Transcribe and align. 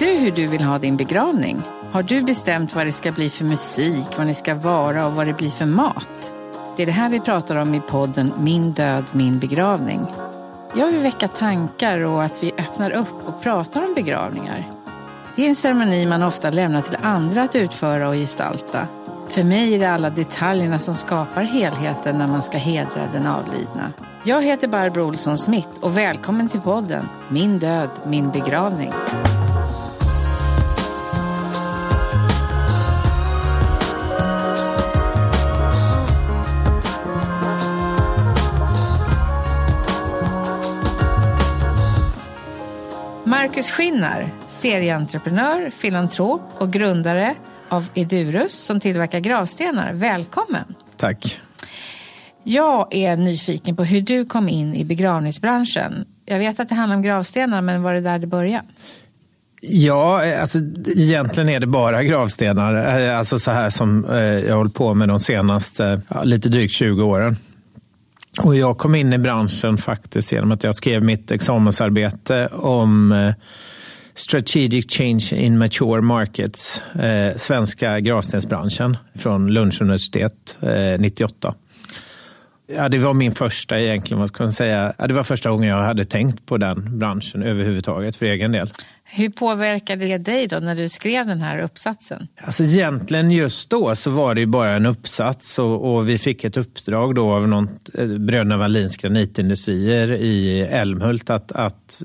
du 0.00 0.06
hur 0.06 0.30
du 0.30 0.46
vill 0.46 0.62
ha 0.62 0.78
din 0.78 0.96
begravning? 0.96 1.62
Har 1.92 2.02
du 2.02 2.22
bestämt 2.22 2.74
vad 2.74 2.86
det 2.86 2.92
ska 2.92 3.12
bli 3.12 3.30
för 3.30 3.44
musik, 3.44 4.06
vad 4.16 4.26
ni 4.26 4.34
ska 4.34 4.54
vara 4.54 5.06
och 5.06 5.12
vad 5.12 5.26
det 5.26 5.32
blir 5.32 5.48
för 5.48 5.64
mat? 5.66 6.32
Det 6.76 6.82
är 6.82 6.86
det 6.86 6.92
här 6.92 7.08
vi 7.08 7.20
pratar 7.20 7.56
om 7.56 7.74
i 7.74 7.80
podden 7.80 8.32
Min 8.38 8.72
död, 8.72 9.04
min 9.12 9.38
begravning. 9.38 10.06
Jag 10.76 10.86
vill 10.86 10.98
väcka 10.98 11.28
tankar 11.28 12.00
och 12.00 12.22
att 12.22 12.42
vi 12.42 12.52
öppnar 12.58 12.90
upp 12.90 13.28
och 13.28 13.42
pratar 13.42 13.86
om 13.86 13.94
begravningar. 13.94 14.70
Det 15.36 15.44
är 15.44 15.48
en 15.48 15.54
ceremoni 15.54 16.06
man 16.06 16.22
ofta 16.22 16.50
lämnar 16.50 16.82
till 16.82 16.98
andra 17.02 17.42
att 17.42 17.56
utföra 17.56 18.08
och 18.08 18.14
gestalta. 18.14 18.86
För 19.28 19.44
mig 19.44 19.74
är 19.74 19.78
det 19.78 19.90
alla 19.90 20.10
detaljerna 20.10 20.78
som 20.78 20.94
skapar 20.94 21.42
helheten 21.42 22.18
när 22.18 22.26
man 22.26 22.42
ska 22.42 22.58
hedra 22.58 23.08
den 23.12 23.26
avlidna. 23.26 23.92
Jag 24.24 24.42
heter 24.42 24.68
Barbro 24.68 25.02
Olsson 25.02 25.38
Smith 25.38 25.70
och 25.80 25.96
välkommen 25.96 26.48
till 26.48 26.60
podden 26.60 27.08
Min 27.28 27.56
död, 27.58 27.90
min 28.06 28.30
begravning. 28.30 28.92
Marcus 43.40 43.70
Skinnar, 43.70 44.32
serieentreprenör, 44.48 45.70
filantrop 45.70 46.42
och 46.58 46.72
grundare 46.72 47.34
av 47.68 47.86
Edurus 47.94 48.52
som 48.52 48.80
tillverkar 48.80 49.20
gravstenar. 49.20 49.92
Välkommen! 49.92 50.64
Tack. 50.96 51.40
Jag 52.42 52.94
är 52.94 53.16
nyfiken 53.16 53.76
på 53.76 53.84
hur 53.84 54.00
du 54.00 54.24
kom 54.24 54.48
in 54.48 54.74
i 54.74 54.84
begravningsbranschen. 54.84 56.04
Jag 56.24 56.38
vet 56.38 56.60
att 56.60 56.68
det 56.68 56.74
handlar 56.74 56.96
om 56.96 57.02
gravstenar, 57.02 57.60
men 57.60 57.82
var 57.82 57.94
det 57.94 58.00
där 58.00 58.18
det 58.18 58.26
började? 58.26 58.66
Ja, 59.60 60.38
alltså, 60.40 60.58
egentligen 60.96 61.48
är 61.48 61.60
det 61.60 61.66
bara 61.66 62.02
gravstenar. 62.02 62.74
Alltså 63.08 63.38
så 63.38 63.50
här 63.50 63.70
som 63.70 64.04
eh, 64.04 64.18
jag 64.18 64.50
har 64.50 64.56
hållit 64.56 64.74
på 64.74 64.94
med 64.94 65.08
de 65.08 65.20
senaste 65.20 66.00
lite 66.24 66.48
drygt 66.48 66.72
20 66.72 67.02
åren. 67.02 67.36
Och 68.38 68.56
jag 68.56 68.78
kom 68.78 68.94
in 68.94 69.12
i 69.12 69.18
branschen 69.18 69.78
faktiskt 69.78 70.32
genom 70.32 70.52
att 70.52 70.64
jag 70.64 70.74
skrev 70.74 71.02
mitt 71.02 71.30
examensarbete 71.30 72.46
om 72.52 73.12
eh, 73.12 73.34
Strategic 74.14 74.92
Change 74.92 75.32
in 75.32 75.58
Mature 75.58 76.00
Markets, 76.00 76.82
eh, 76.94 77.36
svenska 77.36 78.00
gravstensbranschen 78.00 78.96
från 79.14 79.52
Lunds 79.52 79.80
universitet 79.80 80.58
eh, 80.60 81.00
98. 81.00 81.54
Ja, 82.76 82.88
det 82.88 82.98
var 82.98 83.14
min 83.14 83.32
första 83.32 83.80
egentligen, 83.80 84.20
vad 84.20 84.28
ska 84.28 84.42
man 84.42 84.52
säga, 84.52 84.92
ja, 84.98 85.06
det 85.06 85.14
var 85.14 85.22
första 85.22 85.50
gången 85.50 85.68
jag 85.68 85.82
hade 85.82 86.04
tänkt 86.04 86.46
på 86.46 86.56
den 86.56 86.98
branschen 86.98 87.42
överhuvudtaget 87.42 88.16
för 88.16 88.26
egen 88.26 88.52
del. 88.52 88.70
Hur 89.12 89.30
påverkade 89.30 90.06
det 90.06 90.18
dig 90.18 90.46
då 90.46 90.58
när 90.58 90.76
du 90.76 90.88
skrev 90.88 91.26
den 91.26 91.40
här 91.40 91.58
uppsatsen? 91.58 92.28
Alltså 92.40 92.64
egentligen 92.64 93.30
just 93.30 93.70
då 93.70 93.96
så 93.96 94.10
var 94.10 94.34
det 94.34 94.40
ju 94.40 94.46
bara 94.46 94.76
en 94.76 94.86
uppsats 94.86 95.58
och, 95.58 95.94
och 95.94 96.08
vi 96.08 96.18
fick 96.18 96.44
ett 96.44 96.56
uppdrag 96.56 97.14
då 97.14 97.32
av 97.32 97.48
någon, 97.48 97.68
eh, 97.94 98.06
Bröderna 98.06 98.56
Wallins 98.56 98.96
granitindustrier 98.96 100.12
i 100.12 100.60
Älmhult 100.60 101.30
att, 101.30 101.52
att 101.52 102.02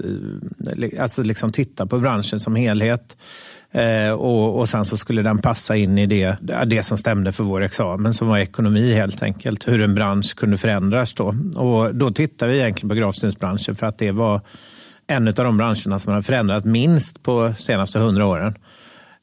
eh, 0.82 1.02
alltså 1.02 1.24
liksom 1.24 1.52
titta 1.52 1.86
på 1.86 2.00
branschen 2.00 2.40
som 2.40 2.56
helhet. 2.56 3.18
Eh, 3.72 4.12
och, 4.12 4.60
och 4.60 4.70
sen 4.70 4.86
så 4.86 4.98
skulle 4.98 5.22
den 5.22 5.38
passa 5.38 5.76
in 5.76 5.98
i 5.98 6.06
det, 6.06 6.38
det 6.66 6.84
som 6.84 6.98
stämde 6.98 7.32
för 7.32 7.44
vår 7.44 7.64
examen 7.64 8.14
som 8.14 8.28
var 8.28 8.38
ekonomi 8.38 8.94
helt 8.94 9.24
enkelt. 9.24 9.68
Hur 9.68 9.82
en 9.82 9.96
bransch 9.96 10.36
kunde 10.36 10.58
förändras 10.58 11.14
då. 11.14 11.36
Och 11.56 11.96
då 11.96 12.12
tittade 12.12 12.52
vi 12.52 12.60
egentligen 12.60 12.90
på 12.90 12.96
gravstensbranschen 12.96 13.76
för 13.76 13.86
att 13.86 13.98
det 13.98 14.12
var 14.12 14.42
en 15.08 15.28
av 15.28 15.34
de 15.34 15.58
branscherna 15.58 16.00
som 16.00 16.14
har 16.14 16.22
förändrat 16.22 16.66
minst 16.66 17.24
på 17.24 17.54
senaste 17.58 18.00
hundra 18.00 18.26
åren. 18.26 18.56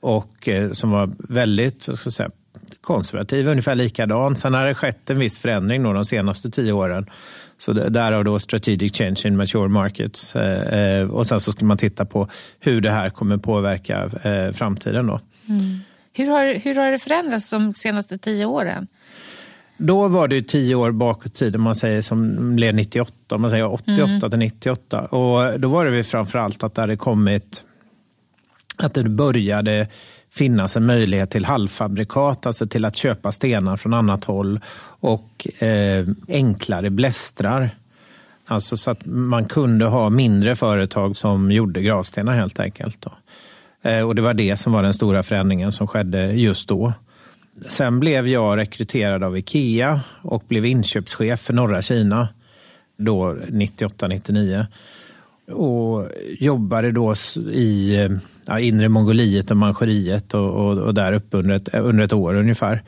Och 0.01 0.49
eh, 0.49 0.73
som 0.73 0.91
var 0.91 1.11
väldigt 1.19 1.89
vad 1.89 1.99
ska 1.99 2.07
jag 2.07 2.13
säga, 2.13 2.31
konservativ, 2.81 3.49
ungefär 3.49 3.75
likadan. 3.75 4.37
Sen 4.37 4.55
har 4.55 4.67
det 4.67 4.75
skett 4.75 5.11
en 5.11 5.19
viss 5.19 5.39
förändring 5.39 5.83
då 5.83 5.93
de 5.93 6.05
senaste 6.05 6.51
tio 6.51 6.73
åren. 6.73 7.07
Så 7.59 7.73
därav 7.73 8.25
då 8.25 8.39
strategic 8.39 8.97
change 8.99 9.21
in 9.25 9.37
mature 9.37 9.69
markets. 9.69 10.37
Eh, 10.37 11.01
eh, 11.01 11.11
och 11.11 11.27
sen 11.27 11.41
så 11.41 11.53
ska 11.53 11.65
man 11.65 11.79
titta 11.79 12.05
på 12.05 12.29
hur 12.61 12.81
det 12.81 12.91
här 12.91 13.11
kommer 13.11 13.37
påverka 13.37 14.11
framtiden. 14.53 15.07
Då. 15.07 15.21
Mm. 15.49 15.81
Hur, 16.13 16.27
har, 16.27 16.55
hur 16.55 16.75
har 16.75 16.91
det 16.91 16.99
förändrats 16.99 17.51
de 17.51 17.75
senaste 17.75 18.19
tio 18.19 18.47
åren? 18.47 18.87
Då 19.85 20.09
var 20.09 20.29
det 20.29 20.43
tio 20.43 20.75
år 20.75 20.93
bakåt 20.93 21.27
i 21.27 21.31
tiden, 21.31 21.61
man 21.61 21.75
säger 21.75 22.03
som 22.03 22.57
blev 22.57 22.75
98, 22.75 23.39
man 23.39 23.51
säger 23.51 23.73
88 23.73 24.03
mm. 24.05 24.31
till 24.31 24.39
98. 24.39 25.01
Och 25.01 25.61
då 25.61 25.69
var 25.69 25.85
det 25.85 25.91
väl 25.91 26.05
framförallt 26.05 26.63
att 26.63 26.75
det 26.75 26.81
hade 26.81 26.97
kommit, 26.97 27.65
att 28.77 28.95
det 28.95 29.05
började 29.05 29.89
finnas 30.31 30.77
en 30.77 30.87
möjlighet 30.87 31.31
till 31.31 31.45
halvfabrikat, 31.45 32.47
alltså 32.47 32.67
till 32.67 32.85
att 32.85 32.97
köpa 32.97 33.33
stenar 33.33 33.77
från 33.77 33.95
annat 33.95 34.25
håll 34.25 34.61
och 34.85 35.49
eh, 35.63 36.07
enklare 36.29 36.91
blästrar. 36.91 37.71
Alltså 38.47 38.77
så 38.77 38.91
att 38.91 39.07
man 39.07 39.45
kunde 39.45 39.85
ha 39.85 40.11
mindre 40.11 40.57
företag 40.57 41.17
som 41.17 41.53
gjorde 41.53 41.83
gravstenar 41.83 42.33
helt 42.33 42.61
enkelt. 42.61 43.01
Då. 43.01 43.11
Eh, 43.91 44.09
och 44.09 44.15
det 44.15 44.23
var 44.23 44.35
det 44.35 44.57
som 44.57 44.73
var 44.73 44.83
den 44.83 44.95
stora 44.95 45.23
förändringen 45.23 45.73
som 45.73 45.87
skedde 45.89 46.33
just 46.33 46.69
då. 46.69 46.93
Sen 47.61 48.01
blev 48.01 48.29
jag 48.29 48.59
rekryterad 48.59 49.25
av 49.25 49.39
Ikea 49.39 50.01
och 50.23 50.45
blev 50.49 50.65
inköpschef 50.67 51.41
för 51.41 51.53
norra 51.53 51.83
Kina 51.83 52.29
då 52.97 53.33
98-99. 53.33 54.67
Och 55.53 56.09
jobbade 56.39 56.93
då 56.93 57.15
i 57.53 57.99
ja, 58.47 58.61
inre 58.61 58.89
Mongoliet 58.89 59.51
och 59.51 59.57
Manchuriet 59.57 60.35
och, 60.35 60.51
och, 60.51 60.79
och, 60.79 60.95
där 60.95 61.13
uppe 61.13 61.37
under 61.37 61.55
ett, 61.55 61.75
under 61.75 62.05
ett 62.05 62.13
år 62.13 62.35
ungefär. 62.35 62.83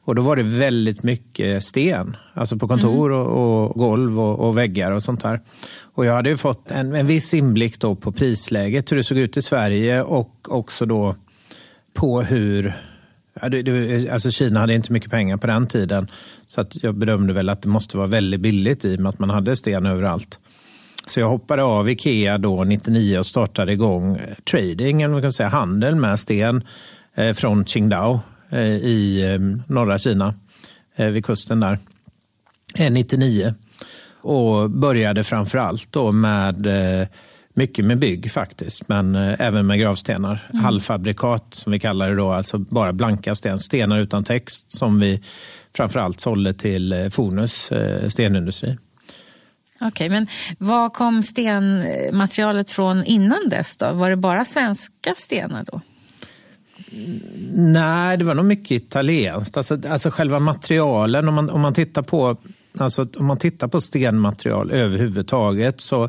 Och 0.00 0.14
då 0.14 0.22
var 0.22 0.36
det 0.36 0.42
väldigt 0.42 1.02
mycket 1.02 1.64
sten, 1.64 2.16
alltså 2.34 2.56
på 2.56 2.68
kontor 2.68 3.12
mm. 3.12 3.26
och, 3.26 3.70
och, 3.70 3.78
golv 3.78 4.20
och, 4.20 4.48
och, 4.48 4.58
väggar 4.58 4.92
och 4.92 5.02
sånt 5.02 5.22
där. 5.22 5.40
Och 5.94 6.06
jag 6.06 6.14
hade 6.14 6.36
fått 6.36 6.70
en, 6.70 6.94
en 6.94 7.06
viss 7.06 7.34
inblick 7.34 7.80
då 7.80 7.94
på 7.94 8.12
prisläget, 8.12 8.92
hur 8.92 8.96
det 8.96 9.04
såg 9.04 9.18
ut 9.18 9.36
i 9.36 9.42
Sverige 9.42 10.02
och 10.02 10.32
också 10.48 10.86
då 10.86 11.14
på 11.94 12.22
hur 12.22 12.74
Ja, 13.42 13.48
det, 13.48 13.62
det, 13.62 14.10
alltså 14.10 14.30
Kina 14.30 14.60
hade 14.60 14.74
inte 14.74 14.92
mycket 14.92 15.10
pengar 15.10 15.36
på 15.36 15.46
den 15.46 15.66
tiden. 15.66 16.10
Så 16.46 16.60
att 16.60 16.82
jag 16.82 16.94
bedömde 16.94 17.32
väl 17.32 17.48
att 17.48 17.62
det 17.62 17.68
måste 17.68 17.96
vara 17.96 18.06
väldigt 18.06 18.40
billigt 18.40 18.84
i 18.84 18.96
och 18.96 19.00
med 19.00 19.10
att 19.10 19.18
man 19.18 19.30
hade 19.30 19.56
sten 19.56 19.86
överallt. 19.86 20.38
Så 21.06 21.20
jag 21.20 21.28
hoppade 21.28 21.62
av 21.62 21.90
Ikea 21.90 22.38
då 22.38 22.64
99 22.64 23.18
och 23.18 23.26
startade 23.26 23.72
igång 23.72 24.16
eh, 24.16 24.34
trading, 24.50 25.02
eller 25.02 25.12
man 25.12 25.22
kan 25.22 25.32
säga 25.32 25.48
handel 25.48 25.94
med 25.94 26.20
sten 26.20 26.64
eh, 27.14 27.32
från 27.32 27.64
Qingdao 27.64 28.20
eh, 28.50 28.60
i 28.66 29.32
eh, 29.32 29.72
norra 29.74 29.98
Kina, 29.98 30.34
eh, 30.96 31.06
vid 31.06 31.24
kusten 31.24 31.60
där, 31.60 31.78
eh, 32.74 32.92
99. 32.92 33.54
Och 34.20 34.70
började 34.70 35.24
framför 35.24 35.58
allt 35.58 35.92
då 35.92 36.12
med 36.12 36.66
eh, 36.66 37.08
mycket 37.58 37.84
med 37.84 37.98
bygg 37.98 38.32
faktiskt, 38.32 38.88
men 38.88 39.14
eh, 39.14 39.34
även 39.38 39.66
med 39.66 39.78
gravstenar. 39.78 40.48
Mm. 40.50 40.64
Halvfabrikat 40.64 41.46
som 41.50 41.72
vi 41.72 41.80
kallar 41.80 42.08
det 42.08 42.16
då, 42.16 42.32
alltså 42.32 42.58
bara 42.58 42.92
blanka 42.92 43.34
sten, 43.34 43.60
stenar 43.60 43.98
utan 43.98 44.24
text 44.24 44.72
som 44.72 45.00
vi 45.00 45.22
framförallt 45.76 46.20
sålde 46.20 46.54
till 46.54 46.92
eh, 46.92 47.08
Fonus 47.08 47.72
eh, 47.72 48.08
stenindustri. 48.08 48.78
Okej, 49.80 49.88
okay, 49.88 50.08
men 50.08 50.26
var 50.58 50.90
kom 50.90 51.22
stenmaterialet 51.22 52.70
från 52.70 53.04
innan 53.04 53.48
dess 53.48 53.76
då? 53.76 53.92
Var 53.92 54.10
det 54.10 54.16
bara 54.16 54.44
svenska 54.44 55.14
stenar 55.16 55.64
då? 55.72 55.80
Nej, 57.52 58.16
det 58.16 58.24
var 58.24 58.34
nog 58.34 58.44
mycket 58.44 58.70
italienskt. 58.70 59.56
Alltså, 59.56 59.78
alltså 59.88 60.10
själva 60.10 60.38
materialen, 60.38 61.28
om 61.28 61.34
man, 61.34 61.50
om 61.50 61.60
man 61.60 61.74
tittar 61.74 62.02
på 62.02 62.36
Alltså 62.80 63.06
om 63.16 63.26
man 63.26 63.38
tittar 63.38 63.68
på 63.68 63.80
stenmaterial 63.80 64.70
överhuvudtaget 64.70 65.80
så 65.80 66.08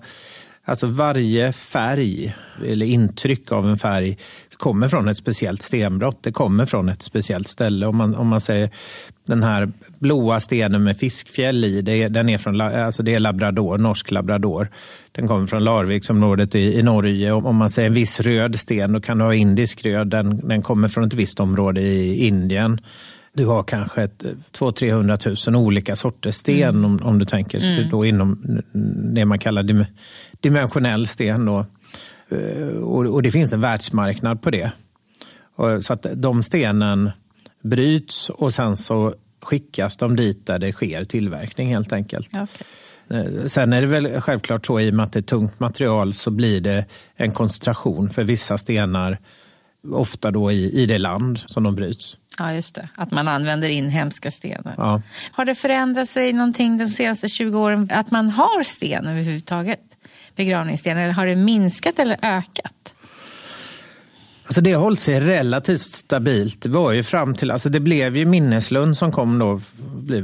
Alltså 0.69 0.87
varje 0.87 1.53
färg 1.53 2.35
eller 2.65 2.85
intryck 2.85 3.51
av 3.51 3.69
en 3.69 3.77
färg 3.77 4.17
kommer 4.57 4.89
från 4.89 5.07
ett 5.07 5.17
speciellt 5.17 5.61
stenbrott. 5.61 6.17
Det 6.21 6.31
kommer 6.31 6.65
från 6.65 6.89
ett 6.89 7.01
speciellt 7.01 7.47
ställe. 7.47 7.85
Om 7.85 7.97
man, 7.97 8.15
om 8.15 8.27
man 8.27 8.41
säger 8.41 8.69
den 9.25 9.43
här 9.43 9.71
blåa 9.99 10.39
stenen 10.39 10.83
med 10.83 10.97
fiskfjäll 10.97 11.65
i, 11.65 11.81
det 11.81 12.07
den 12.07 12.29
är 12.29 12.37
från, 12.37 12.61
alltså 12.61 13.03
det 13.03 13.15
är 13.15 13.19
labrador, 13.19 13.77
norsk 13.77 14.11
labrador. 14.11 14.69
Den 15.11 15.27
kommer 15.27 15.47
från 15.47 15.63
Larviksområdet 15.63 16.55
i, 16.55 16.79
i 16.79 16.83
Norge. 16.83 17.31
Om 17.31 17.55
man 17.55 17.69
säger 17.69 17.87
en 17.87 17.93
viss 17.93 18.19
röd 18.19 18.59
sten, 18.59 18.93
då 18.93 19.01
kan 19.01 19.17
du 19.17 19.23
ha 19.23 19.33
indisk 19.33 19.85
röd. 19.85 20.07
Den, 20.07 20.47
den 20.47 20.61
kommer 20.61 20.87
från 20.87 21.03
ett 21.03 21.13
visst 21.13 21.39
område 21.39 21.81
i 21.81 22.27
Indien. 22.27 22.81
Du 23.33 23.45
har 23.45 23.63
kanske 23.63 24.09
200-300 24.57 25.51
000 25.51 25.65
olika 25.65 25.95
sorters 25.95 26.35
sten 26.35 26.69
mm. 26.69 26.85
om, 26.85 26.99
om 27.03 27.19
du 27.19 27.25
tänker 27.25 27.59
mm. 27.59 27.89
då 27.89 28.05
inom 28.05 28.61
det 29.13 29.25
man 29.25 29.39
kallar 29.39 29.63
dimensionell 30.41 31.07
sten. 31.07 31.45
Då. 31.45 31.65
Eh, 32.29 32.67
och, 32.67 33.05
och, 33.05 33.23
det 33.23 33.31
finns 33.31 33.53
en 33.53 33.61
världsmarknad 33.61 34.41
på 34.41 34.51
det. 34.51 34.71
Så 35.81 35.93
att 35.93 36.05
de 36.15 36.43
stenen 36.43 37.11
bryts 37.63 38.29
och 38.29 38.53
sen 38.53 38.75
så 38.75 39.13
skickas 39.41 39.97
de 39.97 40.15
dit 40.15 40.45
där 40.45 40.59
det 40.59 40.71
sker 40.71 41.05
tillverkning 41.05 41.69
helt 41.69 41.93
enkelt. 41.93 42.29
Okay. 42.29 42.47
Eh, 43.19 43.45
sen 43.45 43.73
är 43.73 43.81
det 43.81 43.87
väl 43.87 44.21
självklart 44.21 44.65
så 44.65 44.79
i 44.79 44.89
och 44.89 44.93
med 44.93 45.05
att 45.05 45.13
det 45.13 45.19
är 45.19 45.23
tungt 45.23 45.59
material 45.59 46.13
så 46.13 46.31
blir 46.31 46.61
det 46.61 46.85
en 47.15 47.31
koncentration 47.31 48.09
för 48.09 48.23
vissa 48.23 48.57
stenar 48.57 49.17
ofta 49.91 50.31
då 50.31 50.51
i, 50.51 50.81
i 50.81 50.85
det 50.85 50.97
land 50.97 51.39
som 51.39 51.63
de 51.63 51.75
bryts. 51.75 52.17
Ja, 52.39 52.53
just 52.53 52.75
det. 52.75 52.89
Att 52.95 53.11
man 53.11 53.27
använder 53.27 53.69
inhemska 53.69 54.31
stenar. 54.31 54.73
Ja. 54.77 55.01
Har 55.31 55.45
det 55.45 55.55
förändrat 55.55 56.09
sig 56.09 56.33
någonting 56.33 56.77
de 56.77 56.87
senaste 56.87 57.27
20 57.27 57.59
åren 57.59 57.89
att 57.91 58.11
man 58.11 58.29
har 58.29 58.63
sten 58.63 59.07
överhuvudtaget? 59.07 59.79
Begravningssten, 60.35 60.97
eller 60.97 61.13
har 61.13 61.25
det 61.25 61.35
minskat 61.35 61.99
eller 61.99 62.17
ökat? 62.21 62.93
Alltså 64.49 64.61
det 64.61 64.73
har 64.73 64.81
hållit 64.81 64.99
sig 64.99 65.19
relativt 65.19 65.81
stabilt. 65.81 66.61
Det 66.61 66.69
var 66.69 66.91
ju 66.91 67.03
fram 67.03 67.35
till, 67.35 67.51
alltså 67.51 67.69
det 67.69 67.79
blev 67.79 68.17
ju 68.17 68.25
Minneslund 68.25 68.97
som 68.97 69.11
kom 69.11 69.39
då 69.39 69.61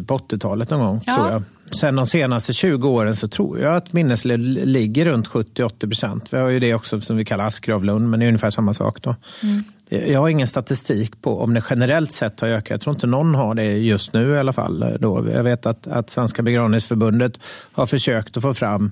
på 0.07 0.17
80-talet 0.17 0.69
någon 0.69 0.79
gång, 0.79 1.01
ja. 1.05 1.15
tror 1.15 1.31
jag. 1.31 1.43
Sen 1.71 1.95
de 1.95 2.05
senaste 2.05 2.53
20 2.53 2.89
åren 2.89 3.15
så 3.15 3.27
tror 3.27 3.59
jag 3.59 3.75
att 3.75 3.93
Minneslund 3.93 4.43
ligger 4.43 5.05
runt 5.05 5.27
70-80 5.27 5.79
procent. 5.79 6.33
Vi 6.33 6.37
har 6.37 6.49
ju 6.49 6.59
det 6.59 6.73
också 6.73 7.01
som 7.01 7.17
vi 7.17 7.25
kallar 7.25 7.45
Askgravlund, 7.45 8.09
men 8.09 8.19
det 8.19 8.25
är 8.25 8.27
ungefär 8.27 8.49
samma 8.49 8.73
sak 8.73 9.01
då. 9.01 9.15
Mm. 9.43 9.63
Jag 9.89 10.19
har 10.19 10.29
ingen 10.29 10.47
statistik 10.47 11.21
på 11.21 11.41
om 11.41 11.53
det 11.53 11.63
generellt 11.69 12.11
sett 12.11 12.39
har 12.39 12.47
ökat. 12.47 12.69
Jag 12.69 12.81
tror 12.81 12.95
inte 12.95 13.07
någon 13.07 13.35
har 13.35 13.55
det 13.55 13.77
just 13.77 14.13
nu 14.13 14.33
i 14.33 14.37
alla 14.37 14.53
fall. 14.53 14.97
Då. 14.99 15.27
Jag 15.31 15.43
vet 15.43 15.65
att, 15.65 15.87
att 15.87 16.09
Svenska 16.09 16.41
begravningsförbundet 16.41 17.39
har 17.71 17.85
försökt 17.85 18.37
att 18.37 18.43
få 18.43 18.53
fram 18.53 18.91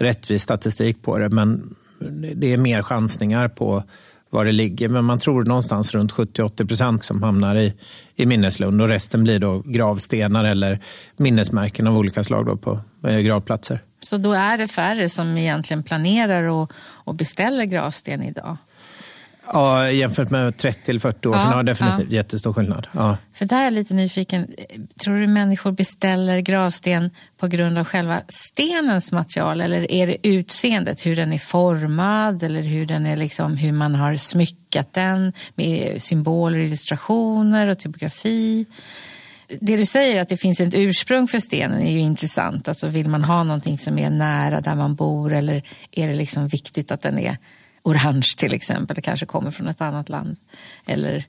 rättvis 0.00 0.42
statistik 0.42 1.02
på 1.02 1.18
det, 1.18 1.28
men 1.28 1.74
det 2.34 2.52
är 2.52 2.58
mer 2.58 2.82
chansningar 2.82 3.48
på 3.48 3.82
var 4.30 4.44
det 4.44 4.52
ligger. 4.52 4.88
Men 4.88 5.04
man 5.04 5.18
tror 5.18 5.44
någonstans 5.44 5.94
runt 5.94 6.12
70-80 6.12 6.68
procent 6.68 7.04
som 7.04 7.22
hamnar 7.22 7.56
i, 7.56 7.74
i 8.16 8.26
minneslund 8.26 8.82
och 8.82 8.88
resten 8.88 9.22
blir 9.22 9.38
då 9.38 9.62
gravstenar 9.66 10.44
eller 10.44 10.80
minnesmärken 11.16 11.86
av 11.86 11.98
olika 11.98 12.24
slag 12.24 12.46
då 12.46 12.56
på 12.56 12.80
eh, 13.06 13.18
gravplatser. 13.18 13.82
Så 14.00 14.18
då 14.18 14.32
är 14.32 14.58
det 14.58 14.68
färre 14.68 15.08
som 15.08 15.36
egentligen 15.36 15.82
planerar 15.82 16.42
och, 16.42 16.72
och 16.78 17.14
beställer 17.14 17.64
gravsten 17.64 18.22
idag? 18.22 18.56
Ja, 19.52 19.90
jämfört 19.90 20.30
med 20.30 20.56
30 20.56 20.90
eller 20.90 21.00
40 21.00 21.28
år 21.28 21.34
ja, 21.34 21.40
sedan 21.40 21.64
det 21.64 21.72
definitivt 21.72 22.12
ja. 22.12 22.16
jättestor 22.16 22.52
skillnad. 22.52 22.86
Ja. 22.92 23.16
För 23.34 23.44
där 23.44 23.58
är 23.58 23.64
jag 23.64 23.72
lite 23.72 23.94
nyfiken. 23.94 24.46
Tror 25.04 25.20
du 25.20 25.26
människor 25.26 25.72
beställer 25.72 26.40
gravsten 26.40 27.10
på 27.38 27.46
grund 27.46 27.78
av 27.78 27.84
själva 27.84 28.20
stenens 28.28 29.12
material 29.12 29.60
eller 29.60 29.92
är 29.92 30.06
det 30.06 30.28
utseendet, 30.28 31.06
hur 31.06 31.16
den 31.16 31.32
är 31.32 31.38
formad 31.38 32.42
eller 32.42 32.62
hur, 32.62 32.86
den 32.86 33.06
är 33.06 33.16
liksom, 33.16 33.56
hur 33.56 33.72
man 33.72 33.94
har 33.94 34.16
smyckat 34.16 34.92
den 34.92 35.32
med 35.54 36.02
symboler, 36.02 36.58
illustrationer 36.58 37.66
och 37.66 37.78
typografi? 37.78 38.66
det 39.60 39.76
du 39.76 39.84
säger 39.84 40.22
att 40.22 40.28
det 40.28 40.36
finns 40.36 40.60
ett 40.60 40.74
ursprung 40.74 41.28
för 41.28 41.38
stenen 41.38 41.82
är 41.82 41.92
ju 41.92 41.98
intressant. 41.98 42.68
Alltså 42.68 42.88
vill 42.88 43.08
man 43.08 43.24
ha 43.24 43.44
någonting 43.44 43.78
som 43.78 43.98
är 43.98 44.10
nära 44.10 44.60
där 44.60 44.74
man 44.74 44.94
bor 44.94 45.32
eller 45.32 45.62
är 45.90 46.08
det 46.08 46.14
liksom 46.14 46.48
viktigt 46.48 46.90
att 46.90 47.02
den 47.02 47.18
är 47.18 47.38
orange 47.82 48.34
till 48.36 48.54
exempel. 48.54 48.94
Det 48.94 49.02
kanske 49.02 49.26
kommer 49.26 49.50
från 49.50 49.68
ett 49.68 49.80
annat 49.80 50.08
land. 50.08 50.36
Eller... 50.86 51.24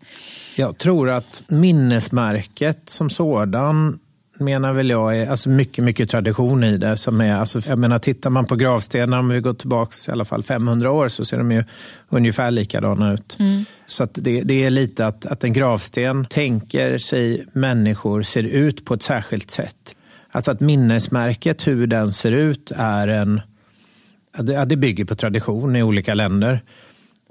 Jag 0.55 0.77
tror 0.77 1.09
att 1.09 1.43
minnesmärket 1.47 2.89
som 2.89 3.09
sådan 3.09 3.99
menar 4.41 4.73
väl 4.73 4.89
jag 4.89 5.17
är 5.17 5.29
alltså 5.29 5.49
mycket, 5.49 5.83
mycket 5.83 6.09
tradition 6.09 6.63
i 6.63 6.77
det. 6.77 6.97
Som 6.97 7.21
är, 7.21 7.35
alltså, 7.35 7.61
jag 7.67 7.79
menar, 7.79 7.99
tittar 7.99 8.29
man 8.29 8.45
på 8.45 8.55
gravstenar, 8.55 9.19
om 9.19 9.29
vi 9.29 9.39
går 9.39 9.53
tillbaka 9.53 9.95
i 10.07 10.11
alla 10.11 10.25
fall 10.25 10.43
500 10.43 10.91
år, 10.91 11.07
så 11.07 11.25
ser 11.25 11.37
de 11.37 11.51
ju 11.51 11.63
ungefär 12.09 12.51
likadana 12.51 13.13
ut. 13.13 13.37
Mm. 13.39 13.65
Så 13.87 14.07
det, 14.13 14.41
det, 14.41 14.63
är 14.63 14.69
lite 14.69 15.07
att, 15.07 15.25
att 15.25 15.43
en 15.43 15.53
gravsten 15.53 16.25
tänker 16.25 16.97
sig 16.97 17.45
människor 17.53 18.21
ser 18.21 18.43
ut 18.43 18.85
på 18.85 18.93
ett 18.93 19.03
särskilt 19.03 19.51
sätt. 19.51 19.95
Alltså 20.31 20.51
att 20.51 20.61
minnesmärket, 20.61 21.67
hur 21.67 21.87
den 21.87 22.11
ser 22.11 22.31
ut, 22.31 22.71
är 22.75 23.07
en 23.07 23.41
Ja, 24.37 24.65
det 24.65 24.75
bygger 24.75 25.05
på 25.05 25.15
tradition 25.15 25.75
i 25.75 25.83
olika 25.83 26.13
länder. 26.13 26.61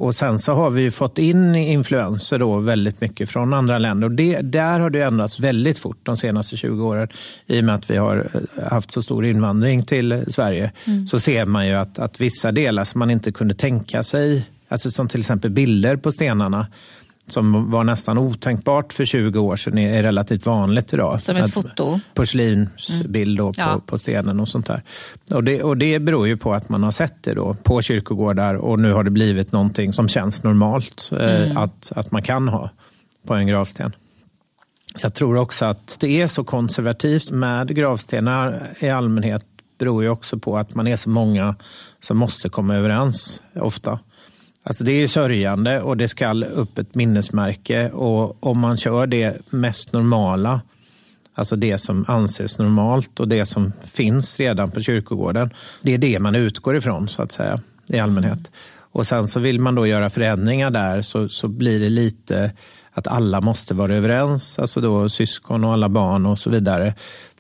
Och 0.00 0.14
Sen 0.14 0.38
så 0.38 0.54
har 0.54 0.70
vi 0.70 0.90
fått 0.90 1.18
in 1.18 1.54
influenser 1.54 2.38
då 2.38 2.58
väldigt 2.58 3.00
mycket 3.00 3.30
från 3.30 3.54
andra 3.54 3.78
länder. 3.78 4.08
Och 4.08 4.14
det, 4.14 4.40
Där 4.40 4.80
har 4.80 4.90
det 4.90 5.02
ändrats 5.02 5.40
väldigt 5.40 5.78
fort 5.78 5.98
de 6.02 6.16
senaste 6.16 6.56
20 6.56 6.86
åren. 6.86 7.08
I 7.46 7.60
och 7.60 7.64
med 7.64 7.74
att 7.74 7.90
vi 7.90 7.96
har 7.96 8.30
eh, 8.34 8.72
haft 8.72 8.90
så 8.90 9.02
stor 9.02 9.24
invandring 9.24 9.82
till 9.82 10.24
Sverige. 10.28 10.72
Mm. 10.84 11.06
Så 11.06 11.20
ser 11.20 11.46
man 11.46 11.66
ju 11.66 11.74
att, 11.74 11.98
att 11.98 12.20
vissa 12.20 12.52
delar 12.52 12.84
som 12.84 12.98
man 12.98 13.10
inte 13.10 13.32
kunde 13.32 13.54
tänka 13.54 14.02
sig, 14.02 14.46
alltså 14.68 14.90
som 14.90 15.08
till 15.08 15.20
exempel 15.20 15.50
bilder 15.50 15.96
på 15.96 16.12
stenarna, 16.12 16.66
som 17.32 17.70
var 17.70 17.84
nästan 17.84 18.18
otänkbart 18.18 18.92
för 18.92 19.04
20 19.04 19.38
år 19.38 19.56
sedan 19.56 19.78
är 19.78 20.02
relativt 20.02 20.46
vanligt 20.46 20.92
idag. 20.92 21.22
Som 21.22 21.36
ett 21.36 21.54
foto? 21.54 22.00
Porslinsbild 22.14 23.40
mm. 23.40 23.52
på, 23.52 23.60
ja. 23.60 23.80
på 23.86 23.98
stenen 23.98 24.40
och 24.40 24.48
sånt 24.48 24.66
där. 24.66 24.82
Och 25.30 25.44
det, 25.44 25.62
och 25.62 25.76
det 25.76 25.98
beror 25.98 26.26
ju 26.26 26.36
på 26.36 26.54
att 26.54 26.68
man 26.68 26.82
har 26.82 26.90
sett 26.90 27.22
det 27.22 27.34
då 27.34 27.54
på 27.54 27.82
kyrkogårdar 27.82 28.54
och 28.54 28.80
nu 28.80 28.92
har 28.92 29.04
det 29.04 29.10
blivit 29.10 29.52
någonting 29.52 29.92
som 29.92 30.08
känns 30.08 30.42
normalt 30.42 31.10
eh, 31.12 31.42
mm. 31.42 31.56
att, 31.56 31.92
att 31.96 32.10
man 32.10 32.22
kan 32.22 32.48
ha 32.48 32.70
på 33.26 33.34
en 33.34 33.46
gravsten. 33.46 33.92
Jag 35.02 35.14
tror 35.14 35.36
också 35.36 35.64
att 35.64 35.96
det 36.00 36.22
är 36.22 36.26
så 36.26 36.44
konservativt 36.44 37.30
med 37.30 37.76
gravstenar 37.76 38.62
i 38.80 38.90
allmänhet 38.90 39.44
beror 39.80 40.02
ju 40.02 40.08
också 40.08 40.38
på 40.38 40.58
att 40.58 40.74
man 40.74 40.86
är 40.86 40.96
så 40.96 41.10
många 41.10 41.54
som 42.00 42.16
måste 42.16 42.48
komma 42.48 42.76
överens 42.76 43.42
ofta. 43.54 43.98
Alltså 44.70 44.84
det 44.84 44.92
är 44.92 45.06
sörjande 45.06 45.80
och 45.80 45.96
det 45.96 46.08
ska 46.08 46.34
upp 46.34 46.78
ett 46.78 46.94
minnesmärke 46.94 47.90
och 47.90 48.46
om 48.46 48.60
man 48.60 48.76
kör 48.76 49.06
det 49.06 49.36
mest 49.52 49.92
normala, 49.92 50.60
alltså 51.34 51.56
det 51.56 51.78
som 51.78 52.04
anses 52.08 52.58
normalt 52.58 53.20
och 53.20 53.28
det 53.28 53.46
som 53.46 53.72
finns 53.92 54.40
redan 54.40 54.70
på 54.70 54.80
kyrkogården, 54.80 55.50
det 55.82 55.94
är 55.94 55.98
det 55.98 56.18
man 56.18 56.34
utgår 56.34 56.76
ifrån 56.76 57.08
så 57.08 57.22
att 57.22 57.32
säga 57.32 57.60
i 57.88 57.98
allmänhet. 57.98 58.50
Och 58.92 59.06
sen 59.06 59.28
så 59.28 59.40
vill 59.40 59.60
man 59.60 59.74
då 59.74 59.86
göra 59.86 60.10
förändringar 60.10 60.70
där 60.70 61.02
så, 61.02 61.28
så 61.28 61.48
blir 61.48 61.80
det 61.80 61.90
lite 61.90 62.52
att 62.92 63.06
alla 63.06 63.40
måste 63.40 63.74
vara 63.74 63.94
överens, 63.94 64.58
alltså 64.58 64.80
då 64.80 65.08
syskon 65.08 65.64
och 65.64 65.72
alla 65.72 65.88
barn 65.88 66.26
och 66.26 66.38
så 66.38 66.50
vidare. 66.50 66.94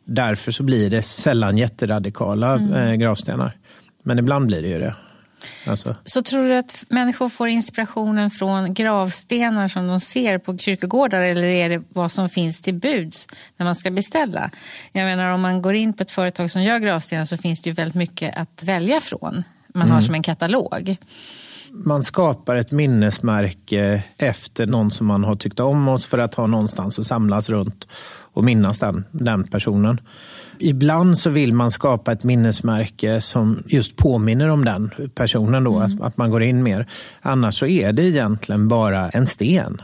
Därför 0.04 0.52
så 0.52 0.62
blir 0.62 0.90
det 0.90 1.02
sällan 1.02 1.58
jätteradikala 1.58 2.54
mm. 2.54 2.72
eh, 2.72 2.94
gravstenar. 2.94 3.56
Men 4.02 4.18
ibland 4.18 4.46
blir 4.46 4.62
det 4.62 4.68
ju 4.68 4.78
det. 4.78 4.94
Alltså. 5.66 5.96
Så 6.04 6.22
tror 6.22 6.48
du 6.48 6.56
att 6.56 6.84
människor 6.88 7.28
får 7.28 7.48
inspirationen 7.48 8.30
från 8.30 8.74
gravstenar 8.74 9.68
som 9.68 9.86
de 9.86 10.00
ser 10.00 10.38
på 10.38 10.58
kyrkogårdar 10.58 11.20
eller 11.20 11.48
är 11.48 11.68
det 11.68 11.82
vad 11.88 12.12
som 12.12 12.28
finns 12.28 12.62
till 12.62 12.74
buds 12.74 13.28
när 13.56 13.66
man 13.66 13.76
ska 13.76 13.90
beställa? 13.90 14.50
Jag 14.92 15.04
menar 15.04 15.30
om 15.30 15.40
man 15.40 15.62
går 15.62 15.74
in 15.74 15.92
på 15.92 16.02
ett 16.02 16.10
företag 16.10 16.50
som 16.50 16.62
gör 16.62 16.78
gravstenar 16.78 17.24
så 17.24 17.36
finns 17.36 17.62
det 17.62 17.70
ju 17.70 17.74
väldigt 17.74 17.94
mycket 17.94 18.36
att 18.36 18.62
välja 18.62 19.00
från. 19.00 19.42
Man 19.74 19.82
mm. 19.82 19.94
har 19.94 20.00
som 20.00 20.14
en 20.14 20.22
katalog. 20.22 20.96
Man 21.72 22.02
skapar 22.02 22.56
ett 22.56 22.72
minnesmärke 22.72 24.02
efter 24.18 24.66
någon 24.66 24.90
som 24.90 25.06
man 25.06 25.24
har 25.24 25.36
tyckt 25.36 25.60
om 25.60 25.88
oss 25.88 26.06
för 26.06 26.18
att 26.18 26.34
ha 26.34 26.46
någonstans 26.46 26.98
att 26.98 27.06
samlas 27.06 27.50
runt 27.50 27.88
och 28.32 28.44
minnas 28.44 28.78
den, 28.78 29.04
den 29.10 29.44
personen 29.44 30.00
ibland 30.60 31.18
så 31.18 31.30
vill 31.30 31.52
man 31.52 31.70
skapa 31.70 32.12
ett 32.12 32.24
minnesmärke 32.24 33.20
som 33.20 33.62
just 33.66 33.96
påminner 33.96 34.48
om 34.48 34.64
den 34.64 34.90
personen. 35.14 35.64
Då, 35.64 35.80
mm. 35.80 36.02
att, 36.02 36.16
man 36.16 36.30
går 36.30 36.42
in 36.42 36.62
mer. 36.62 36.86
Annars 37.20 37.58
så 37.58 37.66
är 37.66 37.92
det 37.92 38.02
egentligen 38.02 38.68
bara 38.68 39.08
en 39.08 39.26
sten 39.26 39.82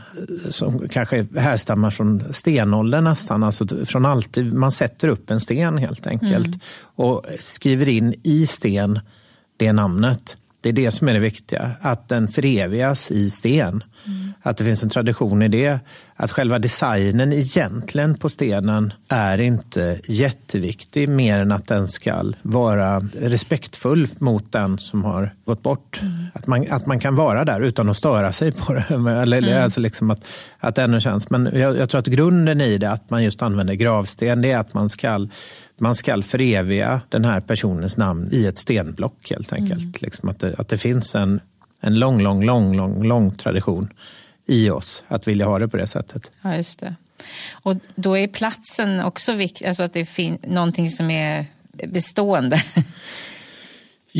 som 0.49 0.89
kanske 0.89 1.27
härstammar 1.37 1.91
från 1.91 2.33
stenåldern 2.33 3.03
nästan. 3.03 3.43
Alltså 3.43 3.85
från 3.85 4.05
alltid, 4.05 4.53
man 4.53 4.71
sätter 4.71 5.07
upp 5.07 5.31
en 5.31 5.39
sten 5.39 5.77
helt 5.77 6.07
enkelt 6.07 6.47
mm. 6.47 6.59
och 6.95 7.25
skriver 7.39 7.89
in 7.89 8.15
i 8.23 8.47
sten 8.47 8.99
det 9.57 9.73
namnet. 9.73 10.37
Det 10.61 10.69
är 10.69 10.73
det 10.73 10.91
som 10.91 11.07
är 11.07 11.13
det 11.13 11.19
viktiga, 11.19 11.71
att 11.81 12.09
den 12.09 12.27
förevigas 12.27 13.11
i 13.11 13.29
sten. 13.29 13.83
Mm. 14.05 14.33
Att 14.41 14.57
det 14.57 14.63
finns 14.63 14.83
en 14.83 14.89
tradition 14.89 15.41
i 15.41 15.47
det. 15.47 15.79
att 16.15 16.31
själva 16.31 16.59
designen 16.59 17.33
egentligen 17.33 18.15
på 18.15 18.29
stenen 18.29 18.93
är 19.09 19.37
inte 19.37 19.99
jätteviktig 20.07 21.09
mer 21.09 21.39
än 21.39 21.51
att 21.51 21.67
den 21.67 21.87
ska 21.87 22.31
vara 22.41 22.99
respektfull 22.99 24.07
mot 24.19 24.51
den 24.51 24.77
som 24.77 25.03
har 25.03 25.33
gått 25.45 25.63
bort. 25.63 25.99
Mm. 26.01 26.25
Att, 26.33 26.47
man, 26.47 26.65
att 26.69 26.85
man 26.85 26.99
kan 26.99 27.15
vara 27.15 27.45
där 27.45 27.61
utan 27.61 27.89
att 27.89 27.97
störa 27.97 28.31
sig 28.31 28.51
på 28.51 28.73
det. 28.73 28.85
Eller, 29.21 29.37
mm. 29.37 29.63
alltså 29.63 29.79
liksom 29.79 30.11
att, 30.11 30.25
att 30.59 30.75
det 30.75 30.83
ännu 30.83 31.01
känns. 31.01 31.29
Men 31.29 31.49
jag, 31.53 31.77
jag 31.77 31.89
tror 31.89 31.99
att 31.99 32.07
grunden 32.07 32.61
i 32.61 32.77
det, 32.77 32.91
att 32.91 33.09
man 33.09 33.23
just 33.23 33.41
använder 33.41 33.73
gravsten, 33.73 34.41
det 34.41 34.51
är 34.51 34.57
att 34.57 34.73
man 34.73 34.89
ska 34.89 35.27
man 35.79 35.95
ska 35.95 36.21
föreviga 36.21 37.01
den 37.09 37.25
här 37.25 37.39
personens 37.39 37.97
namn 37.97 38.29
i 38.31 38.45
ett 38.45 38.57
stenblock 38.57 39.29
helt 39.29 39.53
enkelt. 39.53 39.81
Mm. 39.81 39.93
Liksom 40.01 40.29
att, 40.29 40.39
det, 40.39 40.55
att 40.57 40.67
det 40.67 40.77
finns 40.77 41.15
en, 41.15 41.39
en 41.79 41.99
lång, 41.99 42.21
lång, 42.21 42.45
lång, 42.45 42.77
lång, 42.77 43.03
lång 43.03 43.31
tradition 43.31 43.93
i 44.45 44.69
oss 44.69 45.03
att 45.07 45.27
vilja 45.27 45.45
ha 45.45 45.59
det 45.59 45.67
på 45.67 45.77
det 45.77 45.87
sättet. 45.87 46.31
Ja, 46.41 46.55
just 46.55 46.79
det. 46.79 46.95
Och 47.51 47.75
då 47.95 48.17
är 48.17 48.27
platsen 48.27 48.99
också 48.99 49.33
viktig, 49.33 49.65
alltså 49.65 49.83
att 49.83 49.93
det 49.93 50.05
finns 50.05 50.39
någonting 50.47 50.89
som 50.89 51.11
är 51.11 51.45
bestående. 51.87 52.57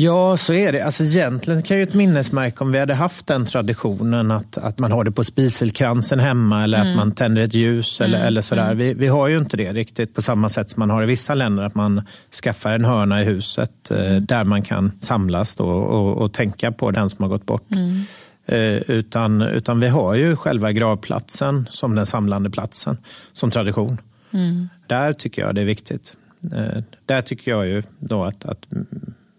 Ja, 0.00 0.36
så 0.36 0.52
är 0.52 0.72
det. 0.72 0.80
Alltså, 0.80 1.04
egentligen 1.04 1.62
kan 1.62 1.76
ju 1.76 1.82
ett 1.82 1.94
minnesmärke, 1.94 2.64
om 2.64 2.72
vi 2.72 2.78
hade 2.78 2.94
haft 2.94 3.26
den 3.26 3.44
traditionen 3.44 4.30
att, 4.30 4.58
att 4.58 4.78
man 4.78 4.92
har 4.92 5.04
det 5.04 5.12
på 5.12 5.24
spiselkransen 5.24 6.20
hemma 6.20 6.64
eller 6.64 6.78
mm. 6.78 6.90
att 6.90 6.96
man 6.96 7.12
tänder 7.12 7.42
ett 7.42 7.54
ljus 7.54 8.00
eller, 8.00 8.18
mm. 8.18 8.28
eller 8.28 8.42
sådär. 8.42 8.64
Mm. 8.64 8.78
Vi, 8.78 8.94
vi 8.94 9.06
har 9.06 9.28
ju 9.28 9.38
inte 9.38 9.56
det 9.56 9.72
riktigt 9.72 10.14
på 10.14 10.22
samma 10.22 10.48
sätt 10.48 10.70
som 10.70 10.80
man 10.80 10.90
har 10.90 11.02
i 11.02 11.06
vissa 11.06 11.34
länder, 11.34 11.62
att 11.62 11.74
man 11.74 12.02
skaffar 12.42 12.72
en 12.72 12.84
hörna 12.84 13.22
i 13.22 13.24
huset 13.24 13.90
eh, 13.90 14.10
mm. 14.10 14.26
där 14.26 14.44
man 14.44 14.62
kan 14.62 14.92
samlas 15.00 15.56
då 15.56 15.66
och, 15.66 16.22
och, 16.22 16.32
tänka 16.32 16.72
på 16.72 16.90
den 16.90 17.10
som 17.10 17.22
har 17.22 17.28
gått 17.28 17.46
bort. 17.46 17.70
Mm. 17.70 18.02
Eh, 18.46 18.82
utan, 18.90 19.42
utan 19.42 19.80
vi 19.80 19.88
har 19.88 20.14
ju 20.14 20.36
själva 20.36 20.72
gravplatsen 20.72 21.66
som 21.70 21.94
den 21.94 22.06
samlande 22.06 22.50
platsen, 22.50 22.96
som 23.32 23.50
tradition. 23.50 24.00
Mm. 24.30 24.68
Där 24.86 25.12
tycker 25.12 25.42
jag 25.42 25.54
det 25.54 25.60
är 25.60 25.64
viktigt. 25.64 26.14
Eh, 26.52 26.82
där 27.06 27.20
tycker 27.20 27.50
jag 27.50 27.66
ju 27.66 27.82
då 27.98 28.24
att, 28.24 28.44
att 28.44 28.66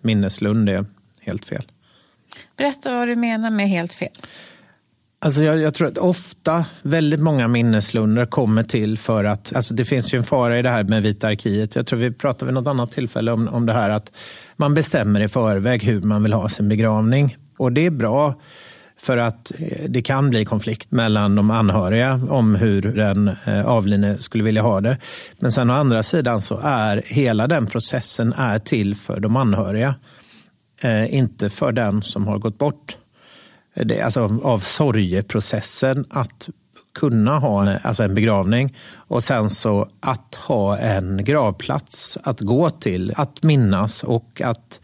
minneslund 0.01 0.69
är 0.69 0.85
helt 1.21 1.45
fel. 1.45 1.63
Berätta 2.57 2.95
vad 2.95 3.07
du 3.07 3.15
menar 3.15 3.49
med 3.49 3.69
helt 3.69 3.93
fel. 3.93 4.11
Alltså 5.21 5.43
jag, 5.43 5.59
jag, 5.59 5.73
tror 5.73 5.87
att 5.87 5.97
ofta, 5.97 6.65
väldigt 6.81 7.19
många 7.19 7.47
minneslunder 7.47 8.25
kommer 8.25 8.63
till 8.63 8.97
för 8.97 9.23
att, 9.23 9.55
alltså 9.55 9.73
det 9.73 9.85
finns 9.85 10.13
ju 10.13 10.17
en 10.17 10.23
fara 10.23 10.59
i 10.59 10.61
det 10.61 10.69
här 10.69 10.83
med 10.83 11.03
Vita 11.03 11.27
arkivet. 11.27 11.75
Jag 11.75 11.87
tror 11.87 11.99
vi 11.99 12.11
pratade 12.11 12.45
vid 12.45 12.53
något 12.53 12.67
annat 12.67 12.91
tillfälle 12.91 13.31
om, 13.31 13.47
om 13.47 13.65
det 13.65 13.73
här 13.73 13.89
att 13.89 14.11
man 14.55 14.73
bestämmer 14.73 15.19
i 15.19 15.27
förväg 15.27 15.83
hur 15.83 16.01
man 16.01 16.23
vill 16.23 16.33
ha 16.33 16.49
sin 16.49 16.69
begravning. 16.69 17.37
Och 17.57 17.71
det 17.71 17.85
är 17.85 17.91
bra 17.91 18.35
för 19.01 19.17
att 19.17 19.51
eh, 19.59 19.89
det 19.89 20.01
kan 20.01 20.29
bli 20.29 20.45
konflikt 20.45 20.91
mellan 20.91 21.35
de 21.35 21.51
anhöriga 21.51 22.21
om 22.29 22.55
hur 22.55 22.81
den 22.81 23.27
eh, 23.45 23.65
avlidne 23.65 24.17
skulle 24.17 24.43
vilja 24.43 24.61
ha 24.61 24.81
det. 24.81 24.97
Men 25.39 25.51
sen 25.51 25.69
å 25.69 25.73
andra 25.73 26.03
sidan 26.03 26.41
så 26.41 26.59
är 26.63 27.03
hela 27.05 27.47
den 27.47 27.67
processen 27.67 28.33
är 28.33 28.59
till 28.59 28.95
för 28.95 29.19
de 29.19 29.35
anhöriga. 29.35 29.95
Eh, 30.81 31.15
inte 31.15 31.49
för 31.49 31.71
den 31.71 32.01
som 32.01 32.27
har 32.27 32.37
gått 32.37 32.57
bort. 32.57 32.97
Eh, 33.73 33.85
det, 33.85 34.01
alltså 34.01 34.39
av 34.43 34.59
sorgeprocessen 34.59 36.05
att 36.09 36.49
kunna 36.93 37.39
ha 37.39 37.77
alltså 37.77 38.03
en 38.03 38.15
begravning 38.15 38.77
och 38.95 39.23
sen 39.23 39.49
så 39.49 39.89
att 39.99 40.35
ha 40.35 40.77
en 40.77 41.23
gravplats 41.23 42.17
att 42.23 42.41
gå 42.41 42.69
till, 42.69 43.13
att 43.15 43.43
minnas 43.43 44.03
och 44.03 44.41
att 44.41 44.79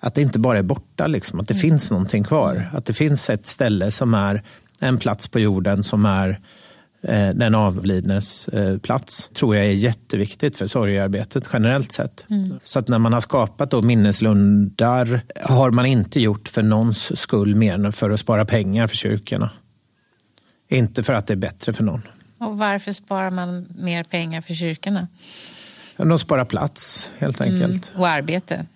att 0.00 0.14
det 0.14 0.22
inte 0.22 0.38
bara 0.38 0.58
är 0.58 0.62
borta, 0.62 1.06
liksom, 1.06 1.40
att 1.40 1.48
det 1.48 1.54
mm. 1.54 1.60
finns 1.60 1.90
någonting 1.90 2.24
kvar. 2.24 2.70
Att 2.72 2.86
det 2.86 2.92
finns 2.92 3.30
ett 3.30 3.46
ställe 3.46 3.90
som 3.90 4.14
är 4.14 4.42
en 4.80 4.98
plats 4.98 5.28
på 5.28 5.38
jorden 5.40 5.82
som 5.82 6.06
är 6.06 6.40
eh, 7.02 7.28
den 7.28 7.54
avlidnes 7.54 8.48
eh, 8.48 8.78
plats, 8.78 9.30
tror 9.34 9.56
jag 9.56 9.66
är 9.66 9.72
jätteviktigt 9.72 10.56
för 10.56 10.66
sorgearbetet 10.66 11.48
generellt 11.52 11.92
sett. 11.92 12.26
Mm. 12.30 12.58
Så 12.62 12.78
att 12.78 12.88
när 12.88 12.98
man 12.98 13.12
har 13.12 13.20
skapat 13.20 13.70
då 13.70 13.82
minneslundar 13.82 15.20
har 15.44 15.70
man 15.70 15.86
inte 15.86 16.20
gjort 16.20 16.48
för 16.48 16.62
någons 16.62 17.20
skull 17.20 17.54
mer 17.54 17.74
än 17.74 17.92
för 17.92 18.10
att 18.10 18.20
spara 18.20 18.44
pengar 18.44 18.86
för 18.86 18.96
kyrkorna. 18.96 19.50
Inte 20.68 21.02
för 21.02 21.12
att 21.12 21.26
det 21.26 21.34
är 21.34 21.36
bättre 21.36 21.72
för 21.72 21.84
någon. 21.84 22.02
Och 22.38 22.58
varför 22.58 22.92
sparar 22.92 23.30
man 23.30 23.66
mer 23.78 24.04
pengar 24.04 24.40
för 24.40 24.54
kyrkorna? 24.54 25.08
De 25.96 26.18
sparar 26.18 26.44
plats 26.44 27.12
helt 27.18 27.40
enkelt. 27.40 27.90
Mm. 27.90 28.00
Och 28.00 28.08
arbete. 28.08 28.66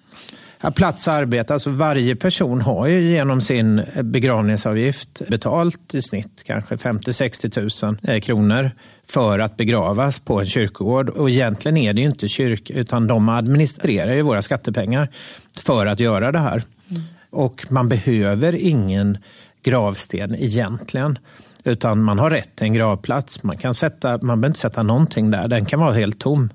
Plats 0.71 1.09
och 1.09 1.15
arbete. 1.15 1.55
Alltså 1.55 1.71
varje 1.71 2.17
person 2.17 2.61
har 2.61 2.87
ju 2.87 3.01
genom 3.11 3.41
sin 3.41 3.83
begravningsavgift 4.03 5.23
betalt 5.29 5.95
i 5.95 6.03
snitt 6.03 6.43
kanske 6.47 6.77
50-60 6.77 7.85
000 7.85 7.97
eh, 8.03 8.21
kronor 8.21 8.71
för 9.09 9.39
att 9.39 9.57
begravas 9.57 10.19
på 10.19 10.41
en 10.41 10.47
kyrkogård. 10.47 11.09
Och 11.09 11.31
egentligen 11.31 11.77
är 11.77 11.93
det 11.93 12.01
ju 12.01 12.07
inte 12.07 12.29
kyrk, 12.29 12.71
utan 12.71 13.07
de 13.07 13.29
administrerar 13.29 14.15
ju 14.15 14.23
våra 14.23 14.43
skattepengar 14.43 15.09
för 15.61 15.87
att 15.87 16.01
göra 16.01 16.33
det 16.33 16.39
här. 16.39 16.63
Mm. 16.91 17.03
Och 17.31 17.67
man 17.71 17.89
behöver 17.89 18.53
ingen 18.53 19.19
gravsten 19.63 20.35
egentligen. 20.35 21.19
Utan 21.65 22.03
man 22.03 22.19
har 22.19 22.31
rätt 22.31 22.57
till 22.57 22.67
en 22.67 22.73
gravplats. 22.73 23.43
Man, 23.43 23.57
kan 23.57 23.75
sätta, 23.75 24.11
man 24.11 24.21
behöver 24.21 24.47
inte 24.47 24.61
sätta 24.61 24.83
någonting 24.83 25.31
där. 25.31 25.49
Den 25.49 25.65
kan 25.65 25.81
vara 25.81 25.93
helt 25.93 26.21
tom. 26.21 26.51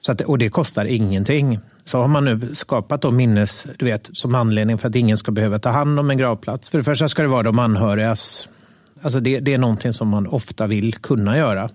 Så 0.00 0.12
att, 0.12 0.20
och 0.20 0.38
det 0.38 0.48
kostar 0.48 0.84
ingenting. 0.84 1.58
Så 1.86 2.00
har 2.00 2.08
man 2.08 2.24
nu 2.24 2.54
skapat 2.54 3.02
då 3.02 3.10
minnes, 3.10 3.66
du 3.76 3.84
vet, 3.84 4.10
som 4.12 4.34
anledning 4.34 4.78
för 4.78 4.88
att 4.88 4.94
ingen 4.94 5.16
ska 5.16 5.32
behöva 5.32 5.58
ta 5.58 5.68
hand 5.68 6.00
om 6.00 6.10
en 6.10 6.18
gravplats. 6.18 6.68
För 6.68 6.78
det 6.78 6.84
första 6.84 7.08
ska 7.08 7.22
det 7.22 7.28
vara 7.28 7.42
de 7.42 7.58
anhörigas, 7.58 8.48
alltså 9.02 9.20
det, 9.20 9.40
det 9.40 9.54
är 9.54 9.58
någonting 9.58 9.94
som 9.94 10.08
man 10.08 10.26
ofta 10.26 10.66
vill 10.66 10.94
kunna 10.94 11.38
göra. 11.38 11.70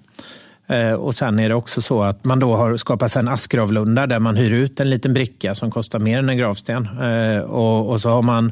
Eh, 0.68 0.94
och 0.94 1.16
sen 1.16 1.40
är 1.40 1.50
det 1.50 1.56
också 1.56 1.82
så 1.82 2.04
att 2.04 2.26
man 2.26 2.40
då 2.40 2.56
har 2.56 2.78
skapat 2.78 3.16
en 3.16 3.28
askgravlunda 3.28 4.08
där 4.08 4.20
man 4.20 4.36
hyr 4.36 4.52
ut 4.52 4.80
en 4.80 4.90
liten 4.90 5.14
bricka 5.14 5.56
som 5.56 5.72
kostar 5.72 6.00
mer 6.00 6.20
än 6.20 6.30
en 6.30 6.38
gravsten. 6.38 6.88
Eh, 7.02 7.40
och, 7.40 7.90
och 7.90 8.02
så 8.02 8.10
har 8.10 8.22
man 8.22 8.52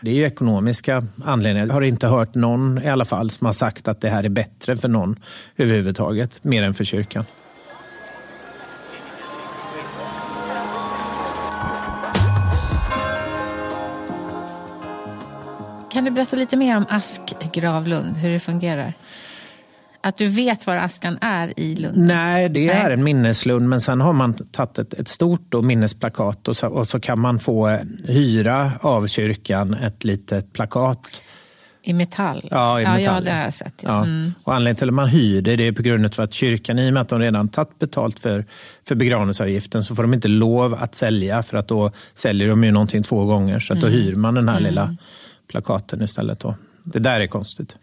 det 0.00 0.10
är 0.10 0.14
ju 0.14 0.26
ekonomiska 0.26 1.06
anledningar. 1.24 1.66
Jag 1.66 1.74
har 1.74 1.82
inte 1.82 2.06
hört 2.06 2.34
någon 2.34 2.82
i 2.82 2.88
alla 2.88 3.04
fall 3.04 3.30
som 3.30 3.46
har 3.46 3.52
sagt 3.52 3.88
att 3.88 4.00
det 4.00 4.08
här 4.08 4.24
är 4.24 4.28
bättre 4.28 4.76
för 4.76 4.88
någon 4.88 5.16
överhuvudtaget, 5.56 6.44
mer 6.44 6.62
än 6.62 6.74
för 6.74 6.84
kyrkan. 6.84 7.24
Kan 15.90 16.04
du 16.04 16.10
berätta 16.10 16.36
lite 16.36 16.56
mer 16.56 16.76
om 16.76 16.86
Askgravlund, 16.88 18.16
hur 18.16 18.30
det 18.30 18.40
fungerar? 18.40 18.94
Att 20.02 20.16
du 20.16 20.28
vet 20.28 20.66
var 20.66 20.76
askan 20.76 21.18
är 21.20 21.60
i 21.60 21.76
Lund? 21.76 21.96
Nej, 21.96 22.48
det 22.48 22.68
är 22.68 22.84
Nej. 22.84 22.92
en 22.92 23.04
minneslund, 23.04 23.68
men 23.68 23.80
sen 23.80 24.00
har 24.00 24.12
man 24.12 24.34
tagit 24.34 24.78
ett, 24.78 24.94
ett 24.94 25.08
stort 25.08 25.54
minnesplakat 25.62 26.48
och 26.48 26.56
så, 26.56 26.68
och 26.68 26.88
så 26.88 27.00
kan 27.00 27.20
man 27.20 27.38
få 27.38 27.68
eh, 27.68 27.78
hyra 28.08 28.72
av 28.80 29.06
kyrkan 29.06 29.74
ett 29.74 30.04
litet 30.04 30.52
plakat. 30.52 31.22
I 31.82 31.92
metall? 31.92 32.48
Ja, 32.50 32.80
i 32.80 32.84
metall. 32.84 33.02
Ja, 33.02 33.20
det 33.20 33.30
har 33.30 33.42
jag 33.42 33.54
sett. 33.54 33.82
Ja. 33.82 34.04
Mm. 34.04 34.32
Och 34.44 34.54
anledningen 34.54 34.76
till 34.76 34.88
att 34.88 34.94
man 34.94 35.08
hyr 35.08 35.42
det, 35.42 35.56
det 35.56 35.66
är 35.66 35.72
på 35.72 35.82
grund 35.82 36.04
av 36.04 36.20
att 36.24 36.34
kyrkan, 36.34 36.78
i 36.78 36.88
och 36.88 36.92
med 36.92 37.02
att 37.02 37.08
de 37.08 37.20
redan 37.20 37.48
tagit 37.48 37.78
betalt 37.78 38.20
för, 38.20 38.46
för 38.88 38.94
begravningsavgiften, 38.94 39.84
så 39.84 39.94
får 39.94 40.02
de 40.02 40.14
inte 40.14 40.28
lov 40.28 40.74
att 40.74 40.94
sälja, 40.94 41.42
för 41.42 41.56
att 41.56 41.68
då 41.68 41.90
säljer 42.14 42.48
de 42.48 42.64
ju 42.64 42.70
någonting 42.70 43.02
två 43.02 43.24
gånger. 43.24 43.60
Så 43.60 43.72
att 43.72 43.80
då 43.80 43.86
mm. 43.86 44.00
hyr 44.00 44.14
man 44.14 44.34
den 44.34 44.48
här 44.48 44.56
mm. 44.56 44.68
lilla 44.68 44.96
plakaten 45.50 46.02
istället. 46.02 46.40
Då. 46.40 46.54
Det 46.84 46.98
där 46.98 47.20
är 47.20 47.26
konstigt. 47.26 47.76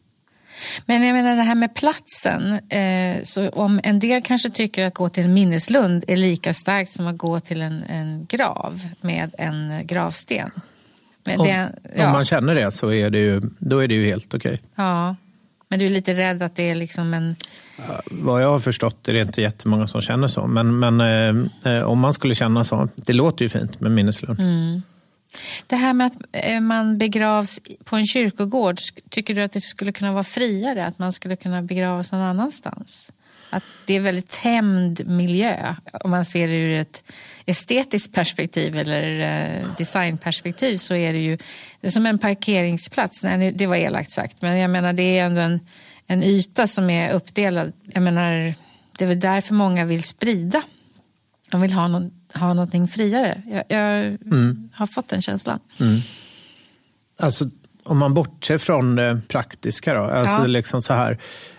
Men 0.85 1.03
jag 1.03 1.13
menar 1.13 1.35
det 1.35 1.41
här 1.41 1.55
med 1.55 1.75
platsen. 1.75 2.53
Eh, 2.69 3.23
så 3.23 3.49
om 3.49 3.79
en 3.83 3.99
del 3.99 4.21
kanske 4.21 4.49
tycker 4.49 4.85
att 4.85 4.93
gå 4.93 5.09
till 5.09 5.23
en 5.23 5.33
minneslund 5.33 6.03
är 6.07 6.17
lika 6.17 6.53
starkt 6.53 6.91
som 6.91 7.07
att 7.07 7.17
gå 7.17 7.39
till 7.39 7.61
en, 7.61 7.83
en 7.83 8.25
grav 8.25 8.81
med 9.01 9.35
en 9.37 9.87
gravsten. 9.87 10.51
Men 11.23 11.37
det, 11.37 11.71
ja. 11.95 12.05
Om 12.05 12.11
man 12.11 12.25
känner 12.25 12.55
det 12.55 12.71
så 12.71 12.93
är 12.93 13.09
det 13.09 13.19
ju, 13.19 13.41
då 13.59 13.79
är 13.79 13.87
det 13.87 13.93
ju 13.93 14.05
helt 14.05 14.33
okej. 14.33 14.53
Okay. 14.53 14.65
Ja, 14.75 15.15
men 15.69 15.79
du 15.79 15.85
är 15.85 15.89
lite 15.89 16.13
rädd 16.13 16.43
att 16.43 16.55
det 16.55 16.69
är 16.69 16.75
liksom 16.75 17.13
en... 17.13 17.35
Vad 18.11 18.43
jag 18.43 18.49
har 18.49 18.59
förstått 18.59 19.07
är 19.07 19.13
det 19.13 19.21
inte 19.21 19.41
jättemånga 19.41 19.87
som 19.87 20.01
känner 20.01 20.27
så. 20.27 20.47
Men, 20.47 20.79
men 20.79 21.01
eh, 21.01 21.73
eh 21.73 21.83
om 21.83 21.99
man 21.99 22.13
skulle 22.13 22.35
känna 22.35 22.63
så, 22.63 22.87
det 22.95 23.13
låter 23.13 23.45
ju 23.45 23.49
fint 23.49 23.79
med 23.79 23.91
minneslund. 23.91 24.39
Mm. 24.39 24.81
Det 25.67 25.75
här 25.75 25.93
med 25.93 26.07
att 26.07 26.15
eh, 26.31 26.61
man 26.61 26.97
begravs 26.97 27.59
på 27.83 27.95
en 27.95 28.05
kyrkogård, 28.05 28.77
tycker 29.09 29.35
du 29.35 29.43
att 29.43 29.51
det 29.51 29.61
skulle 29.61 29.91
kunna 29.91 30.11
vara 30.11 30.23
friare? 30.23 30.85
Att 30.85 30.99
man 30.99 31.13
skulle 31.13 31.35
kunna 31.35 31.61
begravas 31.61 32.11
någon 32.11 32.21
annanstans? 32.21 33.11
Att 33.49 33.63
det 33.85 33.93
är 33.93 33.99
väldigt 33.99 34.31
tämd 34.31 35.07
miljö 35.07 35.75
om 35.93 36.11
man 36.11 36.25
ser 36.25 36.47
det 36.47 36.55
ur 36.55 36.79
ett 36.79 37.11
estetiskt 37.45 38.13
perspektiv 38.13 38.77
eller 38.77 39.19
eh, 39.19 39.67
designperspektiv 39.77 40.77
så 40.77 40.95
är 40.95 41.13
det 41.13 41.19
ju 41.19 41.37
det 41.81 41.87
är 41.87 41.91
som 41.91 42.05
en 42.05 42.19
parkeringsplats. 42.19 43.23
Nej, 43.23 43.51
det 43.51 43.67
var 43.67 43.75
elakt 43.75 44.11
sagt, 44.11 44.41
men 44.41 44.57
jag 44.57 44.69
menar 44.69 44.93
det 44.93 45.17
är 45.17 45.25
ändå 45.25 45.41
en, 45.41 45.59
en 46.07 46.23
yta 46.23 46.67
som 46.67 46.89
är 46.89 47.13
uppdelad. 47.13 47.73
Jag 47.85 48.03
menar, 48.03 48.53
det 48.97 49.05
är 49.05 49.07
väl 49.07 49.19
därför 49.19 49.53
många 49.53 49.85
vill 49.85 50.03
sprida. 50.03 50.63
De 51.49 51.61
vill 51.61 51.73
ha 51.73 51.87
någon 51.87 52.16
ha 52.33 52.53
någonting 52.53 52.87
friare. 52.87 53.41
Jag, 53.47 53.63
jag 53.67 54.05
mm. 54.05 54.69
har 54.73 54.85
fått 54.87 55.07
den 55.07 55.21
känslan. 55.21 55.59
Mm. 55.79 55.99
Alltså, 57.19 57.45
om 57.83 57.97
man 57.97 58.13
bortser 58.13 58.57
från 58.57 58.95
det 58.95 59.21
praktiska 59.27 59.93
då, 59.93 60.01
alltså 60.01 60.41
Ja. 60.41 60.45
liksom 60.47 60.81
så 60.81 60.93
här, 60.93 61.17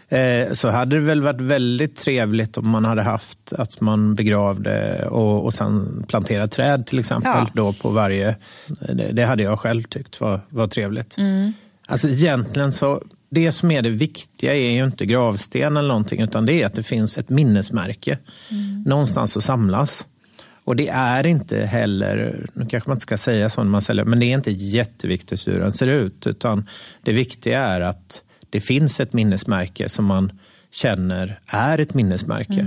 eh, 0.08 0.52
så 0.52 0.70
hade 0.70 0.96
det 0.96 1.02
väl 1.02 1.22
varit 1.22 1.40
väldigt 1.40 1.96
trevligt 1.96 2.58
om 2.58 2.68
man 2.68 2.84
hade 2.84 3.02
haft 3.02 3.52
att 3.52 3.80
man 3.80 4.14
begravde 4.14 5.06
och, 5.08 5.44
och 5.44 5.54
sen 5.54 6.04
planterade 6.08 6.48
träd 6.48 6.87
till 6.87 6.98
exempel 6.98 7.32
Ja. 7.34 7.50
då 7.54 7.72
på 7.72 7.90
varje, 7.90 8.37
det, 8.78 9.12
det 9.12 9.25
hade 9.25 9.42
jag 9.42 9.60
själv 9.60 9.82
tyckt 9.82 10.20
var, 10.20 10.40
var 10.48 10.66
trevligt. 10.66 11.16
Alltså 11.87 12.08
egentligen 12.08 12.72
så, 12.72 13.02
det 13.30 13.52
som 13.52 13.70
är 13.70 13.82
det 13.82 13.90
viktiga 13.90 14.54
är 14.54 14.70
ju 14.70 14.84
inte 14.84 15.06
gravsten 15.06 15.76
eller 15.76 15.88
någonting 15.88 16.20
utan 16.20 16.46
det 16.46 16.62
är 16.62 16.66
att 16.66 16.75
det 16.75 16.82
finns 16.82 17.18
ett 17.18 17.28
minnesmärke 17.28 18.18
någonstans 18.87 19.37
att 19.37 19.44
samlas. 19.44 20.06
Och 20.68 20.76
det 20.76 20.88
är 20.88 21.26
inte 21.26 21.66
heller, 21.66 22.46
nu 22.52 22.66
kanske 22.66 22.90
man 22.90 22.94
inte 22.94 23.02
ska 23.02 23.16
säga 23.16 23.48
så 23.50 23.62
när 23.62 23.70
man 23.70 23.82
säljer, 23.82 24.04
men 24.04 24.20
det 24.20 24.26
är 24.26 24.34
inte 24.34 24.50
jätteviktigt 24.50 25.48
hur 25.48 25.60
den 25.60 25.70
ser 25.70 25.87
ut. 25.87 26.26
Utan 26.26 26.66
det 27.02 27.12
viktiga 27.12 27.60
är 27.60 27.80
att 27.80 28.22
det 28.50 28.60
finns 28.60 29.00
ett 29.00 29.12
minnesmärke 29.12 29.88
som 29.88 30.04
man 30.04 30.32
känner 30.72 31.40
är 31.46 31.78
ett 31.78 31.94
minnesmärke. 31.94 32.66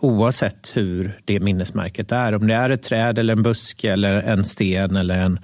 Oavsett 0.00 0.72
hur 0.74 1.20
det 1.24 1.40
minnesmärket 1.40 2.12
är. 2.12 2.34
Om 2.34 2.46
det 2.46 2.54
är 2.54 2.70
ett 2.70 2.82
träd, 2.82 3.18
eller 3.18 3.32
en 3.32 3.42
buske, 3.42 3.92
eller 3.92 4.14
en 4.14 4.44
sten 4.44 4.96
eller 4.96 5.18
en... 5.18 5.38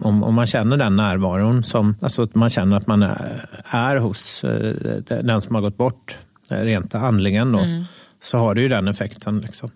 Om, 0.00 0.22
om 0.22 0.34
man 0.34 0.46
känner 0.46 0.76
den 0.76 0.96
närvaron, 0.96 1.64
som, 1.64 1.94
alltså 2.00 2.22
att 2.22 2.34
man 2.34 2.50
känner 2.50 2.76
att 2.76 2.86
man 2.86 3.02
är, 3.02 3.48
är 3.64 3.96
hos 3.96 4.44
eh, 4.44 4.74
den 5.22 5.40
som 5.40 5.54
har 5.54 5.62
gått 5.62 5.76
bort, 5.76 6.16
eh, 6.50 6.60
rent 6.60 6.94
andligen, 6.94 7.52
då, 7.52 7.66
så 8.20 8.38
har 8.38 8.54
det 8.54 8.60
ju 8.60 8.68
den 8.68 8.88
effekten. 8.88 9.40
Liksom. 9.40 9.70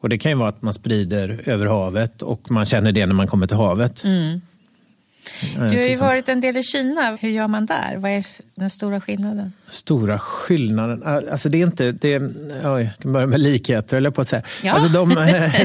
Och 0.00 0.08
Det 0.08 0.18
kan 0.18 0.32
ju 0.32 0.38
vara 0.38 0.48
att 0.48 0.62
man 0.62 0.72
sprider 0.72 1.40
över 1.44 1.66
havet 1.66 2.22
och 2.22 2.50
man 2.50 2.64
känner 2.64 2.92
det 2.92 3.06
när 3.06 3.14
man 3.14 3.26
kommer 3.26 3.46
till 3.46 3.56
havet. 3.56 4.04
Mm. 4.04 4.40
Du 5.70 5.76
har 5.76 5.84
ju 5.84 5.94
varit 5.94 6.28
en 6.28 6.40
del 6.40 6.56
i 6.56 6.62
Kina. 6.62 7.16
Hur 7.20 7.28
gör 7.28 7.48
man 7.48 7.66
där? 7.66 7.96
Vad 7.96 8.10
är 8.10 8.24
den 8.54 8.70
stora 8.70 9.00
skillnaden? 9.00 9.52
Stora 9.68 10.18
skillnaden? 10.18 11.02
Alltså 11.30 11.48
det 11.48 11.60
är 11.60 11.62
inte... 11.66 11.92
Det 11.92 12.14
är, 12.14 12.22
oj, 12.64 12.82
jag 12.82 12.98
kan 13.02 13.12
börja 13.12 13.26
med 13.26 13.40
likheter, 13.40 13.96
eller 13.96 14.10
på 14.10 14.20
att 14.20 14.28
säga. 14.28 14.42
Ja. 14.62 14.72
Alltså 14.72 14.88
de, 14.88 15.10
eh, 15.10 15.16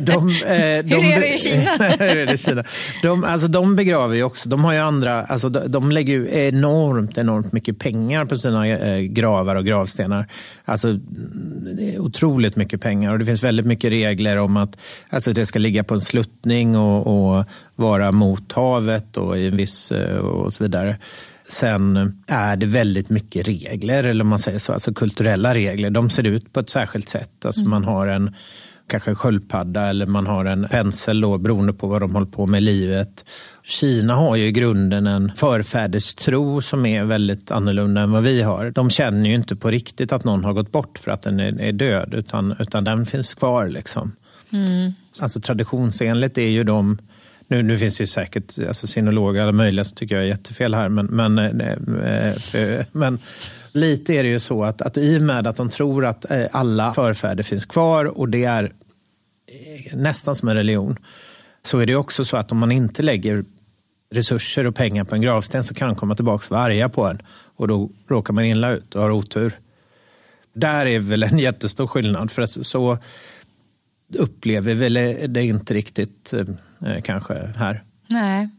de, 0.01 0.29
eh, 0.29 0.85
de, 0.85 0.95
Hur 0.95 1.05
är 1.05 1.19
det 1.19 1.33
i 1.33 1.37
Kina? 1.37 1.71
Hur 1.99 2.17
är 2.17 2.25
det 2.25 2.33
i 2.33 2.37
Kina? 2.37 2.63
De, 3.01 3.23
alltså 3.23 3.47
de 3.47 3.75
begraver 3.75 4.15
ju 4.15 4.23
också. 4.23 4.49
De 4.49 4.63
har 4.63 4.73
ju 4.73 4.79
andra... 4.79 5.23
Alltså 5.23 5.49
de, 5.49 5.91
lägger 5.91 6.13
ju 6.13 6.47
enormt, 6.47 7.17
enormt 7.17 7.51
mycket 7.51 7.79
pengar 7.79 8.25
på 8.25 8.37
sina 8.37 8.67
eh, 8.67 8.99
gravar 8.99 9.55
och 9.55 9.65
gravstenar. 9.65 10.27
Alltså 10.65 10.99
otroligt 11.97 12.55
mycket 12.55 12.81
pengar. 12.81 13.13
Och 13.13 13.19
det 13.19 13.25
finns 13.25 13.43
väldigt 13.43 13.65
mycket 13.65 13.91
regler 13.91 14.37
om 14.37 14.57
att 14.57 14.77
alltså, 15.09 15.33
det 15.33 15.45
ska 15.45 15.59
ligga 15.59 15.83
på 15.83 15.93
en 15.93 16.01
sluttning 16.01 16.77
och, 16.77 17.07
och 17.07 17.45
vara 17.75 18.11
mot 18.11 18.51
havet 18.51 19.17
och 19.17 19.37
i 19.37 19.47
en 19.47 19.57
viss... 19.57 19.91
eh, 19.91 20.17
och 20.17 20.53
så 20.53 20.63
vidare. 20.63 20.97
Sen 21.47 22.13
är 22.27 22.55
det 22.55 22.65
väldigt 22.65 23.09
mycket 23.09 23.47
regler, 23.47 24.03
eller 24.03 24.23
om 24.23 24.27
man 24.27 24.39
säger 24.39 24.59
så, 24.59 24.73
alltså 24.73 24.93
kulturella 24.93 25.53
regler. 25.53 25.89
De 25.89 26.09
ser 26.09 26.23
ut 26.23 26.53
på 26.53 26.59
ett 26.59 26.69
särskilt 26.69 27.09
sätt. 27.09 27.45
Alltså 27.45 27.63
Man 27.63 27.83
har 27.83 28.07
en 28.07 28.35
kanske 28.87 29.11
en 29.11 29.15
sköldpadda 29.15 29.81
eller 29.81 30.05
man 30.05 30.27
har 30.27 30.45
en 30.45 30.67
pensel 30.71 31.21
då, 31.21 31.37
beroende 31.37 31.73
på 31.73 31.87
vad 31.87 32.01
de 32.01 32.13
håller 32.13 32.27
på 32.27 32.45
med 32.45 32.57
i 32.57 32.63
livet. 32.63 33.25
Kina 33.63 34.15
har 34.15 34.35
ju 34.35 34.45
i 34.45 34.51
grunden 34.51 35.07
en 35.07 35.31
förfäderstro 35.35 36.61
som 36.61 36.85
är 36.85 37.03
väldigt 37.03 37.51
annorlunda 37.51 38.01
än 38.01 38.11
vad 38.11 38.23
vi 38.23 38.41
har. 38.41 38.71
De 38.71 38.89
känner 38.89 39.29
ju 39.29 39.35
inte 39.35 39.55
på 39.55 39.69
riktigt 39.71 40.13
att 40.13 40.23
någon 40.23 40.43
har 40.43 40.53
gått 40.53 40.71
bort 40.71 40.97
för 40.97 41.11
att 41.11 41.21
den 41.21 41.39
är, 41.39 41.71
död, 41.71 42.13
utan, 42.13 42.55
utan 42.59 42.83
den 42.83 43.05
finns 43.05 43.33
kvar. 43.33 43.67
liksom. 43.67 44.11
Alltså 45.19 45.41
traditionsenligt 45.41 46.37
är 46.37 46.49
ju 46.49 46.63
de 46.63 46.97
nu, 47.47 47.63
nu 47.63 47.77
finns 47.77 47.97
det 47.97 48.03
ju 48.03 48.07
säkert 48.07 48.59
alltså, 48.67 48.87
sinologer 48.87 49.41
alla 49.41 49.51
möjliga 49.51 49.85
som 49.85 49.95
tycker 49.95 50.15
jag 50.15 50.23
är 50.23 50.27
jättefel 50.27 50.73
här. 50.73 50.89
Men, 50.89 51.05
men, 51.05 51.37
eh, 51.37 51.69
eh, 51.69 52.33
för, 52.33 52.85
men 52.91 53.19
lite 53.71 54.13
är 54.13 54.23
det 54.23 54.29
ju 54.29 54.39
så 54.39 54.63
att, 54.63 54.81
att 54.81 54.97
i 54.97 55.17
och 55.17 55.21
med 55.21 55.47
att 55.47 55.55
de 55.55 55.69
tror 55.69 56.05
att 56.05 56.31
eh, 56.31 56.45
alla 56.51 56.93
förfäder 56.93 57.43
finns 57.43 57.65
kvar 57.65 58.05
och 58.05 58.29
det 58.29 58.43
är 58.43 58.73
nästan 59.93 60.35
som 60.35 60.49
en 60.49 60.55
religion. 60.55 60.97
Så 61.61 61.79
är 61.79 61.85
det 61.85 61.95
också 61.95 62.25
så 62.25 62.37
att 62.37 62.51
om 62.51 62.57
man 62.57 62.71
inte 62.71 63.03
lägger 63.03 63.45
resurser 64.11 64.67
och 64.67 64.75
pengar 64.75 65.03
på 65.03 65.15
en 65.15 65.21
gravsten 65.21 65.63
så 65.63 65.73
kan 65.73 65.87
de 65.87 65.95
komma 65.95 66.15
tillbaka 66.15 66.45
och 66.45 66.51
vara 66.51 66.61
arga 66.61 66.89
på 66.89 67.05
en. 67.05 67.21
Och 67.55 67.67
då 67.67 67.89
råkar 68.07 68.33
man 68.33 68.45
illa 68.45 68.71
ut 68.71 68.95
och 68.95 69.01
har 69.01 69.11
otur. 69.11 69.59
Där 70.53 70.85
är 70.85 70.99
väl 70.99 71.23
en 71.23 71.39
jättestor 71.39 71.87
skillnad. 71.87 72.31
För 72.31 72.45
så 72.45 72.97
upplever 74.17 74.73
vi 74.73 74.89
väl 74.89 75.33
det 75.33 75.43
inte 75.43 75.73
riktigt 75.73 76.33
Eh, 76.85 77.01
kanske 77.01 77.33
här. 77.57 77.83
Nej. 78.07 78.49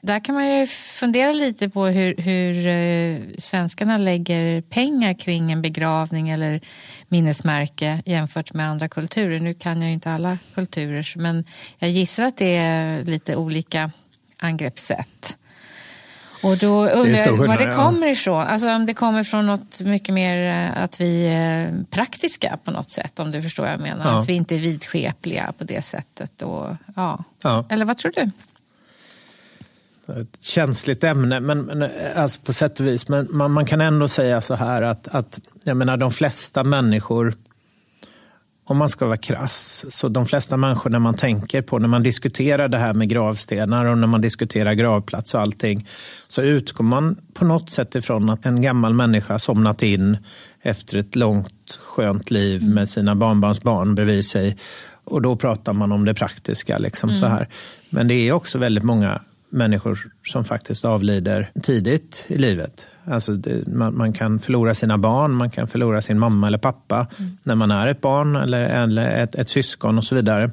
Där 0.00 0.24
kan 0.24 0.34
man 0.34 0.58
ju 0.58 0.66
fundera 0.66 1.32
lite 1.32 1.68
på 1.68 1.86
hur, 1.86 2.16
hur 2.16 2.66
eh, 2.66 3.20
svenskarna 3.38 3.98
lägger 3.98 4.60
pengar 4.60 5.14
kring 5.14 5.52
en 5.52 5.62
begravning 5.62 6.28
eller 6.28 6.60
minnesmärke 7.08 8.02
jämfört 8.06 8.52
med 8.54 8.68
andra 8.68 8.88
kulturer. 8.88 9.40
Nu 9.40 9.54
kan 9.54 9.80
jag 9.82 9.88
ju 9.88 9.94
inte 9.94 10.10
alla 10.10 10.38
kulturer, 10.54 11.14
men 11.16 11.44
jag 11.78 11.90
gissar 11.90 12.24
att 12.24 12.36
det 12.36 12.56
är 12.56 13.04
lite 13.04 13.36
olika 13.36 13.90
angreppssätt. 14.36 15.37
Och 16.42 16.56
då 16.56 16.88
undrar 16.88 17.26
jag 17.26 17.36
var 17.36 17.58
det 17.58 17.64
ja. 17.64 17.74
kommer 17.74 18.06
ifrån. 18.06 18.40
Alltså 18.40 18.70
om 18.70 18.86
det 18.86 18.94
kommer 18.94 19.22
från 19.24 19.46
något 19.46 19.80
mycket 19.80 20.14
mer 20.14 20.52
eh, 20.52 20.82
att 20.82 21.00
vi 21.00 21.26
är 21.26 21.84
praktiska 21.90 22.58
på 22.64 22.70
något 22.70 22.90
sätt, 22.90 23.18
om 23.18 23.30
du 23.30 23.42
förstår 23.42 23.62
vad 23.62 23.72
jag 23.72 23.80
menar. 23.80 24.12
Ja. 24.12 24.18
Att 24.18 24.28
vi 24.28 24.32
inte 24.32 24.54
är 24.54 24.58
vidskepliga 24.58 25.52
på 25.58 25.64
det 25.64 25.82
sättet. 25.82 26.42
Och, 26.42 26.68
ja. 26.96 27.24
Ja. 27.42 27.66
Eller 27.68 27.84
vad 27.84 27.98
tror 27.98 28.12
du? 28.14 28.30
Ett 30.20 30.42
känsligt 30.42 31.04
ämne 31.04 31.40
men, 31.40 31.62
men, 31.62 31.82
eh, 31.82 31.90
alltså 32.14 32.40
på 32.40 32.52
sätt 32.52 32.80
och 32.80 32.86
vis. 32.86 33.08
Men 33.08 33.28
man, 33.30 33.50
man 33.50 33.66
kan 33.66 33.80
ändå 33.80 34.08
säga 34.08 34.40
så 34.40 34.54
här 34.54 34.82
att, 34.82 35.08
att 35.08 35.40
jag 35.64 35.76
menar, 35.76 35.96
de 35.96 36.10
flesta 36.10 36.64
människor, 36.64 37.34
om 38.68 38.76
man 38.76 38.88
ska 38.88 39.06
vara 39.06 39.16
krass, 39.16 39.84
så 39.88 40.08
de 40.08 40.26
flesta 40.26 40.56
människor 40.56 40.90
när 40.90 40.98
man 40.98 41.14
tänker 41.14 41.62
på, 41.62 41.78
när 41.78 41.88
man 41.88 42.02
diskuterar 42.02 42.68
det 42.68 42.78
här 42.78 42.94
med 42.94 43.08
gravstenar 43.08 43.84
och 43.84 43.98
när 43.98 44.06
man 44.06 44.20
diskuterar 44.20 44.72
gravplats 44.72 45.34
och 45.34 45.40
allting, 45.40 45.88
så 46.28 46.42
utgår 46.42 46.84
man 46.84 47.16
på 47.34 47.44
något 47.44 47.70
sätt 47.70 47.94
ifrån 47.94 48.30
att 48.30 48.46
en 48.46 48.62
gammal 48.62 48.94
människa 48.94 49.38
somnat 49.38 49.82
in 49.82 50.16
efter 50.62 50.98
ett 50.98 51.16
långt 51.16 51.78
skönt 51.80 52.30
liv 52.30 52.68
med 52.68 52.88
sina 52.88 53.14
barnbarnsbarn 53.14 53.94
bredvid 53.94 54.26
sig. 54.26 54.56
Och 55.04 55.22
då 55.22 55.36
pratar 55.36 55.72
man 55.72 55.92
om 55.92 56.04
det 56.04 56.14
praktiska. 56.14 56.78
Liksom 56.78 57.16
så 57.16 57.26
här. 57.26 57.48
Men 57.90 58.08
det 58.08 58.14
är 58.14 58.32
också 58.32 58.58
väldigt 58.58 58.84
många 58.84 59.22
människor 59.50 59.98
som 60.26 60.44
faktiskt 60.44 60.84
avlider 60.84 61.50
tidigt 61.62 62.24
i 62.26 62.38
livet. 62.38 62.86
Alltså 63.10 63.32
det, 63.32 63.66
man, 63.66 63.96
man 63.96 64.12
kan 64.12 64.38
förlora 64.38 64.74
sina 64.74 64.98
barn, 64.98 65.32
man 65.32 65.50
kan 65.50 65.66
förlora 65.66 66.02
sin 66.02 66.18
mamma 66.18 66.46
eller 66.46 66.58
pappa 66.58 67.06
när 67.42 67.54
man 67.54 67.70
är 67.70 67.88
ett 67.88 68.00
barn 68.00 68.36
eller, 68.36 68.60
eller 68.60 69.22
ett, 69.22 69.34
ett 69.34 69.50
syskon 69.50 69.98
och 69.98 70.04
så 70.04 70.14
vidare. 70.14 70.50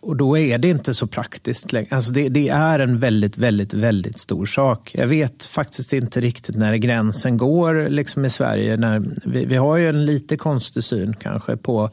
Och 0.00 0.16
då 0.16 0.38
är 0.38 0.58
det 0.58 0.68
inte 0.68 0.94
så 0.94 1.06
praktiskt 1.06 1.72
längre. 1.72 1.96
Alltså 1.96 2.12
det, 2.12 2.28
det 2.28 2.48
är 2.48 2.78
en 2.78 2.98
väldigt, 2.98 3.38
väldigt, 3.38 3.74
väldigt 3.74 4.18
stor 4.18 4.46
sak. 4.46 4.90
Jag 4.94 5.06
vet 5.06 5.44
faktiskt 5.44 5.92
inte 5.92 6.20
riktigt 6.20 6.56
när 6.56 6.74
gränsen 6.74 7.36
går 7.36 7.88
liksom 7.88 8.24
i 8.24 8.30
Sverige. 8.30 8.76
När, 8.76 9.02
vi, 9.24 9.44
vi 9.44 9.56
har 9.56 9.76
ju 9.76 9.88
en 9.88 10.04
lite 10.04 10.36
konstig 10.36 10.84
syn 10.84 11.14
kanske 11.20 11.56
på 11.56 11.90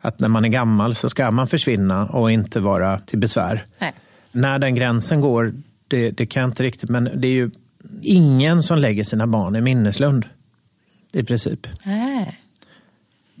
att 0.00 0.20
när 0.20 0.28
man 0.28 0.44
är 0.44 0.48
gammal 0.48 0.94
så 0.94 1.08
ska 1.08 1.30
man 1.30 1.48
försvinna 1.48 2.06
och 2.06 2.30
inte 2.30 2.60
vara 2.60 2.98
till 2.98 3.18
besvär. 3.18 3.66
Nej. 3.78 3.92
När 4.32 4.58
den 4.58 4.74
gränsen 4.74 5.20
går, 5.20 5.52
det, 5.88 6.10
det 6.10 6.26
kan 6.26 6.40
jag 6.40 6.48
inte 6.48 6.62
riktigt, 6.62 6.90
men 6.90 7.10
det 7.14 7.28
är 7.28 7.32
ju 7.32 7.50
ingen 8.02 8.62
som 8.62 8.78
lägger 8.78 9.04
sina 9.04 9.26
barn 9.26 9.56
i 9.56 9.60
minneslund. 9.60 10.24
I 11.12 11.22
princip. 11.22 11.66
Nej. 11.84 12.40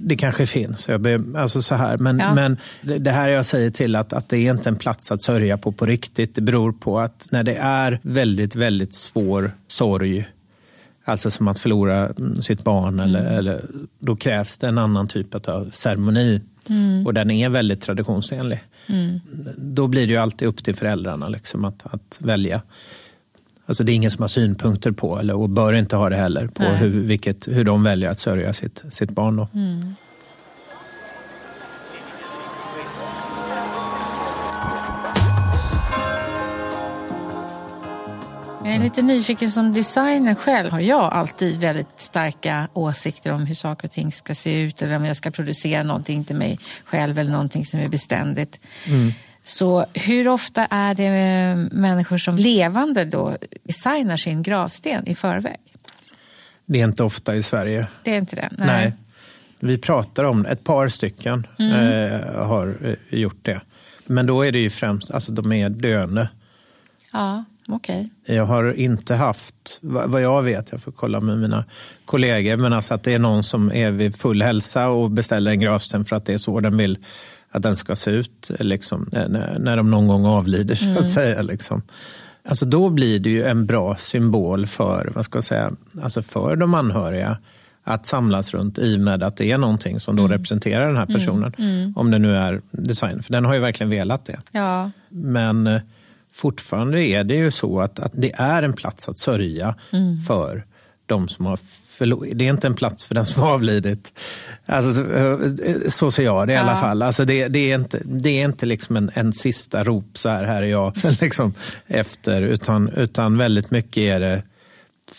Det 0.00 0.16
kanske 0.16 0.46
finns, 0.46 0.88
jag 0.88 1.00
ber, 1.00 1.38
alltså 1.38 1.62
så 1.62 1.74
här. 1.74 1.96
Men, 1.96 2.18
Ja. 2.18 2.34
men 2.34 2.56
det, 2.82 3.10
här 3.10 3.28
jag 3.28 3.46
säger 3.46 3.70
till 3.70 3.96
att, 3.96 4.12
att 4.12 4.28
det 4.28 4.36
är 4.36 4.50
inte 4.50 4.68
en 4.68 4.76
plats 4.76 5.12
att 5.12 5.22
sörja 5.22 5.58
på 5.58 5.72
på 5.72 5.86
riktigt. 5.86 6.34
Det 6.34 6.40
beror 6.40 6.72
på 6.72 6.98
att 6.98 7.28
när 7.30 7.42
det 7.42 7.54
är 7.54 8.00
väldigt, 8.02 8.56
väldigt 8.56 8.94
svår 8.94 9.52
sorg, 9.68 10.28
alltså 11.04 11.30
som 11.30 11.48
att 11.48 11.58
förlora 11.58 12.06
mm, 12.06 12.42
sitt 12.42 12.64
barn, 12.64 13.00
eller, 13.00 13.24
eller, 13.24 13.64
då 13.98 14.16
krävs 14.16 14.58
det 14.58 14.68
en 14.68 14.78
annan 14.78 15.08
typ 15.08 15.48
av 15.48 15.70
ceremoni. 15.70 16.40
Och 17.06 17.14
den 17.14 17.30
är 17.30 17.48
väldigt 17.48 17.80
traditionsenlig. 17.80 18.64
Då 19.56 19.86
blir 19.86 20.06
det 20.06 20.12
ju 20.12 20.18
alltid 20.18 20.48
upp 20.48 20.64
till 20.64 20.76
föräldrarna 20.76 21.28
liksom, 21.28 21.64
att, 21.64 21.94
att 21.94 22.18
välja. 22.20 22.62
Alltså 23.68 23.84
det 23.84 23.92
är 23.92 23.94
ingen 23.94 24.10
som 24.10 24.22
har 24.22 24.28
synpunkter 24.28 24.90
på, 24.92 25.18
eller, 25.18 25.34
och 25.34 25.50
bör 25.50 25.72
inte 25.72 25.96
ha 25.96 26.08
det 26.08 26.16
heller, 26.16 26.46
på 26.46 26.62
Nej. 26.62 26.76
hur, 26.76 26.88
vilket, 26.88 27.48
hur 27.48 27.64
de 27.64 27.82
väljer 27.82 28.10
att 28.10 28.18
sörja 28.18 28.52
sitt, 28.52 28.82
sitt 28.88 29.10
barn. 29.10 29.36
Då. 29.36 29.48
Jag 38.64 38.74
är 38.74 38.78
lite 38.78 39.02
nyfiken 39.02 39.50
som 39.50 39.72
designer 39.72 40.34
själv. 40.34 40.70
Har 40.70 40.80
jag 40.80 41.12
alltid 41.12 41.60
väldigt 41.60 42.00
starka 42.00 42.68
åsikter 42.72 43.32
om 43.32 43.46
hur 43.46 43.54
saker 43.54 43.88
och 43.88 43.92
ting 43.92 44.12
ska 44.12 44.34
se 44.34 44.60
ut 44.60 44.82
eller 44.82 44.96
om 44.96 45.04
jag 45.04 45.16
ska 45.16 45.30
producera 45.30 45.82
någonting 45.82 46.24
till 46.24 46.36
mig 46.36 46.58
själv 46.84 47.18
eller 47.18 47.30
någonting 47.30 47.64
som 47.64 47.80
är 47.80 47.88
beständigt. 47.88 48.60
Så 49.48 49.86
hur 49.94 50.28
ofta 50.28 50.66
är 50.66 50.94
det 50.94 51.10
människor 51.72 52.18
som 52.18 52.36
levande 52.36 53.04
då 53.04 53.36
designar 53.64 54.16
sin 54.16 54.42
gravsten 54.42 55.08
i 55.08 55.14
förväg? 55.14 55.56
Det 56.66 56.80
är 56.80 56.84
inte 56.84 57.02
ofta 57.02 57.34
i 57.34 57.42
Sverige. 57.42 57.86
Det 58.02 58.10
är 58.10 58.18
inte 58.18 58.36
det? 58.36 58.48
Nej. 58.58 58.66
Nej. 58.66 58.92
Vi 59.60 59.78
pratar 59.78 60.24
om 60.24 60.46
ett 60.46 60.64
par 60.64 60.88
stycken 60.88 61.46
mm. 61.58 61.72
eh, 61.72 62.46
har 62.46 62.96
eh, 63.10 63.18
gjort 63.18 63.38
det. 63.42 63.60
Men 64.06 64.26
då 64.26 64.42
är 64.42 64.52
det 64.52 64.58
ju 64.58 64.70
främst, 64.70 65.10
alltså 65.10 65.32
de 65.32 65.52
är 65.52 65.70
döende. 65.70 66.28
Ja, 67.12 67.44
okej. 67.68 68.10
Okay. 68.22 68.36
Jag 68.36 68.44
har 68.44 68.72
inte 68.72 69.14
haft, 69.14 69.78
vad 69.80 70.22
jag 70.22 70.42
vet, 70.42 70.72
jag 70.72 70.82
får 70.82 70.92
kolla 70.92 71.20
med 71.20 71.38
mina 71.38 71.64
kollegor, 72.04 72.56
men 72.56 72.72
alltså 72.72 72.94
att 72.94 73.02
det 73.02 73.14
är 73.14 73.18
någon 73.18 73.42
som 73.42 73.72
är 73.72 73.90
vid 73.90 74.16
full 74.16 74.42
hälsa 74.42 74.88
och 74.88 75.10
beställer 75.10 75.50
en 75.50 75.60
gravsten 75.60 76.04
för 76.04 76.16
att 76.16 76.26
det 76.26 76.34
är 76.34 76.38
så 76.38 76.60
den 76.60 76.76
vill 76.76 76.98
att 77.50 77.62
den 77.62 77.76
ska 77.76 77.96
se 77.96 78.10
ut 78.10 78.50
liksom, 78.58 79.08
när, 79.12 79.58
när 79.58 79.76
de 79.76 79.90
någon 79.90 80.08
gång 80.08 80.26
avlider. 80.26 80.74
så 80.74 80.88
att 80.90 80.98
mm. 80.98 81.10
säga. 81.10 81.42
Liksom. 81.42 81.82
Alltså 82.48 82.66
då 82.66 82.90
blir 82.90 83.18
det 83.18 83.30
ju 83.30 83.44
en 83.44 83.66
bra 83.66 83.96
symbol 83.96 84.66
för, 84.66 85.12
vad 85.14 85.24
ska 85.24 85.36
jag 85.36 85.44
säga, 85.44 85.72
alltså 86.02 86.22
för 86.22 86.56
de 86.56 86.74
anhöriga 86.74 87.38
att 87.84 88.06
samlas 88.06 88.54
runt 88.54 88.78
i 88.78 88.96
och 88.96 89.00
med 89.00 89.22
att 89.22 89.36
det 89.36 89.50
är 89.50 89.58
någonting 89.58 90.00
som 90.00 90.16
då 90.16 90.22
mm. 90.22 90.32
representerar 90.32 90.86
den 90.86 90.96
här 90.96 91.06
mm. 91.08 91.14
personen. 91.14 91.52
Mm. 91.58 91.92
Om 91.96 92.10
det 92.10 92.18
nu 92.18 92.36
är 92.36 92.60
design, 92.70 93.22
för 93.22 93.32
den 93.32 93.44
har 93.44 93.54
ju 93.54 93.60
verkligen 93.60 93.90
velat 93.90 94.24
det. 94.24 94.40
Ja. 94.52 94.90
Men 95.08 95.66
eh, 95.66 95.80
fortfarande 96.32 97.02
är 97.02 97.24
det 97.24 97.34
ju 97.34 97.50
så 97.50 97.80
att, 97.80 97.98
att 97.98 98.12
det 98.14 98.32
är 98.34 98.62
en 98.62 98.72
plats 98.72 99.08
att 99.08 99.18
sörja 99.18 99.74
mm. 99.90 100.20
för 100.20 100.64
de 101.08 101.28
som 101.28 101.46
har 101.46 101.58
förlorat. 101.98 102.30
Det 102.34 102.46
är 102.46 102.50
inte 102.50 102.66
en 102.66 102.74
plats 102.74 103.04
för 103.04 103.14
den 103.14 103.26
som 103.26 103.42
har 103.42 103.52
avlidit. 103.52 104.12
Alltså, 104.66 105.14
eh, 105.14 105.38
så 105.88 106.10
ser 106.10 106.22
jag 106.22 106.46
det 106.46 106.52
i 106.52 106.56
ja. 106.56 106.62
alla 106.62 106.76
fall. 106.76 107.02
Alltså 107.02 107.24
det, 107.24 107.48
det, 107.48 107.70
är 107.70 107.74
inte, 107.74 108.02
det 108.04 108.40
är 108.40 108.44
inte 108.44 108.66
liksom 108.66 108.96
en, 108.96 109.10
en 109.14 109.32
sista 109.32 109.84
rop, 109.84 110.18
så 110.18 110.28
här, 110.28 110.44
här 110.44 110.62
är 110.62 110.66
jag, 110.66 110.92
liksom, 111.20 111.54
efter. 111.86 112.42
Utan, 112.42 112.88
utan 112.88 113.38
väldigt 113.38 113.70
mycket 113.70 114.00
är 114.00 114.20
det 114.20 114.42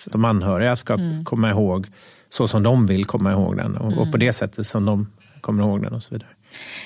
de 0.06 0.26
anhöriga 0.26 0.76
ska 0.76 0.94
mm. 0.94 1.26
komma 1.26 1.50
ihåg 1.50 1.88
så 2.30 2.48
som 2.48 2.64
de 2.64 2.86
vill 2.86 3.06
komma 3.06 3.32
ihåg 3.32 3.58
den 3.58 3.78
och, 3.78 3.92
mm. 3.92 4.00
och 4.00 4.12
på 4.12 4.18
det 4.18 4.34
sättet 4.34 4.68
som 4.68 4.86
de 4.86 5.08
kommer 5.42 5.64
ihåg 5.64 5.82
den 5.82 5.94
och 5.94 6.04
så 6.04 6.16
vidare. 6.16 6.30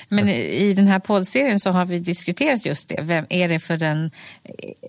Men 0.08 0.28
i 0.28 0.74
den 0.74 0.86
här 0.86 0.98
poddserien 0.98 1.60
så 1.60 1.70
har 1.70 1.84
vi 1.84 1.98
diskuterat 1.98 2.66
just 2.66 2.88
det. 2.88 3.00
Vem 3.02 3.26
är 3.28 3.48
det 3.48 3.58
för 3.58 3.76
den, 3.76 4.10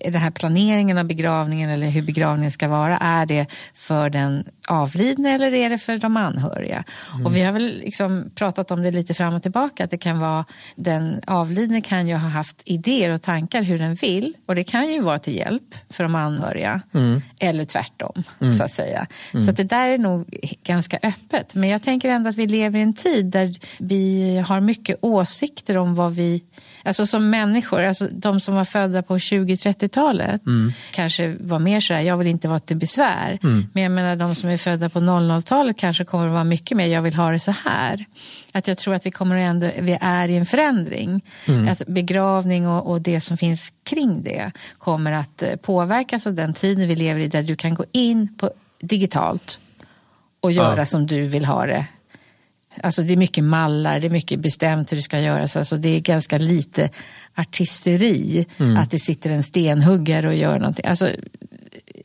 den 0.04 0.14
här 0.20 0.30
planeringen 0.30 0.98
av 0.98 1.04
begravningen 1.04 1.70
eller 1.70 1.86
hur 1.86 2.02
begravningen 2.02 2.50
ska 2.50 2.68
vara? 2.68 2.98
Är 2.98 3.26
det 3.26 3.46
för 3.74 4.10
den 4.10 4.44
avlidne 4.68 5.34
eller 5.34 5.54
är 5.54 5.70
det 5.70 5.78
för 5.78 5.98
de 5.98 6.16
anhöriga? 6.16 6.84
Mm. 7.14 7.26
Och 7.26 7.36
vi 7.36 7.42
har 7.42 7.52
väl 7.52 7.78
liksom 7.78 8.30
pratat 8.34 8.70
om 8.70 8.82
det 8.82 8.90
lite 8.90 9.14
fram 9.14 9.34
och 9.34 9.42
tillbaka. 9.42 9.84
Att 9.84 9.90
det 9.90 9.98
kan 9.98 10.18
vara, 10.18 10.44
den 10.76 11.20
avlidne 11.26 11.80
kan 11.80 12.08
ju 12.08 12.14
ha 12.14 12.28
haft 12.28 12.62
idéer 12.64 13.10
och 13.10 13.22
tankar 13.22 13.62
hur 13.62 13.78
den 13.78 13.94
vill. 13.94 14.34
Och 14.46 14.54
det 14.54 14.64
kan 14.64 14.92
ju 14.92 15.00
vara 15.00 15.18
till 15.18 15.36
hjälp 15.36 15.74
för 15.90 16.04
de 16.04 16.14
anhöriga. 16.14 16.80
Mm. 16.94 17.22
Eller 17.40 17.64
tvärtom, 17.64 18.22
mm. 18.40 18.52
så 18.52 18.64
att 18.64 18.70
säga. 18.70 19.06
Så 19.32 19.38
mm. 19.38 19.48
att 19.48 19.56
det 19.56 19.64
där 19.64 19.88
är 19.88 19.98
nog 19.98 20.38
ganska 20.64 20.98
öppet. 21.02 21.54
Men 21.54 21.68
jag 21.68 21.82
tänker 21.82 22.08
ändå 22.08 22.30
att 22.30 22.36
vi 22.36 22.46
lever 22.46 22.78
i 22.78 22.82
en 22.82 22.94
tid 22.94 23.26
där 23.26 23.54
vi 23.78 24.38
har 24.46 24.60
mycket 24.66 24.98
åsikter 25.00 25.76
om 25.76 25.94
vad 25.94 26.14
vi, 26.14 26.42
alltså 26.84 27.06
som 27.06 27.30
människor, 27.30 27.82
alltså 27.82 28.08
de 28.12 28.40
som 28.40 28.54
var 28.54 28.64
födda 28.64 29.02
på 29.02 29.18
20-30-talet 29.18 30.46
mm. 30.46 30.72
kanske 30.90 31.36
var 31.40 31.58
mer 31.58 31.80
sådär, 31.80 32.00
jag 32.00 32.16
vill 32.16 32.26
inte 32.26 32.48
vara 32.48 32.60
till 32.60 32.76
besvär. 32.76 33.38
Mm. 33.42 33.66
Men 33.72 33.82
jag 33.82 33.92
menar 33.92 34.16
de 34.16 34.34
som 34.34 34.50
är 34.50 34.56
födda 34.56 34.88
på 34.88 35.00
00-talet 35.00 35.76
kanske 35.76 36.04
kommer 36.04 36.26
att 36.26 36.32
vara 36.32 36.44
mycket 36.44 36.76
mer, 36.76 36.86
jag 36.86 37.02
vill 37.02 37.14
ha 37.14 37.30
det 37.30 37.40
så 37.40 37.54
här. 37.64 38.04
Att 38.52 38.68
jag 38.68 38.78
tror 38.78 38.94
att 38.94 39.06
vi 39.06 39.10
kommer 39.10 39.36
ändå, 39.36 39.70
vi 39.80 39.98
är 40.00 40.28
i 40.28 40.36
en 40.36 40.46
förändring. 40.46 41.24
Mm. 41.48 41.68
Att 41.68 41.86
begravning 41.86 42.68
och, 42.68 42.90
och 42.90 43.00
det 43.00 43.20
som 43.20 43.36
finns 43.36 43.72
kring 43.84 44.22
det 44.22 44.52
kommer 44.78 45.12
att 45.12 45.42
eh, 45.42 45.56
påverkas 45.56 46.26
av 46.26 46.34
den 46.34 46.52
tiden 46.52 46.88
vi 46.88 46.96
lever 46.96 47.20
i 47.20 47.28
där 47.28 47.42
du 47.42 47.56
kan 47.56 47.74
gå 47.74 47.84
in 47.92 48.36
på 48.36 48.50
digitalt 48.80 49.58
och 50.40 50.52
göra 50.52 50.78
ja. 50.78 50.86
som 50.86 51.06
du 51.06 51.24
vill 51.24 51.44
ha 51.44 51.66
det 51.66 51.86
Alltså 52.82 53.02
det 53.02 53.12
är 53.12 53.16
mycket 53.16 53.44
mallar, 53.44 54.00
det 54.00 54.06
är 54.06 54.10
mycket 54.10 54.40
bestämt 54.40 54.92
hur 54.92 54.96
det 54.96 55.02
ska 55.02 55.20
göras. 55.20 55.56
Alltså 55.56 55.76
det 55.76 55.88
är 55.88 56.00
ganska 56.00 56.38
lite 56.38 56.90
artisteri. 57.34 58.46
Mm. 58.58 58.76
Att 58.76 58.90
det 58.90 58.98
sitter 58.98 59.30
en 59.30 59.42
stenhuggare 59.42 60.28
och 60.28 60.34
gör 60.34 60.58
någonting. 60.58 60.86
Alltså, 60.86 61.10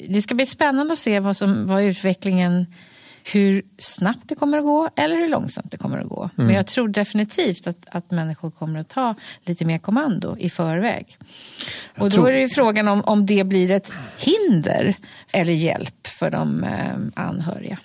det 0.10 0.22
ska 0.22 0.36
bli 0.36 0.46
spännande 0.46 0.94
att 0.94 1.00
se 1.00 1.20
vad, 1.20 1.38
som, 1.38 1.68
vad 1.68 1.84
utvecklingen 1.84 2.66
hur 3.34 3.62
snabbt 3.78 4.30
det 4.30 4.36
kommer 4.36 4.58
att 4.58 4.64
gå 4.64 4.90
eller 4.96 5.16
hur 5.16 5.30
långsamt 5.30 5.72
det 5.72 5.78
kommer 5.78 5.98
att 5.98 6.10
gå. 6.10 6.22
Mm. 6.24 6.48
Men 6.48 6.56
jag 6.56 6.68
tror 6.68 6.88
definitivt 6.88 7.68
att, 7.68 7.88
att 7.92 8.12
människor 8.12 8.52
kommer 8.52 8.80
att 8.80 8.90
ta 8.90 9.16
lite 9.44 9.66
mer 9.66 9.78
kommando 9.78 10.38
i 10.40 10.50
förväg. 10.50 11.18
Jag 11.96 12.04
och 12.04 12.10
då 12.10 12.16
tror... 12.16 12.32
är 12.32 12.42
det 12.42 12.50
frågan 12.50 12.88
om, 12.88 13.02
om 13.02 13.26
det 13.26 13.44
blir 13.44 13.72
ett 13.72 13.94
hinder 14.18 14.96
eller 15.32 15.54
hjälp 15.54 16.08
för 16.08 16.32
de 16.32 16.64
eh, 16.64 17.24
anhöriga 17.26 17.80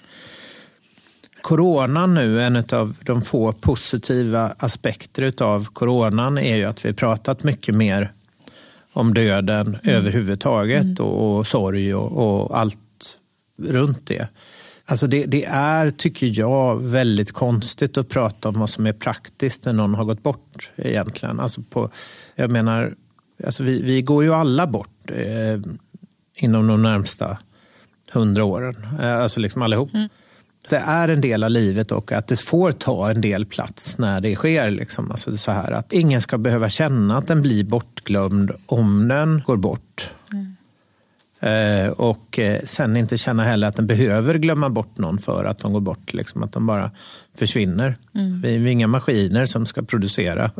coronan 1.46 2.14
nu, 2.14 2.42
en 2.42 2.56
av 2.56 2.96
de 3.04 3.22
få 3.22 3.52
positiva 3.52 4.54
aspekter 4.58 5.42
av 5.42 5.64
coronan 5.64 6.38
är 6.38 6.56
ju 6.56 6.64
att 6.64 6.84
vi 6.84 6.92
pratat 6.92 7.44
mycket 7.44 7.74
mer 7.74 8.12
om 8.92 9.14
döden 9.14 9.66
mm. 9.66 9.96
överhuvudtaget 9.96 10.84
mm. 10.84 10.96
och, 10.98 11.38
och 11.38 11.46
sorg 11.46 11.94
och, 11.94 12.12
och, 12.12 12.58
allt 12.58 13.18
runt 13.62 14.06
det. 14.06 14.28
Alltså 14.84 15.06
det, 15.06 15.24
det, 15.24 15.44
är, 15.44 15.90
tycker 15.90 16.26
jag, 16.26 16.82
väldigt 16.82 17.32
konstigt 17.32 17.98
att 17.98 18.08
prata 18.08 18.48
om 18.48 18.60
vad 18.60 18.70
som 18.70 18.86
är 18.86 18.92
praktiskt 18.92 19.64
när 19.64 19.72
någon 19.72 19.94
har 19.94 20.04
gått 20.04 20.22
bort 20.22 20.70
egentligen. 20.76 21.40
Alltså 21.40 21.62
på, 21.62 21.90
jag 22.34 22.50
menar, 22.50 22.94
alltså 23.46 23.64
vi, 23.64 23.82
vi 23.82 24.02
går 24.02 24.24
ju 24.24 24.34
alla 24.34 24.66
bort 24.66 25.10
eh, 25.10 25.60
inom 26.34 26.66
de 26.66 26.82
närmsta 26.82 27.38
hundra 28.12 28.44
åren. 28.44 28.76
Eh, 29.00 29.16
alltså 29.16 29.40
liksom 29.40 29.62
allihop. 29.62 29.94
Mm 29.94 30.08
är 30.72 31.08
en 31.08 31.20
del 31.20 31.44
av 31.44 31.50
livet 31.50 31.92
och 31.92 32.12
att 32.12 32.26
det 32.26 32.40
får 32.40 32.72
ta 32.72 33.10
en 33.10 33.20
del 33.20 33.46
plats 33.46 33.98
när 33.98 34.20
det 34.20 34.34
sker. 34.34 34.70
Liksom. 34.70 35.10
Alltså 35.10 35.36
så 35.36 35.52
här, 35.52 35.72
att 35.72 35.92
ingen 35.92 36.20
ska 36.20 36.38
behöva 36.38 36.68
känna 36.68 37.18
att 37.18 37.26
den 37.26 37.42
blir 37.42 37.64
bortglömd 37.64 38.50
om 38.66 39.08
den 39.08 39.42
går 39.46 39.56
bort. 39.56 40.10
Mm. 40.32 40.56
Eh, 41.40 41.90
och 41.90 42.38
eh, 42.38 42.60
sen 42.64 42.96
inte 42.96 43.18
känna 43.18 43.44
heller 43.44 43.68
att 43.68 43.76
den 43.76 43.86
behöver 43.86 44.34
glömma 44.34 44.70
bort 44.70 44.98
någon 44.98 45.18
för 45.18 45.44
att 45.44 45.58
de 45.58 45.72
går 45.72 45.80
bort. 45.80 46.14
Liksom, 46.14 46.42
att 46.42 46.52
de 46.52 46.66
bara 46.66 46.90
försvinner. 47.38 47.98
Mm. 48.14 48.40
Vi, 48.40 48.58
vi 48.58 48.68
är 48.68 48.72
inga 48.72 48.86
maskiner 48.86 49.46
som 49.46 49.66
ska 49.66 49.82
producera 49.82 50.50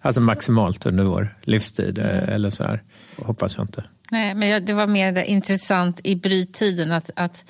alltså 0.00 0.20
maximalt 0.20 0.86
under 0.86 1.04
vår 1.04 1.36
livstid. 1.42 1.98
Mm. 1.98 2.28
eller 2.28 2.50
så 2.50 2.64
här. 2.64 2.82
Hoppas 3.16 3.56
jag 3.56 3.64
inte. 3.64 3.84
Nej, 4.10 4.34
men 4.34 4.64
det 4.64 4.72
var 4.72 4.86
mer 4.86 5.22
intressant 5.22 6.00
i 6.04 6.16
bryttiden 6.16 6.92
att, 6.92 7.10
att 7.16 7.44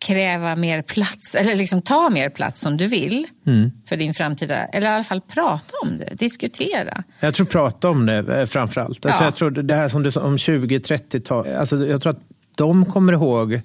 kräva 0.00 0.56
mer 0.56 0.82
plats 0.82 1.34
eller 1.34 1.56
liksom 1.56 1.82
ta 1.82 2.10
mer 2.10 2.30
plats 2.30 2.60
som 2.60 2.76
du 2.76 2.86
vill 2.86 3.26
mm. 3.46 3.70
för 3.86 3.96
din 3.96 4.14
framtida, 4.14 4.64
eller 4.64 4.86
i 4.86 4.90
alla 4.90 5.04
fall 5.04 5.20
prata 5.20 5.74
om 5.82 5.98
det, 5.98 6.14
diskutera. 6.14 7.04
Jag 7.20 7.34
tror 7.34 7.46
prata 7.46 7.90
om 7.90 8.06
det 8.06 8.40
eh, 8.40 8.46
framförallt. 8.46 9.06
Alltså 9.06 9.22
ja. 9.22 9.26
jag 9.26 9.34
tror 9.34 9.50
det 9.50 9.74
här 9.74 9.88
som 9.88 10.02
du 10.02 10.12
sa 10.12 10.20
om 10.20 10.36
20-30-tal, 10.36 11.46
alltså 11.54 11.86
jag 11.86 12.02
tror 12.02 12.10
att 12.10 12.22
de 12.54 12.84
kommer 12.84 13.12
ihåg 13.12 13.60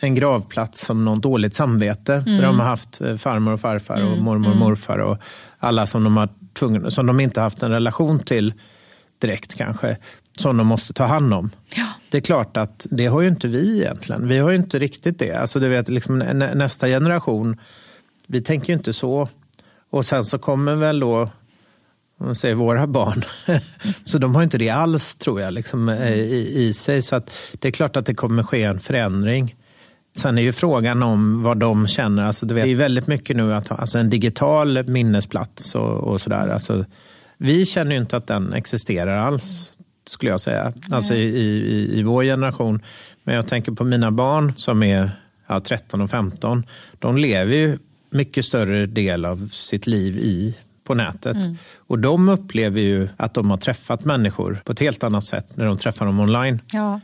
en 0.00 0.14
gravplats 0.14 0.80
som 0.80 1.04
något 1.04 1.22
dåligt 1.22 1.54
samvete. 1.54 2.14
Mm. 2.14 2.36
Där 2.36 2.46
de 2.46 2.60
har 2.60 2.66
haft 2.66 3.00
eh, 3.00 3.16
farmor 3.16 3.52
och 3.52 3.60
farfar 3.60 3.94
och 3.94 4.00
mm. 4.00 4.24
mormor 4.24 4.48
och 4.48 4.56
mm. 4.56 4.68
morfar 4.68 4.98
och 4.98 5.18
alla 5.58 5.86
som 5.86 6.04
de, 6.04 6.16
har 6.16 6.28
tvungen, 6.54 6.90
som 6.90 7.06
de 7.06 7.20
inte 7.20 7.40
haft 7.40 7.62
en 7.62 7.70
relation 7.70 8.18
till 8.18 8.54
direkt 9.20 9.54
kanske 9.54 9.96
som 10.38 10.56
de 10.56 10.66
måste 10.66 10.92
ta 10.92 11.04
hand 11.04 11.34
om. 11.34 11.50
Ja. 11.74 11.86
Det 12.10 12.16
är 12.16 12.22
klart 12.22 12.56
att 12.56 12.86
det 12.90 13.06
har 13.06 13.20
ju 13.20 13.28
inte 13.28 13.48
vi 13.48 13.80
egentligen. 13.80 14.28
Vi 14.28 14.38
har 14.38 14.50
ju 14.50 14.56
inte 14.56 14.78
riktigt 14.78 15.18
det. 15.18 15.32
Alltså 15.32 15.60
du 15.60 15.68
vet, 15.68 15.88
liksom, 15.88 16.18
nästa 16.54 16.86
generation, 16.86 17.60
vi 18.26 18.40
tänker 18.40 18.68
ju 18.68 18.74
inte 18.74 18.92
så. 18.92 19.28
Och 19.90 20.06
sen 20.06 20.24
så 20.24 20.38
kommer 20.38 20.74
väl 20.74 21.00
då 21.00 21.30
om 22.20 22.26
man 22.26 22.34
säger 22.34 22.54
våra 22.54 22.86
barn. 22.86 23.22
så 24.04 24.18
de 24.18 24.34
har 24.34 24.42
inte 24.42 24.58
det 24.58 24.70
alls 24.70 25.16
tror 25.16 25.40
jag 25.40 25.54
liksom, 25.54 25.88
eh, 25.88 26.14
i, 26.14 26.66
i 26.66 26.72
sig. 26.72 27.02
Så 27.02 27.16
att 27.16 27.30
det 27.52 27.68
är 27.68 27.72
klart 27.72 27.96
att 27.96 28.06
det 28.06 28.14
kommer 28.14 28.42
ske 28.42 28.62
en 28.62 28.80
förändring. 28.80 29.56
Sen 30.16 30.38
är 30.38 30.42
ju 30.42 30.52
frågan 30.52 31.02
om 31.02 31.42
vad 31.42 31.58
de 31.58 31.86
känner. 31.86 32.22
Alltså, 32.22 32.46
vet, 32.46 32.64
det 32.64 32.70
är 32.70 32.74
väldigt 32.74 33.06
mycket 33.06 33.36
nu 33.36 33.54
att 33.54 33.68
ha 33.68 33.76
alltså 33.76 33.98
en 33.98 34.10
digital 34.10 34.88
minnesplats 34.88 35.74
och, 35.74 35.96
och 35.96 36.20
sådär. 36.20 36.48
Alltså, 36.48 36.84
vi 37.42 37.66
känner 37.66 37.92
ju 37.92 38.00
inte 38.00 38.16
att 38.16 38.26
den 38.26 38.52
existerar 38.52 39.16
alls 39.16 39.72
skulle 40.06 40.32
jag 40.32 40.40
säga. 40.40 40.72
Alltså 40.90 41.14
i, 41.14 41.22
i, 41.22 41.98
i 41.98 42.02
vår 42.02 42.24
generation. 42.24 42.82
Men 43.24 43.34
jag 43.34 43.46
tänker 43.46 43.72
på 43.72 43.84
mina 43.84 44.10
barn 44.10 44.52
som 44.56 44.82
är 44.82 45.10
ja, 45.46 45.60
13 45.60 46.00
och 46.00 46.10
15. 46.10 46.66
De 46.98 47.16
lever 47.16 47.54
ju 47.54 47.78
mycket 48.10 48.44
större 48.44 48.86
del 48.86 49.24
av 49.24 49.48
sitt 49.48 49.86
liv 49.86 50.18
i 50.18 50.56
på 50.84 50.94
nätet. 50.94 51.36
Mm. 51.36 51.56
Och 51.76 51.98
de 51.98 52.28
upplever 52.28 52.80
ju 52.80 53.08
att 53.16 53.34
de 53.34 53.50
har 53.50 53.58
träffat 53.58 54.04
människor 54.04 54.62
på 54.64 54.72
ett 54.72 54.80
helt 54.80 55.04
annat 55.04 55.26
sätt 55.26 55.56
när 55.56 55.64
de 55.64 55.76
träffar 55.76 56.06
dem 56.06 56.20
online. 56.20 56.60
Ja. 56.72 57.00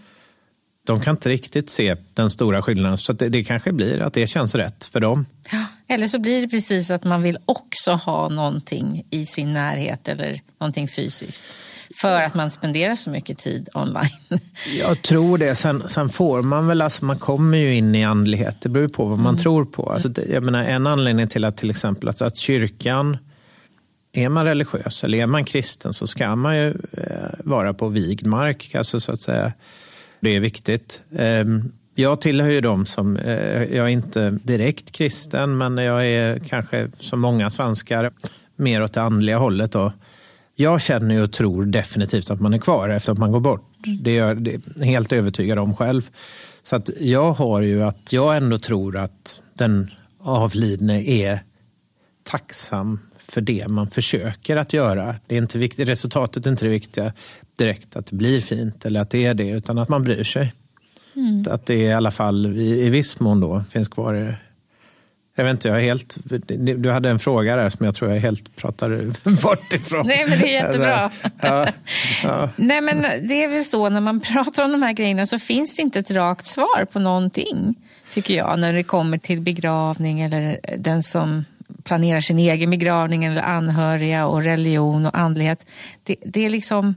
De 0.87 1.01
kan 1.01 1.14
inte 1.14 1.29
riktigt 1.29 1.70
se 1.70 1.96
den 2.14 2.31
stora 2.31 2.62
skillnaden. 2.62 2.99
Så 2.99 3.12
det, 3.12 3.29
det 3.29 3.44
kanske 3.44 3.72
blir 3.72 4.01
att 4.01 4.14
det 4.14 4.27
känns 4.27 4.55
rätt 4.55 4.85
för 4.85 5.01
dem. 5.01 5.27
Ja. 5.53 5.64
Eller 5.88 6.07
så 6.07 6.18
blir 6.18 6.40
det 6.40 6.49
precis 6.49 6.90
att 6.90 7.05
man 7.05 7.22
vill 7.22 7.38
också 7.46 7.92
ha 7.92 8.29
någonting 8.29 9.03
i 9.11 9.27
sin 9.27 9.53
närhet 9.53 10.09
eller 10.09 10.40
någonting 10.61 10.88
fysiskt. 10.88 11.44
För 12.01 12.22
att 12.22 12.35
man 12.35 12.51
spenderar 12.51 12.94
så 12.94 13.11
mycket 13.11 13.38
tid 13.38 13.68
online. 13.75 14.11
Jag 14.81 15.03
tror 15.03 15.38
det. 15.38 15.55
Sen, 15.55 15.83
sen 15.88 16.09
får 16.09 16.42
man 16.42 16.66
väl, 16.66 16.83
alltså 16.83 17.05
man 17.05 17.18
kommer 17.18 17.59
ju 17.59 17.75
in 17.75 17.94
i 17.94 18.05
andlighet. 18.05 18.61
Det 18.61 18.68
beror 18.68 18.88
på 18.88 19.05
vad 19.05 19.18
man 19.18 19.35
mm. 19.35 19.42
tror 19.42 19.64
på. 19.64 19.92
Alltså, 19.92 20.11
jag 20.29 20.42
menar, 20.42 20.64
en 20.64 20.87
anledning 20.87 21.29
till 21.29 21.44
att 21.44 21.57
till 21.57 21.70
exempel 21.70 22.09
att, 22.09 22.22
att 22.22 22.37
kyrkan 22.37 23.16
är 24.12 24.29
man 24.29 24.44
religiös 24.44 25.05
eller 25.05 25.18
är 25.18 25.27
man 25.27 25.44
kristen 25.44 25.92
så 25.92 26.07
ska 26.07 26.37
man 26.37 26.57
ju 26.57 26.68
eh, 26.92 27.31
vara 27.38 27.75
på 27.75 27.88
vigd 27.88 28.27
mark. 28.27 28.75
Alltså, 28.75 29.01
så 29.01 29.12
att 29.12 29.20
säga. 29.20 29.53
Det 30.20 30.31
är 30.31 30.40
viktigt. 30.40 31.00
Eh, 31.16 31.44
jag 31.94 32.20
tillhör 32.20 32.50
ju 32.50 32.61
dem 32.61 32.87
som, 32.87 33.16
eh, 33.16 33.62
jag 33.62 33.87
är 33.87 33.88
inte 33.88 34.31
direkt 34.31 34.92
kristen, 34.92 35.59
men 35.59 35.76
jag 35.76 36.07
är 36.07 36.38
kanske 36.38 36.90
som 36.98 37.20
många 37.20 37.50
svenskar 37.50 38.11
mer 38.57 38.83
åt 38.83 38.92
det 38.92 39.02
andliga 39.02 39.38
hållet. 39.38 39.72
Då. 39.72 39.92
Jag 40.55 40.81
känner 40.81 41.22
och 41.22 41.33
tror 41.33 41.64
definitivt 41.64 42.31
att 42.31 42.40
man 42.40 42.55
är 42.55 42.59
kvar 42.59 42.88
efter 42.88 43.12
att 43.12 43.18
man 43.18 43.33
går 43.33 43.40
bort. 43.40 43.87
Mm. 43.87 44.02
Det 44.02 44.11
är 44.11 44.16
jag 44.16 44.61
helt 44.85 45.12
övertygad 45.12 45.59
om 45.59 45.76
själv. 45.76 46.11
Så 46.62 46.76
att 46.76 46.90
jag 47.00 47.33
har 47.33 47.61
ju 47.61 47.85
att 47.85 48.12
jag 48.12 48.37
ändå 48.37 48.59
tror 48.59 48.96
att 48.96 49.40
den 49.55 49.90
avlidne 50.18 51.02
är 51.02 51.40
tacksam 52.22 53.00
för 53.18 53.40
det 53.40 53.68
man 53.68 53.90
försöker 53.90 54.57
att 54.57 54.72
göra. 54.72 55.14
Det 55.26 55.35
är 55.35 55.38
inte 55.38 55.59
viktigt, 55.59 55.88
resultatet 55.88 56.46
är 56.46 56.50
inte 56.50 56.64
det 56.64 56.70
viktiga 56.70 57.12
direkt, 57.57 57.97
att 57.97 58.07
det 58.07 58.16
blir 58.16 58.40
fint 58.40 58.85
eller 58.85 59.01
att 59.01 59.11
det 59.11 59.25
är 59.25 59.35
det, 59.35 59.49
utan 59.49 59.79
att 59.79 59.88
man 59.88 60.05
bryr 60.05 60.25
sig. 60.25 60.53
Mm. 61.16 61.45
Att 61.51 61.66
det 61.66 61.75
i 61.75 61.92
alla 61.92 62.11
fall 62.11 62.47
i, 62.47 62.87
i 62.87 62.90
viss 62.90 63.21
mån 63.21 63.40
då 63.40 63.64
finns 63.71 63.88
kvar 63.88 64.14
i 64.14 64.21
det. 64.21 64.37
Jag 65.38 65.45
vet 65.45 65.53
inte, 65.53 65.69
jag 65.69 65.77
är 65.77 65.83
helt, 65.83 66.16
du 66.77 66.90
hade 66.90 67.11
en 67.11 67.19
fråga 67.19 67.57
där 67.57 67.71
som 67.71 67.87
jag 67.87 67.95
tror 67.95 68.12
jag 68.12 68.21
helt 68.21 68.57
pratar 68.57 68.90
bort 69.42 69.73
ifrån. 69.73 70.07
Nej, 70.07 70.27
men 70.29 70.38
det 70.38 70.57
är 70.57 70.62
jättebra. 70.62 71.11
Ja, 71.40 71.66
ja. 72.23 72.51
Nej, 72.57 72.81
men 72.81 73.03
det 73.29 73.45
är 73.45 73.49
väl 73.49 73.64
så 73.64 73.88
när 73.88 74.01
man 74.01 74.21
pratar 74.21 74.64
om 74.64 74.73
de 74.73 74.83
här 74.83 74.92
grejerna 74.92 75.27
så 75.27 75.38
finns 75.38 75.77
det 75.77 75.83
inte 75.83 75.99
ett 75.99 76.11
rakt 76.11 76.47
svar 76.47 76.85
på 76.85 76.99
någonting. 76.99 77.75
Tycker 78.11 78.35
jag, 78.35 78.59
när 78.59 78.73
det 78.73 78.83
kommer 78.83 79.19
till 79.19 79.40
begravning 79.40 80.21
eller 80.21 80.59
den 80.79 81.03
som 81.03 81.45
planerar 81.85 82.21
sin 82.21 82.38
egen 82.38 82.71
begravning 82.71 83.25
eller 83.25 83.42
anhöriga 83.42 84.27
och 84.27 84.42
religion 84.42 85.07
och 85.07 85.19
andlighet. 85.19 85.66
Det, 86.03 86.16
det 86.25 86.45
är 86.45 86.51
liksom 86.51 86.95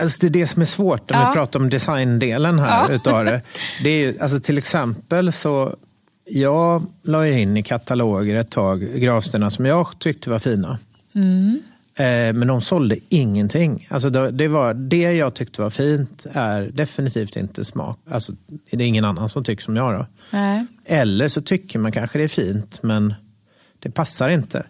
alltså 0.00 0.18
det 0.20 0.26
är 0.26 0.40
det 0.40 0.46
som 0.46 0.62
är 0.62 0.66
svårt 0.66 1.10
när 1.10 1.20
ja. 1.20 1.28
vi 1.28 1.34
pratar 1.34 1.60
om 1.60 1.70
designdelen 1.70 2.58
här 2.58 2.86
ja. 2.88 2.94
utav 2.94 3.24
det. 3.24 3.42
det 3.82 3.90
är 3.90 3.96
ju, 3.96 4.20
alltså 4.20 4.40
till 4.40 4.58
exempel 4.58 5.32
så, 5.32 5.76
jag 6.24 6.86
la 7.02 7.28
in 7.28 7.56
i 7.56 7.62
kataloger 7.62 8.36
ett 8.36 8.50
tag 8.50 8.80
gravstenar 8.80 9.50
som 9.50 9.66
jag 9.66 9.98
tyckte 9.98 10.30
var 10.30 10.38
fina. 10.38 10.78
Mm. 11.14 11.62
Eh, 11.98 12.32
men 12.32 12.48
de 12.48 12.60
sålde 12.60 12.96
ingenting. 13.08 13.86
Alltså 13.90 14.10
det, 14.10 14.48
var, 14.48 14.74
det 14.74 15.12
jag 15.12 15.34
tyckte 15.34 15.62
var 15.62 15.70
fint 15.70 16.26
är 16.32 16.62
definitivt 16.62 17.36
inte 17.36 17.64
smak. 17.64 17.98
Alltså, 18.10 18.32
det 18.70 18.84
är 18.84 18.88
ingen 18.88 19.04
annan 19.04 19.28
som 19.28 19.44
tycker 19.44 19.62
som 19.62 19.76
jag. 19.76 19.94
Då. 19.94 20.06
Nej. 20.30 20.66
Eller 20.84 21.28
så 21.28 21.42
tycker 21.42 21.78
man 21.78 21.92
kanske 21.92 22.18
det 22.18 22.24
är 22.24 22.28
fint 22.28 22.82
men 22.82 23.14
det 23.78 23.90
passar 23.90 24.28
inte. 24.28 24.66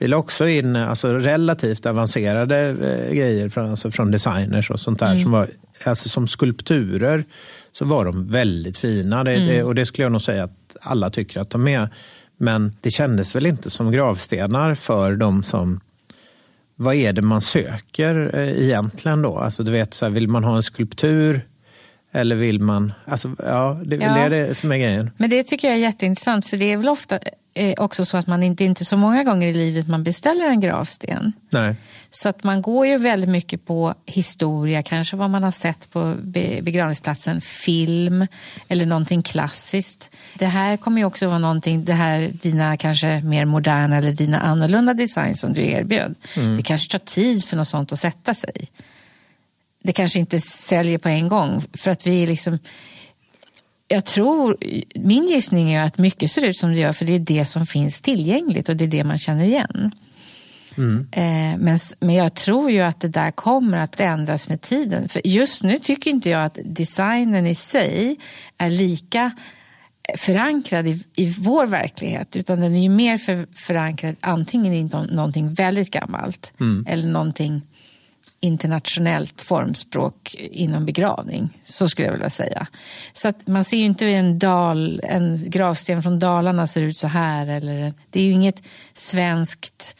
Vi 0.00 0.08
la 0.08 0.16
också 0.16 0.48
in 0.48 0.76
alltså, 0.76 1.14
relativt 1.14 1.86
avancerade 1.86 2.58
eh, 2.68 3.14
grejer 3.14 3.48
från, 3.48 3.70
alltså, 3.70 3.90
från 3.90 4.10
designers 4.10 4.70
och 4.70 4.80
sånt 4.80 4.98
där. 4.98 5.10
Mm. 5.10 5.22
Som, 5.22 5.32
var, 5.32 5.48
alltså, 5.84 6.08
som 6.08 6.28
skulpturer 6.28 7.24
så 7.72 7.84
var 7.84 8.04
de 8.04 8.28
väldigt 8.28 8.76
fina. 8.76 9.24
Det, 9.24 9.34
mm. 9.34 9.48
det, 9.48 9.62
och 9.62 9.74
det 9.74 9.86
skulle 9.86 10.04
jag 10.04 10.12
nog 10.12 10.22
säga 10.22 10.44
att 10.44 10.76
alla 10.80 11.10
tycker 11.10 11.40
att 11.40 11.50
de 11.50 11.68
är. 11.68 11.88
Men 12.36 12.76
det 12.80 12.90
kändes 12.90 13.36
väl 13.36 13.46
inte 13.46 13.70
som 13.70 13.92
gravstenar 13.92 14.74
för 14.74 15.16
de 15.16 15.42
som 15.42 15.80
vad 16.76 16.94
är 16.94 17.12
det 17.12 17.22
man 17.22 17.40
söker 17.40 18.30
eh, 18.34 18.62
egentligen 18.62 19.22
då? 19.22 19.38
Alltså 19.38 19.62
du 19.62 19.72
vet, 19.72 19.94
så 19.94 20.04
här, 20.04 20.12
vill 20.12 20.28
man 20.28 20.44
ha 20.44 20.56
en 20.56 20.62
skulptur 20.62 21.46
eller 22.12 22.36
vill 22.36 22.60
man... 22.60 22.92
Alltså, 23.04 23.34
ja, 23.38 23.80
det, 23.84 23.96
ja. 23.96 24.14
det 24.14 24.20
är 24.20 24.30
det 24.30 24.54
som 24.54 24.72
är 24.72 24.76
grejen. 24.76 25.10
Men 25.16 25.30
det 25.30 25.44
tycker 25.44 25.68
jag 25.68 25.76
är 25.76 25.80
jätteintressant 25.80 26.46
för 26.46 26.56
det 26.56 26.72
är 26.72 26.76
väl 26.76 26.88
ofta 26.88 27.18
eh, 27.54 27.74
också 27.76 28.04
så 28.04 28.16
att 28.16 28.26
man 28.26 28.42
inte, 28.42 28.64
inte 28.64 28.84
så 28.84 28.96
många 28.96 29.24
gånger 29.24 29.48
i 29.48 29.52
livet 29.52 29.88
man 29.88 30.04
beställer 30.04 30.44
en 30.44 30.60
gravsten. 30.60 31.32
Nej. 31.52 31.76
Så 32.10 32.28
att 32.28 32.44
man 32.44 32.62
går 32.62 32.86
ju 32.86 32.98
väldigt 32.98 33.30
mycket 33.30 33.66
på 33.66 33.94
historia, 34.06 34.82
kanske 34.82 35.16
vad 35.16 35.30
man 35.30 35.42
har 35.42 35.50
sett 35.50 35.90
på 35.90 36.16
begravningsplatsen, 36.62 37.40
film 37.40 38.26
eller 38.68 38.86
någonting 38.86 39.22
klassiskt. 39.22 40.16
Det 40.34 40.46
här 40.46 40.76
kommer 40.76 41.00
ju 41.00 41.04
också 41.04 41.26
vara 41.26 41.38
någonting, 41.38 41.84
det 41.84 41.92
här 41.92 42.32
dina 42.42 42.76
kanske 42.76 43.20
mer 43.20 43.44
moderna 43.44 43.96
eller 43.96 44.12
dina 44.12 44.40
annorlunda 44.40 44.94
design 44.94 45.36
som 45.36 45.52
du 45.52 45.62
erbjöd. 45.62 46.14
Mm. 46.36 46.56
Det 46.56 46.62
kanske 46.62 46.98
tar 46.98 47.04
tid 47.06 47.44
för 47.44 47.56
något 47.56 47.68
sånt 47.68 47.92
att 47.92 47.98
sätta 47.98 48.34
sig. 48.34 48.68
Det 49.82 49.92
kanske 49.92 50.18
inte 50.18 50.40
säljer 50.40 50.98
på 50.98 51.08
en 51.08 51.28
gång 51.28 51.62
för 51.74 51.90
att 51.90 52.06
vi 52.06 52.26
liksom 52.26 52.58
jag 53.92 54.04
tror, 54.04 54.56
min 54.94 55.28
gissning 55.28 55.72
är 55.72 55.84
att 55.84 55.98
mycket 55.98 56.30
ser 56.30 56.44
ut 56.44 56.56
som 56.56 56.72
det 56.72 56.78
gör 56.78 56.92
för 56.92 57.04
det 57.04 57.14
är 57.14 57.18
det 57.18 57.44
som 57.44 57.66
finns 57.66 58.00
tillgängligt 58.00 58.68
och 58.68 58.76
det 58.76 58.84
är 58.84 58.88
det 58.88 59.04
man 59.04 59.18
känner 59.18 59.44
igen. 59.44 59.90
Mm. 60.76 61.08
Eh, 61.12 61.58
men, 61.58 61.78
men 62.00 62.14
jag 62.14 62.34
tror 62.34 62.70
ju 62.70 62.80
att 62.80 63.00
det 63.00 63.08
där 63.08 63.30
kommer 63.30 63.78
att 63.78 64.00
ändras 64.00 64.48
med 64.48 64.60
tiden. 64.60 65.08
För 65.08 65.26
just 65.26 65.62
nu 65.62 65.78
tycker 65.78 66.10
inte 66.10 66.30
jag 66.30 66.44
att 66.44 66.58
designen 66.64 67.46
i 67.46 67.54
sig 67.54 68.16
är 68.58 68.70
lika 68.70 69.32
förankrad 70.16 70.86
i, 70.86 71.04
i 71.16 71.34
vår 71.38 71.66
verklighet 71.66 72.36
utan 72.36 72.60
den 72.60 72.74
är 72.74 72.82
ju 72.82 72.88
mer 72.88 73.18
för, 73.18 73.46
förankrad 73.54 74.16
antingen 74.20 74.74
i 74.74 74.82
någonting 75.12 75.54
väldigt 75.54 75.90
gammalt 75.90 76.52
mm. 76.60 76.86
eller 76.88 77.08
någonting 77.08 77.62
internationellt 78.40 79.42
formspråk 79.42 80.34
inom 80.38 80.86
begravning. 80.86 81.58
Så 81.62 81.88
skulle 81.88 82.06
jag 82.08 82.12
vilja 82.12 82.30
säga. 82.30 82.66
Så 83.12 83.28
att 83.28 83.46
man 83.46 83.64
ser 83.64 83.76
ju 83.76 83.84
inte 83.84 84.06
en, 84.06 84.38
dal, 84.38 85.00
en 85.04 85.50
gravsten 85.50 86.02
från 86.02 86.18
Dalarna 86.18 86.66
ser 86.66 86.82
ut 86.82 86.96
så 86.96 87.06
här. 87.06 87.46
Eller, 87.46 87.94
det 88.10 88.20
är 88.20 88.24
ju 88.24 88.32
inget 88.32 88.62
svenskt 88.94 89.96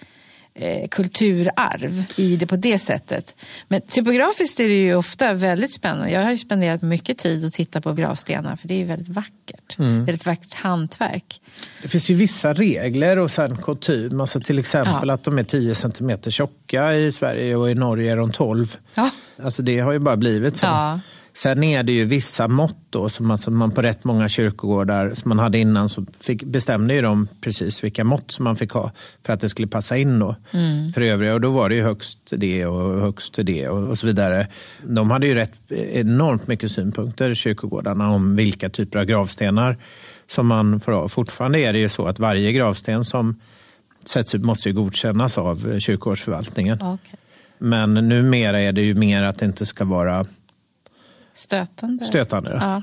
eh, 0.54 0.88
kulturarv 0.88 2.04
i 2.16 2.36
det 2.36 2.46
på 2.46 2.56
det 2.56 2.78
sättet. 2.78 3.44
Men 3.68 3.80
typografiskt 3.80 4.60
är 4.60 4.68
det 4.68 4.74
ju 4.74 4.94
ofta 4.94 5.32
väldigt 5.32 5.72
spännande. 5.72 6.10
Jag 6.10 6.22
har 6.22 6.30
ju 6.30 6.36
spenderat 6.36 6.82
mycket 6.82 7.18
tid 7.18 7.44
att 7.44 7.52
titta 7.52 7.80
på 7.80 7.92
gravstenar 7.92 8.56
för 8.56 8.68
det 8.68 8.74
är 8.74 8.78
ju 8.78 8.84
väldigt 8.84 9.08
vackert. 9.08 9.78
Mm. 9.78 10.04
Väldigt 10.04 10.26
vackert 10.26 10.54
hantverk. 10.54 11.40
Det 11.82 11.88
finns 11.88 12.10
ju 12.10 12.14
vissa 12.14 12.54
regler 12.54 13.18
och 13.18 13.30
sen 13.30 13.56
kutym. 13.56 14.20
Alltså 14.20 14.40
till 14.40 14.58
exempel 14.58 15.08
ja. 15.08 15.14
att 15.14 15.24
de 15.24 15.38
är 15.38 15.42
10 15.42 15.74
centimeter 15.74 16.30
tjocka 16.30 16.94
i 16.94 17.12
Sverige 17.12 17.56
och 17.56 17.70
i 17.70 17.74
Norge 17.74 18.12
är 18.12 18.16
de 18.16 18.32
12. 18.32 18.76
Ja. 18.94 19.10
Alltså 19.42 19.62
det 19.62 19.78
har 19.80 19.92
ju 19.92 19.98
bara 19.98 20.16
blivit 20.16 20.56
så. 20.56 20.66
Ja. 20.66 21.00
Sen 21.32 21.64
är 21.64 21.82
det 21.82 21.92
ju 21.92 22.04
vissa 22.04 22.48
mått 22.48 22.76
då, 22.90 23.08
som 23.08 23.30
alltså 23.30 23.50
man 23.50 23.70
på 23.70 23.82
rätt 23.82 24.04
många 24.04 24.28
kyrkogårdar 24.28 25.14
som 25.14 25.28
man 25.28 25.38
hade 25.38 25.58
innan 25.58 25.88
så 25.88 26.06
fick, 26.20 26.44
bestämde 26.44 26.94
ju 26.94 27.02
de 27.02 27.28
precis 27.40 27.84
vilka 27.84 28.04
mått 28.04 28.30
som 28.30 28.44
man 28.44 28.56
fick 28.56 28.70
ha 28.70 28.92
för 29.26 29.32
att 29.32 29.40
det 29.40 29.48
skulle 29.48 29.68
passa 29.68 29.96
in 29.96 30.18
då 30.18 30.36
mm. 30.50 30.92
för 30.92 31.00
övriga. 31.00 31.34
Och 31.34 31.40
då 31.40 31.50
var 31.50 31.68
det 31.68 31.74
ju 31.74 31.82
högst 31.82 32.18
det 32.36 32.66
och 32.66 33.00
högst 33.00 33.38
det 33.42 33.68
och, 33.68 33.88
och 33.88 33.98
så 33.98 34.06
vidare. 34.06 34.46
De 34.86 35.10
hade 35.10 35.26
ju 35.26 35.34
rätt 35.34 35.72
enormt 35.92 36.46
mycket 36.46 36.72
synpunkter, 36.72 37.34
kyrkogårdarna, 37.34 38.10
om 38.10 38.36
vilka 38.36 38.70
typer 38.70 38.98
av 38.98 39.04
gravstenar 39.04 39.78
som 40.26 40.46
man 40.46 40.80
får 40.80 40.92
ha. 40.92 41.08
Fortfarande 41.08 41.58
är 41.58 41.72
det 41.72 41.78
ju 41.78 41.88
så 41.88 42.06
att 42.06 42.18
varje 42.18 42.52
gravsten 42.52 43.04
som 43.04 43.40
sätts 44.06 44.34
upp 44.34 44.42
måste 44.42 44.68
ju 44.68 44.74
godkännas 44.74 45.38
av 45.38 45.78
kyrkogårdsförvaltningen. 45.78 46.82
Okay. 46.82 47.18
Men 47.58 47.94
numera 47.94 48.60
är 48.60 48.72
det 48.72 48.82
ju 48.82 48.94
mer 48.94 49.22
att 49.22 49.38
det 49.38 49.46
inte 49.46 49.66
ska 49.66 49.84
vara 49.84 50.26
Stötande. 51.40 52.04
Stötande, 52.04 52.58
ja. 52.60 52.82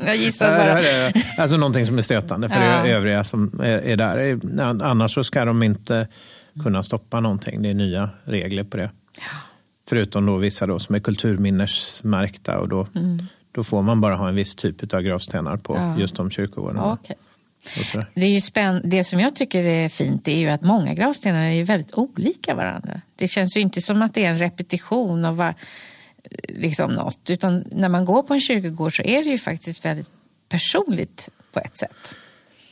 jag 0.06 0.16
gissar 0.16 0.58
bara. 0.58 1.22
alltså 1.42 1.56
någonting 1.56 1.86
som 1.86 1.98
är 1.98 2.02
stötande 2.02 2.48
för 2.48 2.60
ja. 2.60 2.86
övriga 2.86 3.24
som 3.24 3.60
är, 3.62 3.78
är, 3.78 3.96
där. 3.96 4.40
Annars 4.82 5.14
så 5.14 5.24
ska 5.24 5.44
de 5.44 5.62
inte 5.62 6.08
kunna 6.64 6.82
stoppa 6.82 7.20
någonting. 7.20 7.62
Det 7.62 7.70
är 7.70 7.74
nya 7.74 8.10
regler 8.24 8.64
på 8.64 8.76
det. 8.76 8.90
Ja. 9.16 9.22
Förutom 9.88 10.26
då 10.26 10.36
vissa 10.36 10.66
då 10.66 10.78
som 10.78 10.94
är 10.94 10.98
kulturminnesmärkta 10.98 12.58
och 12.58 12.68
då, 12.68 12.86
mm. 12.94 13.18
då 13.52 13.64
får 13.64 13.82
man 13.82 14.00
bara 14.00 14.16
ha 14.16 14.28
en 14.28 14.34
viss 14.34 14.54
typ 14.54 14.94
av 14.94 15.00
gravstenar 15.00 15.56
på 15.56 15.76
ja. 15.76 15.98
just 15.98 16.16
de 16.16 16.30
kyrkogårdarna. 16.30 16.92
Okay. 16.92 17.16
Det, 18.14 18.26
är 18.26 18.34
ju 18.34 18.40
spänn 18.40 18.80
det 18.84 19.04
som 19.04 19.20
jag 19.20 19.34
tycker 19.34 19.64
är 19.64 19.88
fint 19.88 20.28
är 20.28 20.36
ju 20.36 20.48
att 20.48 20.62
många 20.62 20.94
gravstenar 20.94 21.44
är 21.44 21.52
ju 21.52 21.62
väldigt 21.62 21.94
olika 21.94 22.54
varandra. 22.54 23.00
Det 23.16 23.28
känns 23.28 23.56
ju 23.56 23.60
inte 23.60 23.80
som 23.80 24.02
att 24.02 24.14
det 24.14 24.24
är 24.24 24.30
en 24.30 24.38
repetition 24.38 25.24
av 25.24 25.36
var, 25.36 25.54
liksom 26.48 26.94
något. 26.94 27.30
Utan 27.30 27.64
när 27.72 27.88
man 27.88 28.04
går 28.04 28.22
på 28.22 28.34
en 28.34 28.40
kyrkogård 28.40 28.96
så 28.96 29.02
är 29.02 29.24
det 29.24 29.30
ju 29.30 29.38
faktiskt 29.38 29.84
väldigt 29.84 30.10
personligt 30.48 31.28
på 31.52 31.60
ett 31.60 31.78
sätt. 31.78 32.14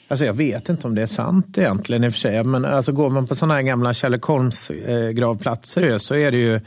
Alltså 0.09 0.26
jag 0.26 0.35
vet 0.35 0.68
inte 0.68 0.87
om 0.87 0.94
det 0.94 1.02
är 1.02 1.06
sant 1.06 1.59
egentligen 1.59 2.04
i 2.04 2.09
och 2.09 2.12
för 2.12 2.20
sig. 2.20 2.44
Men 2.44 2.64
alltså 2.64 2.92
går 2.92 3.11
man 3.11 3.26
på 3.26 3.35
sådana 3.35 3.54
här 3.54 3.62
gamla 3.62 3.94
Kärlekolms 3.94 4.70
eh, 4.70 5.11
gravplatser 5.11 5.98
så 5.98 6.14
är 6.14 6.32
det 6.32 6.38
ju 6.38 6.61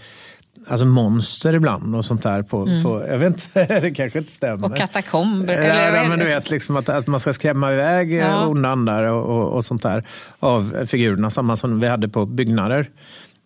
alltså 0.68 0.86
monster 0.86 1.54
ibland 1.54 1.96
och 1.96 2.06
sånt 2.06 2.24
där. 2.24 2.42
På, 2.42 2.58
mm. 2.58 2.84
på, 2.84 3.06
jag 3.08 3.20
vet 3.20 3.28
inte, 3.28 3.80
det 3.82 3.92
kanske 3.92 4.20
inte 4.20 4.32
stämmer. 4.32 4.72
Och 4.72 4.78
katakomber. 4.78 5.54
Ja, 5.54 5.74
eller, 5.74 6.10
men 6.10 6.20
du 6.20 6.26
vet, 6.26 6.50
liksom 6.50 6.78
att, 6.78 6.90
att 6.90 7.08
man 7.08 7.20
ska 7.20 7.34
skrämma 7.34 7.74
iväg 7.74 8.14
ja. 8.14 8.46
onda 8.46 8.70
andar 8.70 9.04
och, 9.04 9.38
och, 9.38 9.54
och, 9.54 9.66
sånt 9.66 9.84
där 9.84 10.08
av 10.40 10.86
figurerna. 10.86 11.30
Samma 11.30 11.56
som 11.56 11.80
vi 11.80 11.88
hade 11.88 12.10
på 12.10 12.26
byggnader 12.26 12.90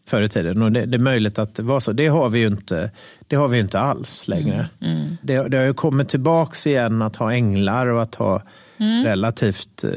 förr 0.05 0.21
i 0.21 0.29
tiden. 0.29 0.61
Och 0.61 0.71
det, 0.71 0.85
det, 0.85 0.97
är 0.97 0.99
möjligt 0.99 1.39
att 1.39 1.55
det 1.55 1.63
var 1.63 1.79
så. 1.79 1.91
Det 1.91 2.07
har 2.07 2.29
vi 2.29 2.39
ju 2.39 2.47
inte, 2.47 2.91
det 3.27 3.35
har 3.35 3.47
vi 3.47 3.59
inte 3.59 3.79
alls 3.79 4.27
längre. 4.27 4.69
Mm. 4.81 4.97
Mm. 4.97 5.17
Det, 5.21 5.47
det, 5.47 5.57
har 5.57 5.65
ju 5.65 5.73
kommit 5.73 6.09
tillbaks 6.09 6.67
igen 6.67 7.01
att 7.01 7.15
ha 7.15 7.33
änglar 7.33 7.87
och 7.87 8.03
att 8.03 8.15
ha 8.15 8.41
mm. 8.77 9.03
relativt 9.03 9.83
eh, 9.83 9.89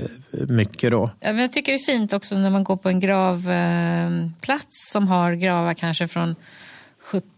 mycket 0.48 0.90
då. 0.90 1.10
Ja, 1.20 1.32
men 1.32 1.38
jag 1.38 1.52
tycker 1.52 1.72
det 1.72 1.78
är 1.78 1.92
fint 1.92 2.12
också 2.12 2.38
när 2.38 2.50
man 2.50 2.64
går 2.64 2.76
på 2.76 2.88
en 2.88 3.00
gravplats 3.00 4.90
som 4.92 5.08
har 5.08 5.32
gravar 5.32 5.74
kanske 5.74 6.08
från 6.08 6.36
17 7.00 7.30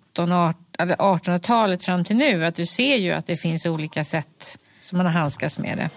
1800-talet 0.79 1.83
fram 1.83 2.05
till 2.05 2.17
nu. 2.17 2.45
Att 2.45 2.55
du 2.55 2.67
ser 2.67 2.97
ju 2.97 3.13
att 3.13 3.27
det 3.27 3.37
finns 3.37 3.67
olika 3.67 4.05
sätt 4.05 4.59
som 4.83 4.97
man 4.97 5.07
har 5.07 5.13
handskats 5.13 5.59
med 5.59 5.79
det. 5.79 5.91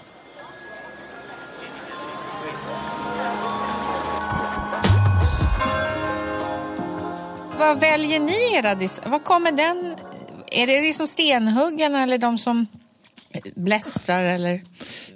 Vad 7.61 7.79
väljer 7.79 8.19
ni 8.19 8.55
era 8.57 9.09
Vad 9.09 9.23
kommer 9.23 9.51
den... 9.51 9.95
Är 10.51 10.67
det 10.67 10.81
liksom 10.81 11.07
stenhuggarna 11.07 12.03
eller 12.03 12.17
de 12.17 12.37
som 12.37 12.67
blästrar 13.55 14.23
eller? 14.23 14.61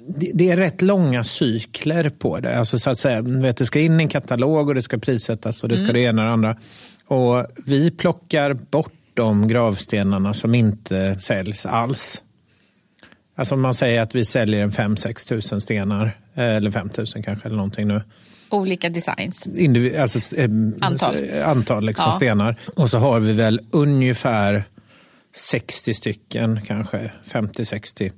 Det, 0.07 0.31
det, 0.33 0.49
är 0.49 0.57
rätt 0.57 0.81
långa 0.81 1.23
cykler 1.23 2.09
på 2.09 2.39
det. 2.39 2.59
Alltså 2.59 2.79
så 2.79 2.89
att 2.89 2.99
säga, 2.99 3.21
vet, 3.21 3.57
det 3.57 3.65
ska 3.65 3.79
in 3.79 3.99
i 3.99 4.03
en 4.03 4.09
katalog 4.09 4.67
och 4.67 4.75
det 4.75 4.81
ska 4.81 4.97
prissättas 4.97 5.63
och 5.63 5.69
det 5.69 5.77
ska 5.77 5.83
mm. 5.83 5.93
det 5.93 5.99
ena 5.99 6.21
och 6.21 6.27
det 6.27 6.33
andra. 6.33 6.57
Och 7.07 7.45
vi 7.65 7.91
plockar 7.91 8.53
bort 8.53 8.93
de 9.13 9.47
gravstenarna 9.47 10.33
som 10.33 10.55
inte 10.55 11.19
säljs 11.19 11.65
alls. 11.65 12.23
Alltså 13.35 13.55
man 13.55 13.73
säger 13.73 14.01
att 14.01 14.15
vi 14.15 14.25
säljer 14.25 14.61
en 14.61 14.71
5-6 14.71 15.27
tusen 15.27 15.61
stenar, 15.61 16.19
eh, 16.35 16.55
eller 16.55 16.71
5 16.71 16.89
tusen 16.89 17.23
kanske 17.23 17.45
eller 17.45 17.57
någonting 17.57 17.87
nu. 17.87 18.01
Olika 18.49 18.89
designs? 18.89 19.47
Individ, 19.47 19.95
alltså, 19.95 20.35
eh, 20.35 20.49
antal, 20.81 21.15
antal 21.45 21.85
liksom 21.85 22.05
ja. 22.07 22.11
stenar. 22.11 22.55
Och 22.75 22.89
så 22.89 22.97
har 22.97 23.19
vi 23.19 23.33
väl 23.33 23.59
ungefär 23.71 24.63
60 25.35 25.93
stycken, 25.93 26.61
kanske 26.65 27.11
50-60. 27.31 28.11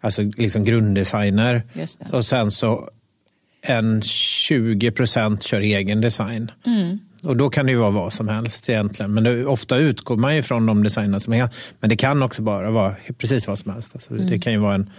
Alltså 0.00 0.22
liksom 0.22 0.64
grunddesigner. 0.64 1.62
Och 2.12 2.26
sen 2.26 2.50
så 2.50 2.88
en 3.66 4.02
20 4.02 4.90
procent 4.90 5.42
kör 5.42 5.60
egen 5.60 6.00
design. 6.00 6.50
Mm. 6.66 6.98
Och 7.24 7.36
då 7.36 7.50
kan 7.50 7.66
det 7.66 7.72
ju 7.72 7.78
vara 7.78 7.90
vad 7.90 8.12
som 8.12 8.28
helst 8.28 8.68
egentligen. 8.68 9.14
Men 9.14 9.24
det, 9.24 9.46
ofta 9.46 9.76
utgår 9.76 10.16
man 10.16 10.36
ju 10.36 10.42
från 10.42 10.66
de 10.66 10.82
designer 10.82 11.18
som 11.18 11.32
är. 11.32 11.48
Men 11.80 11.90
det 11.90 11.96
kan 11.96 12.22
också 12.22 12.42
bara 12.42 12.70
vara 12.70 12.96
precis 13.18 13.48
vad 13.48 13.58
som 13.58 13.72
helst. 13.72 13.90
Alltså, 13.94 14.14
mm. 14.14 14.30
Det 14.30 14.38
kan 14.38 14.52
ju 14.52 14.58
vara 14.58 14.74
en, 14.74 14.90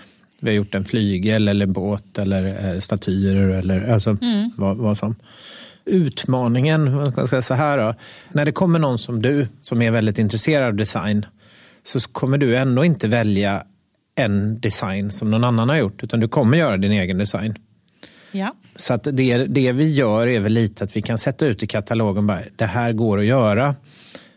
vi 0.44 0.50
har 0.50 0.56
gjort 0.56 0.76
en 0.76 0.86
flygel 0.86 1.48
eller 1.48 1.66
båt 1.66 2.18
eller 2.18 2.74
eh, 2.74 2.80
statyer 2.80 3.36
eller 3.36 3.92
alltså, 3.92 4.18
mm. 4.22 4.52
vad, 4.58 4.78
vad, 4.78 4.98
som. 4.98 5.16
Utmaningen, 5.86 6.98
vad 6.98 7.12
ska 7.12 7.22
jag 7.22 7.30
säga 7.30 7.42
så 7.42 7.54
här 7.54 7.78
då. 7.78 7.96
När 8.32 8.46
det 8.46 8.52
kommer 8.52 8.80
någon 8.80 8.98
som 8.98 9.22
du 9.22 9.48
som 9.62 9.82
är 9.82 9.92
väldigt 9.92 10.20
intresserad 10.20 10.68
av 10.68 10.76
design 10.76 11.26
så 11.84 12.00
kommer 12.00 12.38
du 12.38 12.58
ändå 12.58 12.86
inte 12.86 13.08
välja 13.08 13.64
en 14.16 14.60
design 14.60 15.12
som 15.12 15.32
någon 15.32 15.44
annan 15.44 15.70
har 15.70 15.78
gjort 15.78 16.04
utan 16.04 16.20
du 16.20 16.28
kommer 16.28 16.58
göra 16.58 16.78
din 16.78 16.92
egen 16.92 17.18
design. 17.18 17.56
Ja. 18.32 18.56
Så 18.76 18.94
att 18.94 19.04
det, 19.04 19.38
det 19.38 19.72
vi 19.72 19.94
gör 19.94 20.28
är 20.28 20.40
väl 20.40 20.54
lite 20.54 20.84
att 20.84 20.96
vi 20.96 21.02
kan 21.02 21.18
sätta 21.18 21.46
ut 21.46 21.64
i 21.64 21.68
katalogen 21.68 22.28
bara, 22.28 22.42
det 22.56 22.66
här 22.66 22.94
går 22.94 23.20
att 23.20 23.26
göra. 23.26 23.76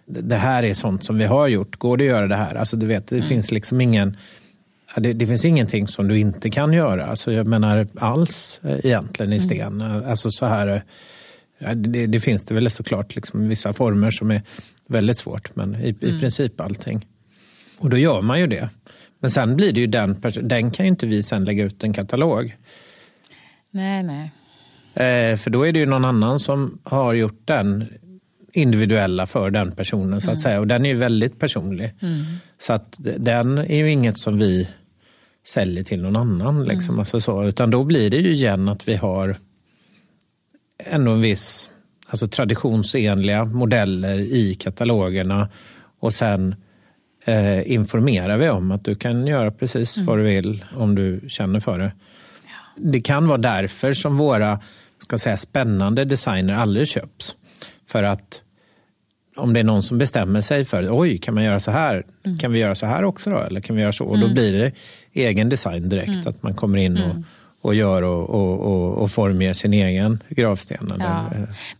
Det 0.07 0.37
här 0.37 0.63
är 0.63 0.75
sånt 0.75 1.05
som 1.05 1.19
vi 1.19 1.25
har 1.25 1.49
gjort. 1.49 1.77
Går 1.77 1.97
det 1.97 2.05
att 2.05 2.11
göra 2.11 2.27
det 2.27 2.37
här? 2.37 2.55
Alltså 2.55 2.77
du 2.77 2.87
vet, 2.87 3.07
det 3.07 3.17
mm. 3.17 3.29
finns 3.29 3.51
liksom 3.51 3.81
ingen 3.81 4.17
det, 4.97 5.13
det, 5.13 5.27
finns 5.27 5.45
ingenting 5.45 5.89
som 5.89 6.09
du 6.09 6.19
inte 6.19 6.51
kan 6.51 6.73
göra. 6.73 7.07
Alltså 7.07 7.33
jag 7.33 7.47
menar 7.47 7.87
alls 7.97 8.61
eh, 8.65 8.79
egentligen 8.85 9.33
i 9.33 9.37
mm. 9.37 9.49
sten. 9.49 9.81
Mm. 9.81 10.11
Alltså 10.11 10.31
så 10.31 10.47
här, 10.47 10.83
det, 11.75 12.07
det, 12.07 12.21
finns 12.21 12.45
det 12.45 12.55
väl 12.55 12.71
såklart 12.71 13.15
liksom 13.15 13.49
vissa 13.49 13.73
former 13.73 14.11
som 14.11 14.31
är 14.31 14.43
väldigt 14.89 15.19
svårt. 15.19 15.57
Men 15.57 15.75
i, 15.75 15.97
mm. 16.03 16.17
i 16.17 16.21
princip 16.21 16.61
allting. 16.61 17.07
Och 17.79 17.91
då 17.91 17.97
gör 17.97 18.23
man 18.23 18.41
ju 18.41 18.47
det. 18.47 18.69
Men 19.21 19.31
sen 19.31 19.57
blir 19.57 19.73
det 19.73 19.81
ju 19.81 19.87
den, 19.87 20.23
den 20.43 20.71
kan 20.71 20.87
ju 20.87 20.91
inte 20.91 21.07
vi 21.07 21.23
sen 21.23 21.45
lägga 21.45 21.65
ut 21.65 21.85
en 21.85 21.93
katalog. 21.93 22.57
Nej, 23.71 24.03
nej. 24.03 24.31
Eh, 24.95 25.37
för 25.37 25.51
då 25.51 25.67
är 25.67 25.73
det 25.73 25.79
ju 25.79 25.87
någon 25.87 26.05
annan 26.05 26.41
som 26.41 26.79
har 26.83 27.15
gjort 27.15 27.41
den 27.45 27.89
individuella 28.53 29.27
för 29.27 29.51
den 29.51 29.73
personen 29.73 30.21
så 30.21 30.31
att 30.31 30.35
mm. 30.35 30.43
säga. 30.43 30.61
Och 30.61 30.67
den 30.67 30.87
är 30.87 30.91
ju 30.91 30.97
väldigt 30.97 31.41
personlig. 31.41 31.95
Mm. 32.01 32.25
Så 32.59 32.73
att 32.73 32.97
den 33.19 33.59
är 33.59 33.77
ju 33.77 33.91
inget 33.91 34.19
som 34.19 34.39
vi 34.39 34.69
säljer 35.49 35.85
till 35.85 36.03
någon 36.03 36.17
annan. 36.17 36.65
Liksom, 36.65 36.95
mm. 36.95 36.99
alltså 36.99 37.21
så. 37.21 37.45
Utan 37.45 37.71
då 37.71 37.85
blir 37.85 38.11
det 38.11 38.17
ju 38.17 38.33
igen 38.33 38.69
att 38.69 38.89
vi 38.89 38.97
har 38.97 39.37
ändå 40.79 41.13
en 41.13 41.21
viss 41.21 41.71
alltså 42.07 42.29
traditionsenliga 42.29 43.45
modeller 43.45 44.19
i 44.19 44.55
katalogerna. 44.55 45.49
Och 46.01 46.15
sen 46.15 46.55
eh, 47.25 47.73
informerar 47.73 48.39
vi 48.39 48.49
om 48.49 48.71
att 48.71 48.85
du 48.85 48.95
kan 48.95 49.27
göra 49.27 49.51
precis 49.51 49.97
mm. 49.97 50.07
vad 50.07 50.19
du 50.19 50.23
vill 50.23 50.65
om 50.77 50.95
du 50.95 51.21
känner 51.29 51.61
för 51.61 51.79
det. 51.79 51.93
Det 52.77 53.01
kan 53.01 53.29
vara 53.29 53.39
därför 53.39 53.93
som 53.93 54.17
våra 54.17 54.61
ska 54.99 55.19
säga, 55.19 55.37
spännande 55.37 56.05
designer 56.05 56.55
aldrig 56.55 56.89
köps. 56.89 57.37
För 57.87 58.03
att 58.03 58.43
om 59.37 59.53
det 59.53 59.61
är 59.61 59.65
någon 59.65 59.83
som 59.83 59.99
bestämmer 59.99 60.41
sig 60.41 60.65
för, 60.65 61.01
oj, 61.01 61.19
kan 61.19 61.35
man 61.35 61.45
göra 61.45 61.61
så 61.61 61.71
här? 61.71 62.05
Mm. 62.25 62.39
Kan 62.39 62.53
vi 62.53 62.59
göra 62.59 62.75
så 62.75 62.87
här 62.87 63.05
också 63.05 63.31
då? 63.31 63.39
Eller 63.39 63.61
kan 63.61 63.77
vi 63.77 63.83
göra 63.83 63.93
så? 63.93 64.05
Och 64.05 64.19
då 64.19 64.25
mm. 64.25 64.35
blir 64.35 64.53
det 64.53 64.73
egen 65.13 65.49
design 65.49 65.89
direkt, 65.89 66.09
mm. 66.09 66.27
att 66.27 66.43
man 66.43 66.55
kommer 66.55 66.79
in 66.79 66.97
och, 66.97 67.11
mm. 67.11 67.25
och 67.61 67.75
gör 67.75 68.03
och, 68.03 68.31
och, 68.31 68.61
och, 68.61 69.03
och 69.03 69.11
formger 69.11 69.53
sin 69.53 69.73
egen 69.73 70.23
gravsten. 70.29 70.93
Ja. 70.99 71.31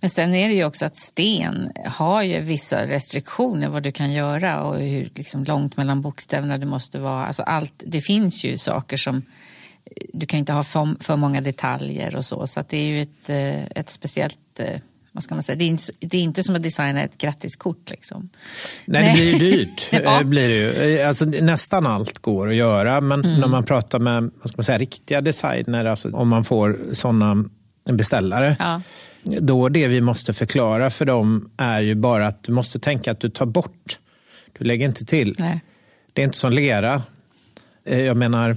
Men 0.01 0.11
sen 0.11 0.35
är 0.35 0.49
det 0.49 0.55
ju 0.55 0.65
också 0.65 0.87
att 0.87 0.97
sten 0.97 1.73
har 1.85 2.23
ju 2.23 2.41
vissa 2.41 2.87
restriktioner 2.87 3.69
vad 3.69 3.83
du 3.83 3.93
kan 3.93 4.13
göra 4.13 4.63
och 4.63 4.79
hur 4.79 5.09
liksom 5.15 5.45
långt 5.45 5.77
mellan 5.77 6.03
bokstäverna 6.03 6.59
det 6.59 6.67
måste 6.67 6.99
vara. 6.99 7.27
Alltså 7.27 7.43
allt, 7.43 7.83
det 7.87 8.01
finns 8.01 8.45
ju 8.45 8.59
saker 8.59 8.97
som 8.97 9.23
du 10.13 10.27
kan 10.27 10.39
inte 10.39 10.53
ha 10.53 10.63
för, 10.63 10.97
för 11.01 11.17
många 11.17 11.41
detaljer 11.41 12.17
och 12.17 12.25
så. 12.25 12.47
Så 12.47 12.65
det 12.69 12.77
är 12.77 12.85
ju 12.85 13.01
ett, 13.01 13.31
eh, 13.31 13.65
ett 13.65 13.91
speciellt 13.91 14.61
eh, 14.61 14.81
vad 15.17 15.25
ska 15.25 15.35
man 15.35 15.43
säga? 15.43 15.57
Det, 15.57 15.65
är 15.65 15.69
inte, 15.69 15.93
det 15.99 16.17
är 16.17 16.23
inte 16.23 16.43
som 16.43 16.55
att 16.55 16.63
designa 16.63 17.03
ett 17.03 17.19
grattiskort. 17.19 17.91
Liksom. 17.91 18.29
Nej, 18.85 19.03
Nej, 19.03 19.33
det 19.33 19.39
blir 19.39 19.51
ju 19.51 19.57
dyrt. 19.57 19.89
ja. 19.93 20.21
Eh, 20.21 20.27
blir 20.27 20.49
det 20.49 20.89
ju. 20.89 21.01
Alltså, 21.01 21.25
nästan 21.25 21.87
allt 21.87 22.19
går 22.19 22.49
att 22.49 22.55
göra, 22.55 23.01
men 23.01 23.25
mm. 23.25 23.41
när 23.41 23.49
man 23.49 23.65
pratar 23.65 23.99
med 23.99 24.23
vad 24.23 24.49
ska 24.49 24.57
man 24.57 24.65
säga, 24.65 24.79
riktiga 24.79 25.21
designer, 25.21 25.85
alltså, 25.85 26.11
om 26.13 26.29
man 26.29 26.45
får 26.45 26.79
sådana 26.93 27.45
beställare, 27.85 28.57
ja. 28.59 28.81
då 29.23 29.69
det 29.69 29.89
vi 29.89 30.01
måste 30.01 30.33
förklara 30.33 30.91
för 30.91 31.05
dem 31.05 31.51
är 31.57 31.81
ju 31.81 31.95
bara 31.95 32.27
att 32.27 32.43
du 32.43 32.53
måste 32.53 32.79
tänka 32.79 33.11
att 33.11 33.21
du 33.21 33.29
tar 33.29 33.47
bort. 33.47 33.99
Du 34.59 34.65
lägger 34.65 34.87
inte 34.87 35.05
till. 35.05 35.35
Nej. 35.39 35.61
Det 36.13 36.23
är 36.23 36.25
inte 36.25 36.39
som 36.39 36.53
lera. 36.53 37.03
Jag 37.85 38.17
menar, 38.17 38.51
Eh, 38.51 38.57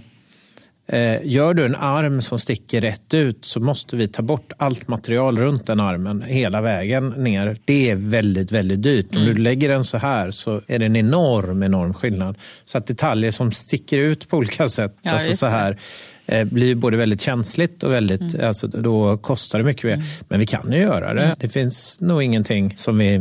gör 1.24 1.54
du 1.54 1.66
en 1.66 1.76
arm 1.76 2.22
som 2.22 2.40
sticker 2.40 2.82
rätt 2.82 3.14
ut 3.14 3.46
så 3.46 3.60
måste 3.60 3.96
vi 3.96 4.08
ta 4.08 4.22
bort 4.22 4.52
allt 4.58 4.88
material 4.88 5.40
runt 5.40 5.68
den 5.68 5.80
armen 5.80 6.22
hela 6.22 6.62
vägen 6.62 7.10
ner. 7.10 7.58
Det 7.66 7.90
är 7.90 7.96
väldigt, 7.96 8.52
väldigt 8.52 8.84
dyrt. 8.84 9.16
Mm. 9.16 9.28
Om 9.28 9.36
du 9.36 9.42
lägger 9.42 9.70
den 9.70 9.86
så 9.86 9.98
här 9.98 10.32
så 10.32 10.62
är 10.68 10.80
det 10.80 10.86
en 10.86 10.96
enorm, 10.96 11.64
enorm 11.64 11.94
skillnad. 11.94 12.38
Så 12.66 12.78
att 12.78 12.88
detaljer 12.88 13.32
som 13.32 13.52
sticker 13.52 13.98
ut 13.98 14.30
på 14.30 14.38
olika 14.38 14.70
sätt, 14.70 14.98
ja, 15.02 15.12
alltså 15.12 15.34
så 15.34 15.48
här, 15.48 15.80
eh, 16.26 16.44
blir 16.44 16.76
både 16.76 16.98
väldigt 16.98 17.22
känsligt 17.22 17.84
och 17.84 17.92
väldigt, 17.92 18.34
mm. 18.34 18.48
alltså, 18.48 18.68
då 18.68 19.18
kostar 19.18 19.60
det 19.60 19.66
mycket 19.66 19.84
mer. 19.84 19.94
Mm. 19.94 20.06
Men 20.28 20.40
vi 20.40 20.46
kan 20.46 20.72
ju 20.72 20.80
göra 20.80 21.14
det. 21.14 21.24
Mm. 21.24 21.36
Det 21.40 21.50
finns 21.50 22.02
nog 22.02 22.24
ingenting 22.24 22.78
som 22.78 22.98
vi 22.98 23.16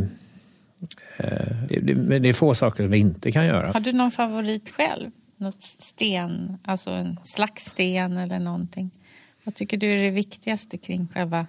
eh, 1.17 1.31
det 2.19 2.29
är 2.29 2.33
få 2.33 2.55
saker 2.55 2.83
som 2.83 2.91
vi 2.91 2.97
inte 2.97 3.31
kan 3.31 3.45
göra. 3.45 3.71
Har 3.71 3.79
du 3.79 3.91
någon 3.91 4.11
favorit 4.11 4.73
själv? 4.77 5.09
Något 5.39 5.61
sten, 5.61 6.57
alltså 6.63 6.89
en 6.89 7.19
slags 7.23 7.65
sten 7.65 8.17
eller 8.17 8.39
någonting. 8.39 8.91
Vad 9.43 9.55
tycker 9.55 9.77
du 9.77 9.89
är 9.89 9.97
det 9.97 10.09
viktigaste 10.09 10.77
kring 10.77 11.07
själva 11.13 11.47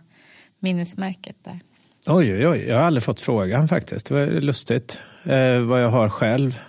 minnesmärket 0.59 1.37
där? 1.43 1.61
Oj, 2.07 2.35
oj, 2.35 2.49
oj. 2.49 2.65
Jag 2.69 2.77
har 2.77 2.83
aldrig 2.83 3.03
fått 3.03 3.21
frågan 3.21 3.69
faktiskt. 3.69 4.07
Det 4.07 4.15
var 4.15 4.41
lustigt. 4.41 5.01
Eh, 5.25 5.59
vad 5.59 5.83
jag 5.83 5.89
har 5.89 6.09
själv. 6.09 6.61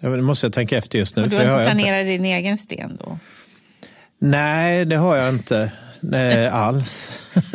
Det 0.00 0.22
måste 0.22 0.46
jag 0.46 0.52
tänka 0.52 0.76
efter 0.76 0.98
just 0.98 1.16
nu. 1.16 1.22
Och 1.22 1.28
du 1.28 1.36
har 1.36 1.44
inte 1.44 1.64
planerat 1.64 2.00
inte... 2.00 2.12
din 2.12 2.24
egen 2.24 2.56
sten 2.56 2.96
då? 3.04 3.18
Nej, 4.18 4.84
det 4.84 4.96
har 4.96 5.16
jag 5.16 5.28
inte. 5.28 5.72
Nej, 6.10 6.48
alls. 6.48 7.20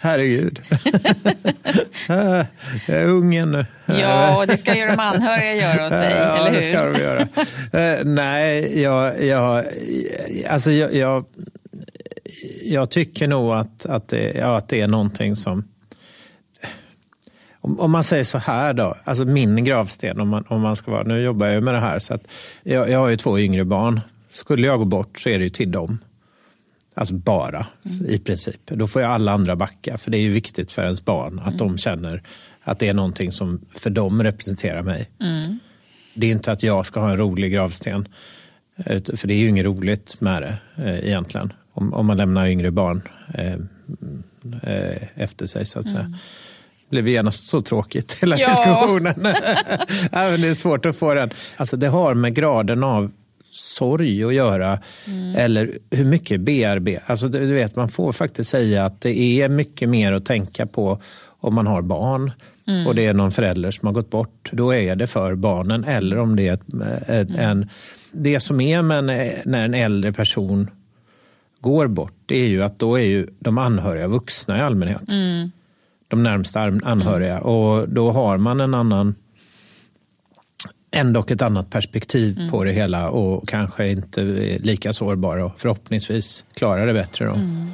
Herregud. 0.00 0.60
jag 2.86 2.96
är 2.96 3.06
ung 3.06 3.34
ännu. 3.34 3.66
Ja, 3.86 4.36
och 4.38 4.46
det 4.46 4.56
ska 4.56 4.76
ju 4.76 4.86
de 4.86 4.98
anhöriga 4.98 5.54
göra 5.54 5.86
åt 5.86 5.90
dig, 5.90 6.12
ja, 6.16 6.36
eller 6.36 6.50
hur? 6.50 6.56
det 6.56 6.72
ska 6.72 6.84
de 6.84 6.98
göra. 6.98 7.20
Uh, 7.20 8.04
nej, 8.04 8.82
jag, 8.82 9.24
jag, 9.24 9.64
alltså 10.48 10.70
jag, 10.70 10.94
jag, 10.94 11.24
jag, 12.64 12.90
tycker 12.90 13.28
nog 13.28 13.52
att, 13.54 13.86
att, 13.86 14.08
det, 14.08 14.32
ja, 14.38 14.56
att 14.56 14.68
det 14.68 14.80
är 14.80 14.88
någonting 14.88 15.36
som... 15.36 15.64
Om, 17.60 17.80
om 17.80 17.90
man 17.90 18.04
säger 18.04 18.24
så 18.24 18.38
här 18.38 18.72
då, 18.72 18.96
alltså 19.04 19.24
min 19.24 19.64
gravsten, 19.64 20.20
om 20.20 20.28
man, 20.28 20.44
om 20.48 20.60
man 20.60 20.76
ska 20.76 20.90
vara, 20.90 21.02
nu 21.02 21.22
jobbar 21.22 21.46
jag 21.46 21.62
med 21.62 21.74
det 21.74 21.80
här, 21.80 21.98
så 21.98 22.14
att 22.14 22.22
jag, 22.62 22.90
jag 22.90 22.98
har 22.98 23.08
ju 23.08 23.16
två 23.16 23.38
yngre 23.38 23.64
barn. 23.64 24.00
Skulle 24.28 24.66
jag 24.66 24.78
gå 24.78 24.84
bort 24.84 25.18
så 25.18 25.28
är 25.28 25.38
det 25.38 25.44
ju 25.44 25.50
till 25.50 25.70
dem. 25.70 25.98
Alltså 26.94 27.14
bara, 27.14 27.66
mm. 27.84 28.06
i 28.06 28.18
princip. 28.18 28.60
Då 28.66 28.86
får 28.86 29.02
jag 29.02 29.10
alla 29.10 29.32
andra 29.32 29.56
backa, 29.56 29.98
för 29.98 30.10
det 30.10 30.18
är 30.18 30.22
ju 30.22 30.32
viktigt 30.32 30.72
för 30.72 30.84
ens 30.84 31.04
barn 31.04 31.38
att 31.38 31.46
mm. 31.46 31.58
de 31.58 31.78
känner 31.78 32.22
att 32.62 32.78
det 32.78 32.88
är 32.88 32.94
någonting 32.94 33.32
som 33.32 33.60
för 33.70 33.90
dem 33.90 34.22
representerar 34.22 34.82
mig. 34.82 35.10
Mm. 35.20 35.58
Det 36.14 36.26
är 36.26 36.30
inte 36.30 36.52
att 36.52 36.62
jag 36.62 36.86
ska 36.86 37.00
ha 37.00 37.10
en 37.10 37.16
rolig 37.16 37.52
gravsten, 37.52 38.08
för 39.16 39.26
det 39.26 39.34
är 39.34 39.38
ju 39.38 39.48
inget 39.48 39.64
roligt 39.64 40.20
med 40.20 40.42
det 40.42 40.58
eh, 40.84 41.08
egentligen. 41.08 41.52
Om, 41.72 41.94
om 41.94 42.06
man 42.06 42.16
lämnar 42.16 42.46
yngre 42.46 42.70
barn 42.70 43.02
eh, 43.34 43.54
eh, 44.62 45.02
efter 45.14 45.46
sig, 45.46 45.66
så 45.66 45.78
att 45.78 45.88
säga. 45.88 46.00
Mm 46.00 46.14
blev 46.90 47.08
genast 47.08 47.48
så 47.48 47.60
tråkigt, 47.60 48.12
hela 48.22 48.38
ja. 48.38 48.48
diskussionen. 48.48 49.14
det 50.40 50.48
är 50.48 50.54
svårt 50.54 50.86
att 50.86 50.96
få 50.96 51.14
den. 51.14 51.30
Alltså 51.56 51.76
det 51.76 51.88
har 51.88 52.14
med 52.14 52.34
graden 52.34 52.84
av 52.84 53.10
sorg 53.50 54.24
att 54.24 54.34
göra. 54.34 54.78
Mm. 55.06 55.36
Eller 55.36 55.78
hur 55.90 56.04
mycket 56.04 56.40
bearbeta. 56.40 57.02
Alltså 57.06 57.28
du 57.28 57.46
vet, 57.46 57.76
man 57.76 57.88
får 57.88 58.12
faktiskt 58.12 58.50
säga 58.50 58.84
att 58.84 59.00
det 59.00 59.18
är 59.18 59.48
mycket 59.48 59.88
mer 59.88 60.12
att 60.12 60.26
tänka 60.26 60.66
på 60.66 61.00
om 61.40 61.54
man 61.54 61.66
har 61.66 61.82
barn 61.82 62.32
mm. 62.66 62.86
och 62.86 62.94
det 62.94 63.06
är 63.06 63.14
någon 63.14 63.32
förälder 63.32 63.70
som 63.70 63.86
har 63.86 63.92
gått 63.94 64.10
bort. 64.10 64.50
Då 64.52 64.74
är 64.74 64.96
det 64.96 65.06
för 65.06 65.34
barnen. 65.34 65.84
Eller 65.84 66.18
om 66.18 66.36
det 66.36 66.48
är 66.48 66.54
ett, 66.54 66.68
ett, 67.08 67.28
mm. 67.28 67.50
en... 67.50 67.68
Det 68.12 68.40
som 68.40 68.60
är 68.60 68.82
med 68.82 69.04
när 69.44 69.64
en 69.64 69.74
äldre 69.74 70.12
person 70.12 70.70
går 71.60 71.86
bort, 71.86 72.14
det 72.26 72.38
är 72.38 72.48
ju 72.48 72.62
att 72.62 72.78
då 72.78 72.98
är 72.98 73.04
ju 73.04 73.26
de 73.38 73.58
anhöriga 73.58 74.08
vuxna 74.08 74.58
i 74.58 74.60
allmänhet. 74.60 75.12
Mm 75.12 75.50
de 76.10 76.22
närmsta 76.22 76.60
anhöriga. 76.60 77.32
Mm. 77.32 77.42
Och 77.42 77.88
då 77.88 78.10
har 78.10 78.38
man 78.38 78.60
en 78.60 78.74
annan 78.74 79.14
ändå 80.90 81.24
ett 81.28 81.42
annat 81.42 81.70
perspektiv 81.70 82.38
mm. 82.38 82.50
på 82.50 82.64
det 82.64 82.72
hela 82.72 83.10
och 83.10 83.48
kanske 83.48 83.88
inte 83.88 84.22
är 84.22 84.58
lika 84.58 84.92
sårbar 84.92 85.36
och 85.36 85.60
förhoppningsvis 85.60 86.44
klarar 86.54 86.86
det 86.86 86.94
bättre. 86.94 87.24
Då. 87.24 87.32
Mm. 87.32 87.70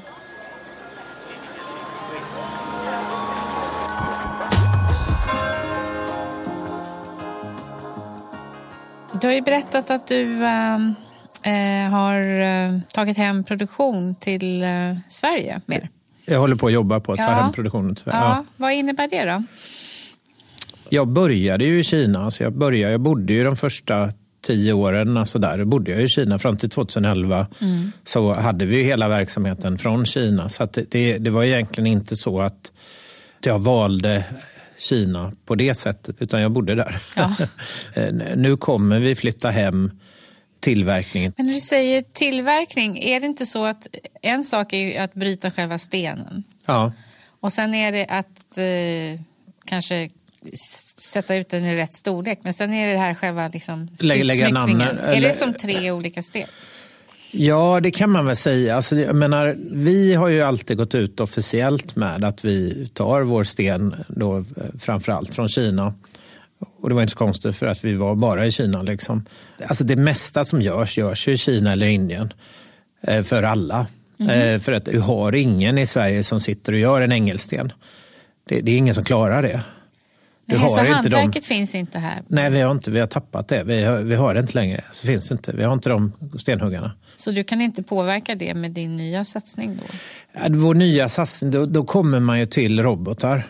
Du 9.21 9.27
har 9.27 9.35
ju 9.35 9.43
berättat 9.43 9.91
att 9.91 10.07
du 10.07 10.45
äh, 10.45 11.91
har 11.91 12.41
äh, 12.41 12.81
tagit 12.95 13.17
hem 13.17 13.45
produktion 13.45 14.14
till 14.14 14.62
äh, 14.62 14.69
Sverige 15.09 15.61
mer. 15.67 15.89
Jag 16.25 16.41
håller 16.41 16.57
på 16.57 16.67
att 16.67 16.73
jobba 16.73 17.01
på 17.01 17.12
att 17.12 17.19
ja. 17.19 17.27
ta 17.27 17.33
hem 17.33 17.53
produktionen. 17.53 17.97
Ja. 18.05 18.12
ja. 18.12 18.45
Vad 18.57 18.73
innebär 18.73 19.09
det 19.09 19.25
då? 19.25 19.43
Jag 20.89 21.09
började 21.09 21.64
ju 21.64 21.78
i 21.78 21.84
Kina. 21.84 22.24
Alltså 22.24 22.43
jag, 22.43 22.53
började, 22.53 22.93
jag 22.93 23.01
bodde 23.01 23.32
ju 23.32 23.45
de 23.45 23.57
första 23.57 24.11
tio 24.47 24.72
åren 24.72 25.16
alltså 25.16 25.39
där, 25.39 25.64
bodde 25.64 25.91
jag 25.91 26.03
i 26.03 26.09
Kina 26.09 26.39
fram 26.39 26.57
till 26.57 26.70
2011. 26.70 27.47
Mm. 27.61 27.93
Så 28.05 28.32
hade 28.32 28.66
vi 28.66 28.82
hela 28.82 29.09
verksamheten 29.09 29.78
från 29.78 30.07
Kina. 30.07 30.49
Så 30.49 30.68
det, 30.89 31.18
det 31.18 31.30
var 31.30 31.45
egentligen 31.45 31.87
inte 31.87 32.16
så 32.16 32.41
att 32.41 32.72
jag 33.45 33.59
valde 33.59 34.24
Kina 34.78 35.32
på 35.47 35.55
det 35.55 35.74
sättet, 35.74 36.16
utan 36.22 36.41
jag 36.41 36.53
bodde 36.53 36.74
där. 36.74 37.03
Ja. 37.16 37.37
nu 38.37 38.57
kommer 38.57 39.01
vi 39.01 39.14
flytta 39.14 39.51
hem 39.51 39.91
tillverkningen. 40.61 41.32
Men 41.37 41.47
när 41.47 41.55
du 41.55 41.61
säger 41.61 42.03
tillverkning, 42.12 42.99
är 42.99 43.20
det 43.20 43.26
inte 43.26 43.47
så 43.47 43.64
att 43.64 43.87
en 44.22 44.45
sak 44.45 44.72
är 44.72 45.03
att 45.03 45.14
bryta 45.14 45.51
själva 45.51 45.78
stenen? 45.78 46.45
Ja. 46.66 46.93
Och 47.41 47.53
sen 47.53 47.74
är 47.74 47.93
det 47.93 48.07
att 48.07 48.59
eh, 48.59 49.20
kanske 49.64 50.11
sätta 50.99 51.35
ut 51.35 51.49
den 51.49 51.65
i 51.65 51.77
rätt 51.77 51.95
storlek. 51.95 52.39
Men 52.43 52.55
sen 52.55 52.73
är 52.73 52.93
det 52.93 52.99
här 52.99 53.15
själva 53.15 53.49
liksom 53.49 53.89
lägga, 53.99 54.25
lägga 54.25 54.49
namnen. 54.49 54.99
Är 54.99 55.21
det 55.21 55.33
som 55.33 55.55
tre 55.55 55.91
olika 55.91 56.23
steg? 56.23 56.47
Ja, 57.31 57.81
det 57.81 57.91
kan 57.91 58.11
man 58.11 58.27
väl 58.27 58.37
säga. 58.37 58.77
Alltså, 58.77 58.97
jag 58.97 59.17
menar, 59.17 59.57
vi 59.73 60.15
har 60.15 60.29
ju 60.29 60.43
alltid 60.43 60.77
gått 60.77 60.95
ut 60.95 61.21
officiellt 61.21 61.97
med 61.97 62.25
att 62.25 62.45
vi 62.45 62.89
tar 62.95 63.23
vår 63.23 63.45
sten, 63.45 63.95
då, 64.09 64.45
framförallt 64.79 65.35
från 65.35 65.49
Kina, 65.49 65.95
och 66.81 66.89
det 66.89 66.95
var 66.95 67.03
inte 67.03 67.13
så 67.13 67.19
konstigt 67.19 67.57
för 67.57 67.67
att 67.67 67.85
vi 67.85 67.95
var 67.95 68.15
bara 68.15 68.47
i 68.47 68.53
Kina. 68.53 68.83
Liksom. 68.83 69.25
Alltså 69.67 69.85
det 69.85 69.97
mesta 69.97 70.45
som 70.45 70.63
görs, 70.63 70.99
görs 70.99 71.29
i 71.29 71.37
Kina 71.37 71.73
eller 71.73 71.87
Indien. 71.87 72.33
Eh, 73.03 73.23
för 73.23 73.43
alla. 73.43 73.87
Mm. 74.21 74.61
För 74.61 74.73
att 74.73 74.85
du 74.85 75.01
har 75.01 75.35
ingen 75.35 75.79
i 75.79 75.87
Sverige 75.87 76.25
som 76.25 76.41
sitter 76.41 76.73
och 76.73 76.79
gör 76.79 77.03
en 77.03 77.13
ängelsten. 77.13 77.73
Det, 78.49 78.61
det 78.61 78.73
är 78.73 78.77
ingen 78.77 78.95
som 78.95 79.05
klarar 79.05 79.43
det. 79.43 79.61
Du 80.49 80.59
Nej, 80.59 80.71
så 80.71 80.81
hantverket 80.81 81.33
de... 81.33 81.41
finns 81.41 81.75
inte 81.75 81.99
här? 81.99 82.23
Nej, 82.29 82.51
vi 82.51 82.61
har, 82.61 82.71
inte, 82.71 82.91
vi 82.91 83.01
har 83.01 83.07
tappat 83.07 83.49
det. 83.49 83.65
Vi 83.65 83.85
har, 83.85 83.99
vi 83.99 84.15
har 84.15 84.35
det 84.35 84.41
inte 84.41 84.55
längre. 84.55 84.85
Så 84.93 85.07
finns 85.07 85.31
inte. 85.31 85.53
Vi 85.53 85.65
har 85.65 85.73
inte 85.73 85.89
de 85.89 86.13
stenhuggarna. 86.39 86.93
Så 87.17 87.31
du 87.31 87.45
kan 87.45 87.61
inte 87.61 87.83
påverka 87.83 88.35
det 88.35 88.55
med 88.55 88.73
din 88.73 88.97
nya 88.97 89.25
satsning? 89.25 89.81
då? 89.83 90.59
vår 90.59 90.75
nya 90.75 91.09
satsning, 91.09 91.51
då, 91.51 91.67
då 91.67 91.85
kommer 91.85 92.21
man 92.21 92.39
ju 92.39 92.47
till 92.47 92.83
robotar. 92.83 93.47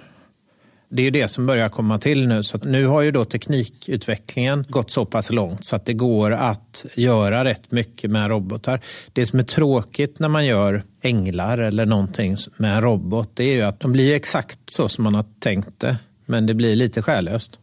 Det 0.89 1.03
är 1.03 1.05
ju 1.05 1.11
det 1.11 1.29
som 1.29 1.47
börjar 1.47 1.69
komma 1.69 1.99
till 1.99 2.29
nu. 2.29 2.43
Så 2.43 2.59
nu 2.59 2.87
har 2.87 3.03
ju 3.03 3.11
då 3.11 3.25
teknikutvecklingen 3.25 4.65
gått 4.69 4.91
så 4.91 5.05
pass 5.05 5.31
långt 5.31 5.65
så 5.65 5.77
att 5.77 5.87
det 5.87 5.95
går 5.95 6.31
att 6.31 6.87
göra 6.95 7.45
rätt 7.45 7.71
mycket 7.71 8.11
med 8.11 8.31
robotar. 8.31 8.81
Det 9.13 9.27
som 9.27 9.39
är 9.39 9.45
tråkigt 9.45 10.19
när 10.19 10.29
man 10.29 10.47
gör 10.47 10.85
änglar 11.03 11.59
eller 11.59 11.87
någonting 11.87 12.37
med 12.57 12.75
en 12.75 12.81
robot, 12.81 13.31
det 13.35 13.45
är 13.45 13.55
ju 13.55 13.63
att 13.63 13.81
de 13.81 13.93
blir 13.93 14.15
exakt 14.15 14.59
så 14.67 14.89
som 14.89 15.05
man 15.05 15.15
har 15.15 15.25
tänkt 15.41 15.81
det. 15.81 15.99
Men 16.27 16.47
det 16.47 16.55
blir 16.55 16.77
lite 16.77 17.03
själöst 17.03 17.61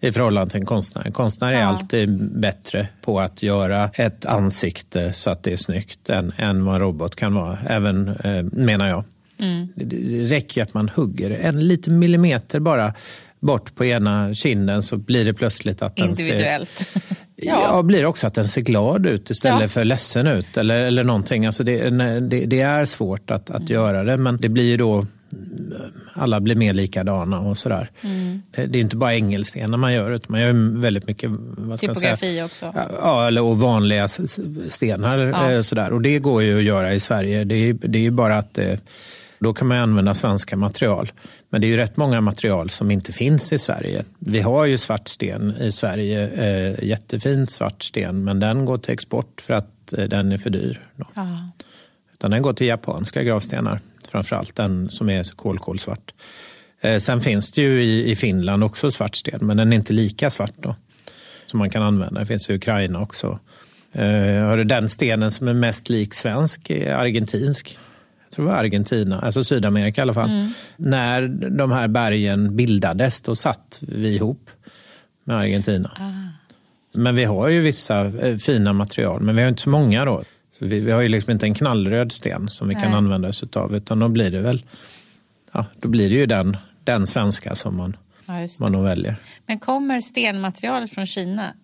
i 0.00 0.12
förhållande 0.12 0.50
till 0.50 0.60
en 0.60 0.66
konstnär. 0.66 1.02
En 1.06 1.12
konstnär 1.12 1.52
är 1.52 1.60
ja. 1.60 1.66
alltid 1.66 2.40
bättre 2.40 2.88
på 3.02 3.20
att 3.20 3.42
göra 3.42 3.90
ett 3.94 4.26
ansikte 4.26 5.12
så 5.12 5.30
att 5.30 5.42
det 5.42 5.52
är 5.52 5.56
snyggt 5.56 6.08
än, 6.08 6.32
än 6.36 6.64
vad 6.64 6.74
en 6.74 6.80
robot 6.80 7.16
kan 7.16 7.34
vara, 7.34 7.58
även 7.68 8.08
eh, 8.08 8.42
menar 8.42 8.88
jag. 8.88 9.04
Mm. 9.40 9.68
Det 9.74 10.26
räcker 10.26 10.62
att 10.62 10.74
man 10.74 10.88
hugger 10.88 11.30
en 11.30 11.68
liten 11.68 11.98
millimeter 11.98 12.60
bara 12.60 12.94
bort 13.40 13.74
på 13.74 13.84
ena 13.84 14.34
kinden 14.34 14.82
så 14.82 14.96
blir 14.96 15.24
det 15.24 15.34
plötsligt 15.34 15.82
att 15.82 15.96
den 15.96 16.08
Individuellt. 16.08 16.78
ser... 16.78 17.02
ja. 17.36 17.60
ja, 17.62 17.82
blir 17.82 18.04
också 18.04 18.26
att 18.26 18.34
den 18.34 18.48
ser 18.48 18.60
glad 18.60 19.06
ut 19.06 19.30
istället 19.30 19.62
ja. 19.62 19.68
för 19.68 19.84
ledsen 19.84 20.26
ut 20.26 20.56
eller, 20.56 20.76
eller 20.76 21.04
någonting. 21.04 21.46
Alltså 21.46 21.64
det, 21.64 21.90
det, 22.20 22.44
det 22.44 22.60
är 22.60 22.84
svårt 22.84 23.30
att, 23.30 23.50
att 23.50 23.60
mm. 23.60 23.72
göra 23.72 24.04
det 24.04 24.16
men 24.16 24.36
det 24.36 24.48
blir 24.48 24.64
ju 24.64 24.76
då 24.76 25.06
alla 26.14 26.40
blir 26.40 26.56
mer 26.56 26.72
likadana 26.72 27.40
och 27.40 27.58
sådär. 27.58 27.90
Mm. 28.00 28.42
Det 28.52 28.62
är 28.62 28.76
inte 28.76 28.96
bara 28.96 29.14
ängelstenar 29.14 29.78
man 29.78 29.92
gör 29.92 30.10
utan 30.10 30.26
man 30.32 30.40
gör 30.40 30.80
väldigt 30.80 31.06
mycket 31.06 31.30
vad 31.56 31.78
ska 31.78 31.94
Typografi 31.94 32.42
också? 32.42 32.72
Ja, 33.02 33.26
eller, 33.26 33.42
och 33.42 33.58
vanliga 33.58 34.08
stenar. 34.68 35.18
Ja. 35.18 35.52
Eh, 35.52 35.62
sådär. 35.62 35.92
Och 35.92 36.02
det 36.02 36.18
går 36.18 36.42
ju 36.42 36.58
att 36.58 36.64
göra 36.64 36.94
i 36.94 37.00
Sverige. 37.00 37.44
Det 37.44 37.54
är, 37.54 37.74
det 37.74 37.98
är 37.98 38.02
ju 38.02 38.10
bara 38.10 38.36
att 38.36 38.54
det, 38.54 38.80
då 39.38 39.54
kan 39.54 39.68
man 39.68 39.78
använda 39.78 40.14
svenska 40.14 40.56
material. 40.56 41.12
Men 41.50 41.60
det 41.60 41.66
är 41.66 41.68
ju 41.68 41.76
rätt 41.76 41.96
många 41.96 42.20
material 42.20 42.70
som 42.70 42.90
inte 42.90 43.12
finns 43.12 43.52
i 43.52 43.58
Sverige. 43.58 44.04
Vi 44.18 44.40
har 44.40 44.64
ju 44.64 44.78
svart 44.78 45.08
sten 45.08 45.56
i 45.60 45.72
Sverige, 45.72 46.28
eh, 46.28 46.84
jättefin 46.84 47.46
svart 47.46 47.82
sten, 47.82 48.24
men 48.24 48.40
den 48.40 48.64
går 48.64 48.76
till 48.76 48.94
export 48.94 49.40
för 49.40 49.54
att 49.54 49.92
eh, 49.92 50.04
den 50.04 50.32
är 50.32 50.38
för 50.38 50.50
dyr. 50.50 50.80
Utan 52.14 52.30
den 52.30 52.42
går 52.42 52.52
till 52.52 52.66
japanska 52.66 53.22
gravstenar, 53.22 53.80
framförallt 54.14 54.56
den 54.56 54.90
som 54.90 55.10
är 55.10 55.24
kolkolsvart. 55.24 56.14
Eh, 56.80 56.98
sen 56.98 57.20
finns 57.20 57.52
det 57.52 57.62
ju 57.62 57.82
i, 57.82 58.10
i 58.10 58.16
Finland 58.16 58.64
också 58.64 58.90
svart 58.90 59.16
sten, 59.16 59.46
men 59.46 59.56
den 59.56 59.72
är 59.72 59.76
inte 59.76 59.92
lika 59.92 60.30
svart 60.30 60.54
då. 60.56 60.76
Som 61.46 61.58
man 61.58 61.70
kan 61.70 61.82
använda. 61.82 62.20
Det 62.20 62.26
finns 62.26 62.50
i 62.50 62.54
Ukraina 62.54 63.00
också. 63.00 63.38
Eh, 63.92 64.56
den 64.56 64.88
stenen 64.88 65.30
som 65.30 65.48
är 65.48 65.54
mest 65.54 65.88
lik 65.88 66.14
svensk 66.14 66.70
är 66.70 66.94
argentinsk 66.94 67.78
tror 68.34 68.46
det 68.46 68.52
var 68.52 68.58
Argentina, 68.58 69.20
alltså 69.20 69.44
Sydamerika 69.44 70.00
i 70.00 70.02
alla 70.02 70.14
fall. 70.14 70.30
Mm. 70.30 70.52
När 70.76 71.28
de 71.50 71.72
här 71.72 71.88
bergen 71.88 72.56
bildades, 72.56 73.20
då 73.20 73.36
satt 73.36 73.80
vi 73.80 74.14
ihop 74.14 74.50
med 75.24 75.36
Argentina. 75.36 75.90
Ah. 75.96 76.10
Men 76.94 77.14
vi 77.14 77.24
har 77.24 77.48
ju 77.48 77.60
vissa 77.60 78.06
eh, 78.06 78.36
fina 78.36 78.72
material, 78.72 79.20
men 79.20 79.36
vi 79.36 79.42
har 79.42 79.48
inte 79.48 79.62
så 79.62 79.70
många 79.70 80.04
då. 80.04 80.22
Så 80.58 80.64
vi, 80.64 80.80
vi 80.80 80.92
har 80.92 81.00
ju 81.00 81.08
liksom 81.08 81.32
inte 81.32 81.46
en 81.46 81.54
knallröd 81.54 82.12
sten 82.12 82.48
som 82.48 82.68
vi 82.68 82.74
Nej. 82.74 82.82
kan 82.82 82.94
använda 82.94 83.28
oss 83.28 83.44
av, 83.56 83.76
utan 83.76 83.98
då 83.98 84.08
blir 84.08 84.30
det 84.30 84.40
väl 84.40 84.64
ja, 85.52 85.64
då 85.80 85.88
blir 85.88 86.08
det 86.08 86.14
ju 86.14 86.26
den, 86.26 86.56
den 86.84 87.06
svenska 87.06 87.54
som 87.54 87.76
man, 87.76 87.96
ja, 88.26 88.46
man 88.60 88.72
nog 88.72 88.84
väljer. 88.84 89.16
Men 89.46 89.58
kommer 89.58 90.00
stenmaterialet 90.00 90.90
från 90.90 91.06
Kina 91.06 91.54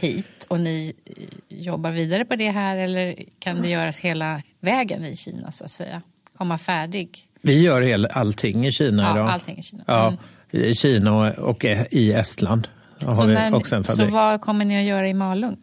hit 0.00 0.46
och 0.48 0.60
ni 0.60 0.92
jobbar 1.48 1.90
vidare 1.90 2.24
på 2.24 2.36
det 2.36 2.50
här 2.50 2.76
eller 2.76 3.24
kan 3.38 3.62
det 3.62 3.68
göras 3.68 4.00
hela 4.00 4.42
vägen 4.60 5.04
i 5.04 5.16
Kina 5.16 5.50
så 5.50 5.64
att 5.64 5.70
säga? 5.70 6.02
Komma 6.36 6.58
färdig? 6.58 7.18
Vi 7.40 7.62
gör 7.62 7.82
hel, 7.82 8.06
allting 8.06 8.66
i 8.66 8.72
Kina 8.72 9.02
ja, 9.02 9.12
idag. 9.14 9.30
Allting 9.30 9.58
i 9.58 9.62
Kina. 9.62 9.84
Ja, 9.86 10.08
mm. 10.08 10.66
I 10.70 10.74
Kina 10.74 11.32
och, 11.32 11.64
i 11.90 12.12
Estland 12.12 12.68
så 12.98 13.26
när. 13.26 13.82
Så 13.82 14.04
vad 14.04 14.40
kommer 14.40 14.64
ni 14.64 14.78
att 14.78 14.84
göra 14.84 15.08
i 15.08 15.14
Malung? 15.14 15.56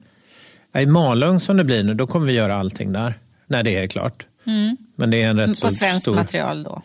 I 0.79 0.85
Malung 0.85 1.39
som 1.39 1.57
det 1.57 1.63
blir 1.63 1.83
nu, 1.83 1.93
då 1.93 2.07
kommer 2.07 2.27
vi 2.27 2.33
göra 2.33 2.55
allting 2.55 2.91
där. 2.91 3.13
När 3.47 3.63
det 3.63 3.75
är 3.75 3.87
klart. 3.87 4.25
Mm. 4.45 4.77
Men 4.95 5.11
det 5.11 5.23
är 5.23 5.29
en 5.29 5.39
rätt 5.39 5.61
På 5.61 5.69
svenskt 5.69 6.01
stor... 6.01 6.15
material 6.15 6.63
då? 6.63 6.81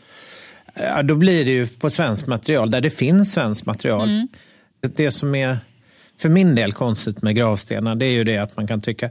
Ja, 0.75 1.03
då 1.03 1.15
blir 1.15 1.45
det 1.45 1.51
ju 1.51 1.67
på 1.67 1.91
svenskt 1.91 2.27
material, 2.27 2.71
där 2.71 2.81
det 2.81 2.91
finns 2.91 3.33
svenskt 3.33 3.67
material. 3.67 4.09
Mm. 4.09 4.29
Det 4.81 5.11
som 5.11 5.35
är 5.35 5.59
för 6.21 6.29
min 6.29 6.55
del 6.55 6.73
konstigt 6.73 7.23
med 7.23 7.37
gravstenar, 7.37 7.95
det 7.95 8.07
är 8.07 8.13
ju 8.13 8.25
det 8.25 8.39
att 8.39 8.57
man 8.57 8.67
kan 8.67 8.81
tycka 8.81 9.11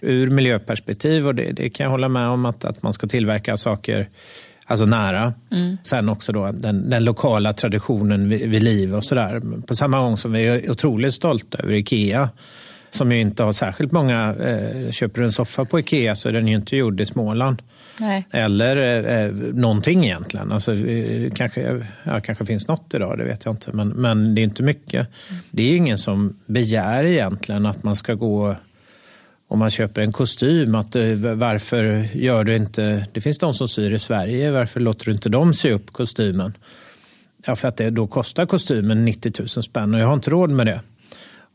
ur 0.00 0.30
miljöperspektiv, 0.30 1.26
och 1.26 1.34
det, 1.34 1.52
det 1.52 1.70
kan 1.70 1.84
jag 1.84 1.90
hålla 1.90 2.08
med 2.08 2.28
om, 2.28 2.44
att, 2.44 2.64
att 2.64 2.82
man 2.82 2.92
ska 2.92 3.06
tillverka 3.06 3.56
saker 3.56 4.08
alltså 4.66 4.86
nära. 4.86 5.34
Mm. 5.52 5.76
Sen 5.82 6.08
också 6.08 6.32
då 6.32 6.50
den, 6.52 6.90
den 6.90 7.04
lokala 7.04 7.52
traditionen 7.52 8.28
vid, 8.28 8.50
vid 8.50 8.62
liv 8.62 8.94
och 8.94 9.04
sådär. 9.04 9.62
På 9.66 9.76
samma 9.76 10.00
gång 10.00 10.16
som 10.16 10.32
vi 10.32 10.46
är 10.46 10.70
otroligt 10.70 11.14
stolta 11.14 11.58
över 11.58 11.72
Ikea 11.72 12.30
som 12.94 13.12
ju 13.12 13.20
inte 13.20 13.42
har 13.42 13.52
särskilt 13.52 13.92
många, 13.92 14.34
eh, 14.34 14.90
köper 14.90 15.20
du 15.20 15.24
en 15.24 15.32
soffa 15.32 15.64
på 15.64 15.80
Ikea 15.80 16.16
så 16.16 16.28
är 16.28 16.32
den 16.32 16.48
ju 16.48 16.56
inte 16.56 16.76
gjord 16.76 17.00
i 17.00 17.06
Småland. 17.06 17.62
Nej. 18.00 18.26
Eller 18.30 18.76
eh, 18.76 19.24
eh 19.24 19.32
någonting 19.32 20.04
egentligen. 20.04 20.52
Alltså, 20.52 20.74
eh, 20.74 21.30
kanske, 21.34 21.86
ja, 22.04 22.20
kanske 22.20 22.46
finns 22.46 22.68
något 22.68 22.94
idag, 22.94 23.18
det 23.18 23.24
vet 23.24 23.44
jag 23.44 23.52
inte. 23.52 23.72
Men, 23.72 23.88
men 23.88 24.34
det 24.34 24.40
är 24.40 24.44
inte 24.44 24.62
mycket. 24.62 25.08
Det 25.50 25.62
är 25.62 25.76
ingen 25.76 25.98
som 25.98 26.38
begär 26.46 27.04
egentligen 27.04 27.66
att 27.66 27.82
man 27.82 27.96
ska 27.96 28.14
gå 28.14 28.56
om 29.48 29.58
man 29.58 29.70
köper 29.70 30.00
en 30.00 30.12
kostym, 30.12 30.74
att 30.74 30.96
eh, 30.96 31.14
varför 31.34 32.08
gör 32.12 32.44
du 32.44 32.56
inte... 32.56 33.06
Det 33.12 33.20
finns 33.20 33.38
de 33.38 33.54
som 33.54 33.68
syr 33.68 33.90
i 33.90 33.98
Sverige, 33.98 34.50
varför 34.50 34.80
låter 34.80 35.04
du 35.04 35.12
inte 35.12 35.28
dem 35.28 35.54
sy 35.54 35.70
upp 35.70 35.92
kostymen? 35.92 36.56
Ja, 37.46 37.56
för 37.56 37.68
att 37.68 37.76
det, 37.76 37.90
då 37.90 38.06
kostar 38.06 38.46
kostymen 38.46 39.04
90 39.04 39.32
000 39.38 39.48
spänn 39.48 39.94
och 39.94 40.00
jag 40.00 40.06
har 40.06 40.14
inte 40.14 40.30
råd 40.30 40.50
med 40.50 40.66
det. 40.66 40.80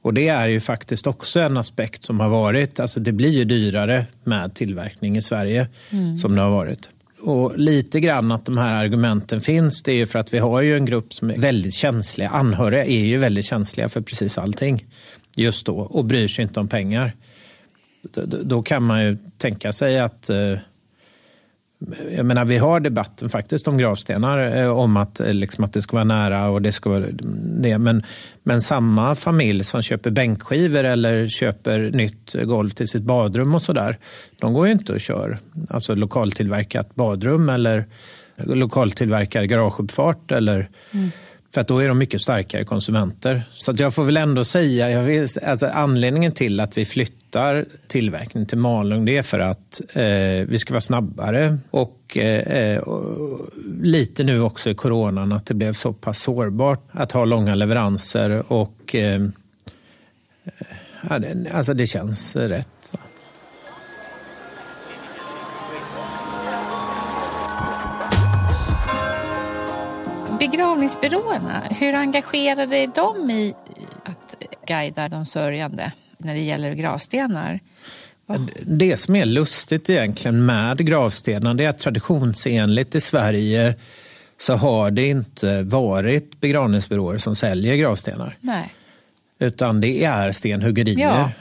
Och 0.07 0.13
det 0.13 0.27
är 0.27 0.47
ju 0.47 0.59
faktiskt 0.59 1.07
också 1.07 1.39
en 1.39 1.57
aspekt 1.57 2.03
som 2.03 2.19
har 2.19 2.29
varit, 2.29 2.79
alltså 2.79 2.99
det 2.99 3.11
blir 3.11 3.29
ju 3.29 3.45
dyrare 3.45 4.05
med 4.23 4.53
tillverkning 4.53 5.17
i 5.17 5.21
Sverige 5.21 5.67
mm. 5.89 6.17
som 6.17 6.35
det 6.35 6.41
har 6.41 6.49
varit. 6.49 6.89
Och 7.21 7.57
lite 7.57 7.99
grann 7.99 8.31
att 8.31 8.45
de 8.45 8.57
här 8.57 8.83
argumenten 8.83 9.41
finns, 9.41 9.83
det 9.83 9.91
är 9.91 9.95
ju 9.95 10.05
för 10.05 10.19
att 10.19 10.33
vi 10.33 10.39
har 10.39 10.61
ju 10.61 10.75
en 10.75 10.85
grupp 10.85 11.13
som 11.13 11.29
är 11.29 11.37
väldigt 11.37 11.73
känsliga. 11.73 12.29
Anhöriga 12.29 12.85
är 12.85 13.05
ju 13.05 13.17
väldigt 13.17 13.45
känsliga 13.45 13.89
för 13.89 14.01
precis 14.01 14.37
allting 14.37 14.85
just 15.35 15.65
då 15.65 15.77
och 15.77 16.05
bryr 16.05 16.27
sig 16.27 16.43
inte 16.43 16.59
om 16.59 16.67
pengar. 16.67 17.15
Då 18.43 18.61
kan 18.61 18.83
man 18.83 19.03
ju 19.03 19.17
tänka 19.37 19.73
sig 19.73 19.99
att 19.99 20.29
eh, 20.29 20.53
jag 22.15 22.25
menar, 22.25 22.45
vi 22.45 22.57
har 22.57 22.79
debatten 22.79 23.29
faktiskt 23.29 23.67
om 23.67 23.77
gravstenar, 23.77 24.61
eh, 24.61 24.77
om 24.77 24.97
att, 24.97 25.19
eh, 25.19 25.33
liksom, 25.33 25.63
att 25.63 25.73
det 25.73 25.81
ska 25.81 25.97
vara 25.97 26.03
nära 26.03 26.49
och 26.49 26.61
det 26.61 26.71
ska 26.71 26.89
vara 26.89 27.05
det. 27.61 27.77
Men, 27.77 28.03
men 28.43 28.61
samma 28.61 29.15
familj 29.15 29.63
som 29.63 29.81
köper 29.81 30.11
bänkskivor 30.11 30.83
eller 30.83 31.27
köper 31.27 31.79
nytt 31.79 32.35
golv 32.43 32.69
till 32.69 32.87
sitt 32.87 33.03
badrum 33.03 33.55
och 33.55 33.61
sådär, 33.61 33.97
de 34.39 34.53
går 34.53 34.67
ju 34.67 34.73
inte 34.73 34.93
och 34.93 35.01
kör 35.01 35.37
alltså 35.69 35.95
lokaltillverkat 35.95 36.95
badrum 36.95 37.49
eller 37.49 37.85
lokaltillverkad 38.35 39.49
garageuppfart 39.49 40.31
eller 40.31 40.69
mm 40.91 41.09
för 41.53 41.61
att 41.61 41.67
då 41.67 41.79
är 41.79 41.87
de 41.87 41.97
mycket 41.97 42.21
starkare 42.21 42.65
konsumenter. 42.65 43.43
Så 43.53 43.73
jag 43.77 43.93
får 43.93 44.03
väl 44.03 44.17
ändå 44.17 44.45
säga, 44.45 44.89
jag 44.89 45.03
vill, 45.03 45.27
alltså 45.45 45.67
anledningen 45.67 46.31
till 46.31 46.59
att 46.59 46.77
vi 46.77 46.85
flyttar 46.85 47.65
tillverkningen 47.87 48.47
till 48.47 48.57
Malung 48.57 49.05
det 49.05 49.17
är 49.17 49.21
för 49.21 49.39
att 49.39 49.81
eh, 49.93 50.47
vi 50.47 50.59
ska 50.59 50.73
vara 50.73 50.81
snabbare 50.81 51.57
och, 51.69 52.17
eh, 52.17 52.57
eh, 52.57 52.79
och, 52.79 53.39
lite 53.81 54.23
nu 54.23 54.41
också 54.41 54.69
i 54.69 54.75
coronan 54.75 55.31
att 55.31 55.45
det 55.45 55.53
blev 55.53 55.73
så 55.73 55.93
pass 55.93 56.19
sårbart 56.19 56.89
att 56.91 57.11
ha 57.11 57.25
långa 57.25 57.55
leveranser 57.55 58.51
och 58.51 58.95
eh, 58.95 59.21
eh 61.09 61.21
alltså 61.51 61.73
det 61.73 61.87
känns 61.87 62.35
rätt. 62.35 62.93
Begravningsbyråerna, 70.51 71.63
hur 71.79 71.95
engagerade 71.95 72.77
är 72.77 72.87
de 72.95 73.29
i 73.31 73.53
att 74.03 74.35
guida 74.67 75.09
de 75.09 75.25
sörjande 75.25 75.91
när 76.17 76.33
det 76.33 76.41
gäller 76.41 76.73
gravstenar? 76.73 77.59
Det 78.61 78.97
som 78.97 79.15
är 79.15 79.25
lustigt 79.25 79.89
egentligen 79.89 80.45
med 80.45 80.85
gravstenar 80.85 81.53
det 81.53 81.65
är 81.65 81.69
att 81.69 81.77
traditionsenligt 81.77 82.95
i 82.95 83.01
Sverige 83.01 83.75
så 84.37 84.55
har 84.55 84.91
det 84.91 85.07
inte 85.07 85.63
varit 85.63 86.41
begravningsbyråer 86.41 87.17
som 87.17 87.35
säljer 87.35 87.75
gravstenar. 87.75 88.37
Nej. 88.41 88.73
Utan 89.39 89.81
det 89.81 90.03
är 90.03 90.31
stenhuggerier. 90.31 90.99
Ja 90.99 91.31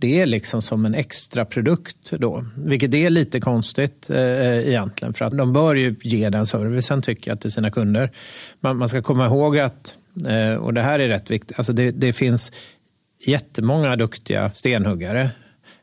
det 0.00 0.26
liksom 0.26 0.62
som 0.62 0.86
en 0.86 0.94
extra 0.94 1.44
produkt 1.44 2.10
då. 2.10 2.44
Vilket 2.56 2.94
är 2.94 3.10
lite 3.10 3.40
konstigt 3.40 4.10
eh, 4.10 4.68
egentligen. 4.68 5.14
För 5.14 5.24
att 5.24 5.38
de 5.38 5.52
bör 5.52 5.74
ju 5.74 5.96
ge 6.02 6.30
den 6.30 6.46
servicen 6.46 7.02
tycker 7.02 7.30
jag 7.30 7.40
till 7.40 7.52
sina 7.52 7.70
kunder. 7.70 8.12
Man, 8.60 8.76
man 8.76 8.88
ska 8.88 9.02
komma 9.02 9.26
ihåg 9.26 9.58
att, 9.58 9.94
eh, 10.26 10.54
och 10.54 10.74
det 10.74 10.82
här 10.82 10.98
är 10.98 11.08
rätt 11.08 11.30
viktigt, 11.30 11.58
alltså 11.58 11.72
det, 11.72 11.90
det 11.90 12.12
finns 12.12 12.52
jättemånga 13.24 13.96
duktiga 13.96 14.50
stenhuggare. 14.54 15.30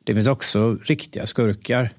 Det 0.03 0.13
finns 0.13 0.27
också 0.27 0.77
riktiga 0.83 1.25
skurkar. 1.25 1.89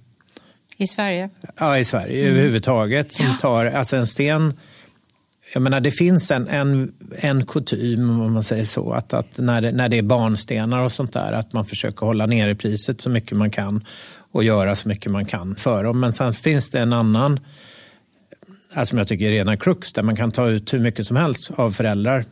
I 0.77 0.87
Sverige? 0.87 1.31
Ja, 1.57 1.79
i 1.79 1.85
Sverige 1.85 2.21
mm. 2.21 2.33
överhuvudtaget. 2.33 3.13
Som 3.13 3.37
tar, 3.41 3.67
alltså 3.67 3.97
en 3.97 4.07
sten 4.07 4.55
jag 5.53 5.63
menar, 5.63 5.81
det 5.81 5.91
finns 5.91 6.31
en, 6.31 6.49
en, 6.49 6.93
en 7.11 7.47
kutym, 7.47 8.21
om 8.21 8.33
man 8.33 8.43
säger 8.43 8.65
så, 8.65 8.93
att, 8.93 9.13
att 9.13 9.39
när, 9.39 9.61
det, 9.61 9.73
när 9.73 9.89
det 9.89 9.99
är 9.99 10.03
barnstenar 10.03 10.83
och 10.83 10.93
sånt 10.93 11.13
där, 11.13 11.33
att 11.33 11.53
man 11.53 11.65
försöker 11.65 12.07
hålla 12.07 12.27
nere 12.27 12.55
priset 12.55 13.01
så 13.01 13.11
mycket 13.11 13.39
man 13.39 13.51
kan 13.51 13.85
och 14.33 14.45
göra 14.45 14.77
så 14.77 14.89
mycket 14.89 15.13
man 15.13 15.25
kan 15.25 15.57
för 15.57 15.85
dem. 15.85 16.01
Men 16.01 16.13
sen 16.13 16.33
finns 16.33 16.71
det 16.71 16.81
en 16.81 16.93
annan, 16.93 17.41
alltså 18.75 18.91
som 18.91 18.99
jag 18.99 19.09
tycker 19.09 19.27
är 19.27 19.31
rena 19.31 19.57
krux, 19.57 19.93
där 19.93 20.03
man 20.03 20.17
kan 20.17 20.31
ta 20.31 20.49
ut 20.49 20.75
hur 20.75 20.79
mycket 20.79 21.07
som 21.07 21.17
helst 21.17 21.51
av 21.57 21.71
föräldrar. 21.71 22.25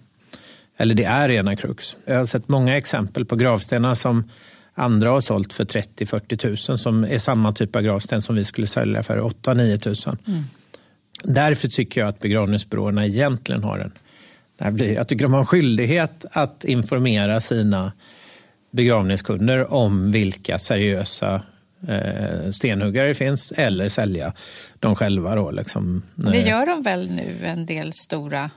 Eller 0.76 0.94
det 0.94 1.04
är 1.04 1.28
rena 1.28 1.56
krux. 1.56 1.96
Jag 2.04 2.16
har 2.16 2.24
sett 2.24 2.48
många 2.48 2.76
exempel 2.76 3.24
på 3.24 3.36
gravstenar 3.36 3.94
som 3.94 4.30
andra 4.74 5.10
har 5.10 5.20
sålt 5.20 5.52
för 5.52 5.64
30-40 5.64 6.36
tusen 6.36 6.78
som 6.78 7.04
är 7.04 7.18
samma 7.18 7.52
typ 7.52 7.76
av 7.76 7.82
gravsten 7.82 8.22
som 8.22 8.36
vi 8.36 8.44
skulle 8.44 8.66
sälja 8.66 9.02
för 9.02 9.20
8-9 9.20 9.78
tusen. 9.78 10.18
Mm. 10.26 10.42
Därför 11.28 11.68
tycker 11.68 12.00
jag 12.00 12.08
att 12.08 12.20
begravningsbyråerna 12.20 13.06
egentligen 13.06 13.62
har 13.62 13.78
en 13.78 13.92
jag 14.96 15.08
tycker 15.08 15.24
de 15.24 15.32
har 15.32 15.40
en 15.40 15.46
skyldighet 15.46 16.26
att 16.30 16.64
informera 16.64 17.40
sina 17.40 17.92
begravningskunder 18.70 19.72
om 19.72 20.12
vilka 20.12 20.58
seriösa 20.58 21.42
eh, 21.88 22.50
stenhuggare 22.50 23.08
det 23.08 23.14
finns 23.14 23.52
eller 23.52 23.88
sälja 23.88 24.32
dem 24.80 24.94
själva. 24.94 25.34
Då, 25.34 25.50
liksom. 25.50 26.02
Det 26.14 26.40
gör 26.40 26.66
de 26.66 26.82
väl 26.82 27.10
nu, 27.10 27.46
en 27.46 27.66
del 27.66 27.92
stora 27.92 28.50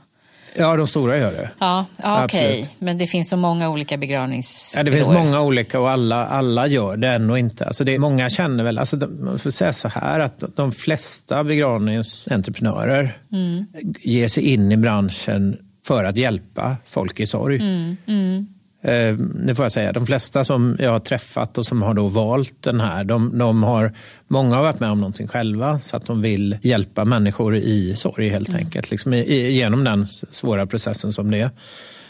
Ja, 0.55 0.77
de 0.77 0.87
stora 0.87 1.17
gör 1.17 1.31
det. 1.31 1.49
Ja, 1.59 1.85
ja 2.03 2.25
okej. 2.25 2.61
Okay. 2.61 2.73
Men 2.79 2.97
det 2.97 3.07
finns 3.07 3.29
så 3.29 3.37
många 3.37 3.69
olika 3.69 3.97
begravningsbyråer. 3.97 4.85
Ja, 4.85 4.91
det 4.91 4.97
finns 4.97 5.13
många 5.13 5.41
olika 5.41 5.79
och 5.79 5.89
alla, 5.89 6.25
alla 6.25 6.67
gör 6.67 6.97
det 6.97 7.07
ändå 7.07 7.37
inte. 7.37 7.65
Alltså 7.65 7.83
det, 7.83 7.99
många 7.99 8.29
känner 8.29 8.63
väl, 8.63 8.77
alltså 8.77 8.95
man 8.95 9.39
får 9.39 9.51
säga 9.51 9.73
så 9.73 9.87
här 9.87 10.19
att 10.19 10.43
de 10.55 10.71
flesta 10.71 11.43
begravningsentreprenörer 11.43 13.17
mm. 13.31 13.65
ger 13.99 14.27
sig 14.27 14.43
in 14.53 14.71
i 14.71 14.77
branschen 14.77 15.57
för 15.87 16.03
att 16.03 16.17
hjälpa 16.17 16.77
folk 16.85 17.19
i 17.19 17.27
sorg. 17.27 17.55
Mm, 17.55 17.97
mm. 18.07 18.47
Eh, 18.81 19.13
det 19.17 19.55
får 19.55 19.65
jag 19.65 19.71
säga. 19.71 19.93
De 19.93 20.05
flesta 20.05 20.43
som 20.43 20.77
jag 20.79 20.91
har 20.91 20.99
träffat 20.99 21.57
och 21.57 21.65
som 21.65 21.81
har 21.81 21.93
då 21.93 22.07
valt 22.07 22.63
den 22.63 22.81
här, 22.81 23.03
de, 23.03 23.37
de 23.37 23.63
har, 23.63 23.93
många 24.27 24.55
har 24.55 24.63
varit 24.63 24.79
med 24.79 24.91
om 24.91 24.99
någonting 24.99 25.27
själva 25.27 25.79
så 25.79 25.97
att 25.97 26.05
de 26.05 26.21
vill 26.21 26.57
hjälpa 26.61 27.05
människor 27.05 27.55
i 27.55 27.95
sorg 27.95 28.29
helt 28.29 28.49
mm. 28.49 28.59
enkelt. 28.59 28.91
Liksom 28.91 29.13
i, 29.13 29.51
genom 29.51 29.83
den 29.83 30.07
svåra 30.31 30.67
processen 30.67 31.13
som 31.13 31.31
det 31.31 31.39
är. 31.39 31.49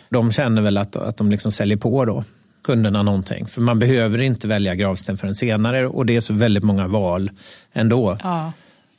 De 0.09 0.31
känner 0.31 0.61
väl 0.61 0.77
att, 0.77 0.95
att 0.95 1.17
de 1.17 1.31
liksom 1.31 1.51
säljer 1.51 1.77
på 1.77 2.05
då 2.05 2.23
kunderna 2.63 3.03
någonting. 3.03 3.47
För 3.47 3.61
man 3.61 3.79
behöver 3.79 4.21
inte 4.21 4.47
välja 4.47 4.75
gravsten 4.75 5.17
förrän 5.17 5.35
senare 5.35 5.87
och 5.87 6.05
det 6.05 6.15
är 6.15 6.21
så 6.21 6.33
väldigt 6.33 6.63
många 6.63 6.87
val 6.87 7.31
ändå. 7.73 8.17
Ja. 8.23 8.53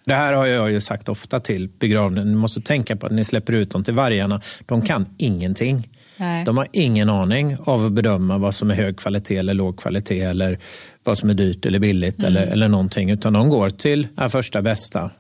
Det 0.05 0.14
här 0.14 0.33
har 0.33 0.47
jag 0.47 0.71
ju 0.71 0.81
sagt 0.81 1.09
ofta 1.09 1.41
till 1.41 1.68
begravningen. 1.68 2.29
Ni 2.29 2.35
måste 2.35 2.61
tänka 2.61 2.97
på 2.97 3.07
att 3.07 3.12
ni 3.12 3.25
släpper 3.25 3.53
ut 3.53 3.71
dem 3.71 3.85
till 3.85 3.95
vargarna. 3.95 4.41
De 4.66 4.83
kan 4.83 5.07
ingenting. 5.18 5.89
Nej. 6.21 6.45
De 6.45 6.57
har 6.57 6.66
ingen 6.73 7.09
aning 7.09 7.57
av 7.64 7.87
att 7.87 7.93
bedöma 7.93 8.39
vad 8.39 8.55
som 8.55 8.71
är 8.71 8.75
hög 8.75 8.97
kvalitet 8.97 9.37
eller 9.37 9.55
låg 9.55 9.79
kvalitet 9.79 10.21
eller 10.21 10.59
vad 11.05 11.18
som 11.18 11.31
är 11.31 11.35
dyrt 11.35 11.66
eller 11.66 11.79
billigt 11.79 12.18
mm. 12.18 12.27
eller, 12.27 12.47
eller 12.47 12.68
någonting. 12.68 13.11
Utan 13.11 13.33
de 13.33 13.49
går 13.49 13.71
till 13.71 14.09
första 14.29 14.62
bästa. 14.62 15.11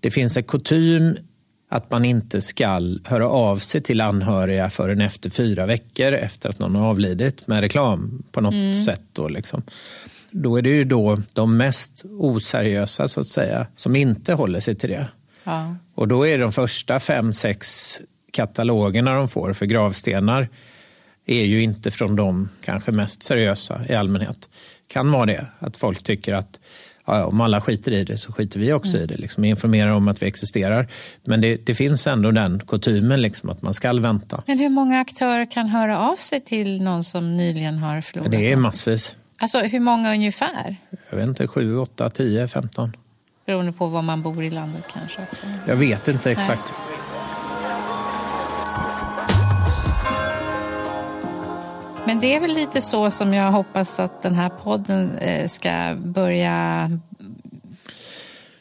Det 0.00 0.10
finns 0.10 0.36
en 0.36 0.42
kutym 0.42 1.16
att 1.68 1.90
man 1.90 2.04
inte 2.04 2.40
ska 2.40 2.80
höra 3.04 3.28
av 3.28 3.58
sig 3.58 3.82
till 3.82 4.00
anhöriga 4.00 4.70
förrän 4.70 5.00
efter 5.00 5.30
fyra 5.30 5.66
veckor 5.66 6.12
efter 6.12 6.48
att 6.48 6.58
någon 6.58 6.74
har 6.74 6.88
avlidit 6.88 7.46
med 7.46 7.60
reklam 7.60 8.22
på 8.32 8.40
något 8.40 8.54
mm. 8.54 8.74
sätt. 8.84 9.02
Då, 9.12 9.28
liksom. 9.28 9.62
då 10.30 10.56
är 10.56 10.62
det 10.62 10.70
ju 10.70 10.84
då 10.84 11.22
de 11.34 11.56
mest 11.56 12.04
oseriösa 12.04 13.08
så 13.08 13.20
att 13.20 13.26
säga 13.26 13.66
som 13.76 13.96
inte 13.96 14.34
håller 14.34 14.60
sig 14.60 14.74
till 14.74 14.90
det. 14.90 15.08
Ja. 15.44 15.76
Och 15.94 16.08
då 16.08 16.26
är 16.26 16.38
de 16.38 16.52
första 16.52 17.00
fem, 17.00 17.32
sex 17.32 17.86
katalogerna 18.36 19.14
de 19.14 19.28
får 19.28 19.52
för 19.52 19.66
gravstenar 19.66 20.48
är 21.26 21.44
ju 21.44 21.62
inte 21.62 21.90
från 21.90 22.16
de 22.16 22.48
kanske 22.64 22.92
mest 22.92 23.22
seriösa 23.22 23.80
i 23.88 23.94
allmänhet. 23.94 24.48
Kan 24.88 25.10
vara 25.10 25.26
det, 25.26 25.46
att 25.58 25.76
folk 25.76 26.02
tycker 26.02 26.32
att 26.32 26.60
ja, 27.06 27.24
om 27.24 27.40
alla 27.40 27.60
skiter 27.60 27.92
i 27.92 28.04
det 28.04 28.18
så 28.18 28.32
skiter 28.32 28.60
vi 28.60 28.72
också 28.72 28.96
mm. 28.96 29.04
i 29.04 29.06
det. 29.06 29.16
Liksom, 29.16 29.44
informerar 29.44 29.90
om 29.90 30.08
att 30.08 30.22
vi 30.22 30.26
existerar. 30.26 30.88
Men 31.24 31.40
det, 31.40 31.66
det 31.66 31.74
finns 31.74 32.06
ändå 32.06 32.30
den 32.30 32.60
kutymen 32.66 33.22
liksom, 33.22 33.50
att 33.50 33.62
man 33.62 33.74
ska 33.74 33.92
vänta. 33.92 34.42
Men 34.46 34.58
hur 34.58 34.68
många 34.68 35.00
aktörer 35.00 35.50
kan 35.50 35.68
höra 35.68 35.98
av 35.98 36.16
sig 36.16 36.40
till 36.40 36.82
någon 36.82 37.04
som 37.04 37.36
nyligen 37.36 37.78
har 37.78 38.00
förlorat? 38.00 38.30
Det 38.30 38.52
är 38.52 38.56
massvis. 38.56 39.16
Alltså 39.38 39.60
hur 39.60 39.80
många 39.80 40.12
ungefär? 40.12 40.76
Jag 41.10 41.16
vet 41.16 41.28
inte, 41.28 41.46
sju, 41.46 41.78
åtta, 41.78 42.10
tio, 42.10 42.48
femton. 42.48 42.96
Beroende 43.46 43.72
på 43.72 43.86
var 43.86 44.02
man 44.02 44.22
bor 44.22 44.44
i 44.44 44.50
landet 44.50 44.84
kanske 44.92 45.22
också? 45.30 45.46
Jag 45.66 45.76
vet 45.76 46.08
inte 46.08 46.30
exakt. 46.30 46.72
Nej. 46.72 47.05
Men 52.06 52.20
det 52.20 52.34
är 52.34 52.40
väl 52.40 52.52
lite 52.52 52.80
så 52.80 53.10
som 53.10 53.34
jag 53.34 53.52
hoppas 53.52 54.00
att 54.00 54.22
den 54.22 54.34
här 54.34 54.48
podden 54.48 55.18
eh, 55.18 55.48
ska 55.48 55.96
börja 55.98 56.90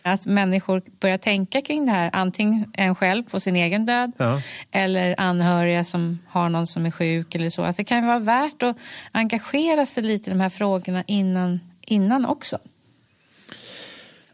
att 0.04 0.26
människor 0.26 0.82
börjar 1.00 1.18
tänka 1.18 1.62
kring 1.62 1.86
det 1.86 1.91
här, 1.91 2.10
antingen 2.14 2.72
en 2.74 2.96
själv 2.96 3.24
på 3.24 3.39
sin 3.39 3.56
egen 3.56 3.86
död 3.86 4.12
ja. 4.18 4.41
eller 4.72 5.16
anhöriga 5.18 5.84
som 5.84 6.20
har 6.28 6.50
någon 6.50 6.68
som 6.68 6.86
är 6.86 6.91
sjuk 6.91 7.36
eller 7.36 7.50
så. 7.50 7.62
Att 7.62 7.78
det 7.78 7.84
kan 7.84 8.08
vara 8.08 8.20
värt 8.20 8.64
att 8.64 8.78
engagera 9.12 9.86
sig 9.86 10.04
lite 10.04 10.30
i 10.30 10.34
de 10.34 10.39
här 10.39 10.50
frågorna 10.50 11.04
innan, 11.08 11.60
innan 11.82 12.26
också. 12.26 12.58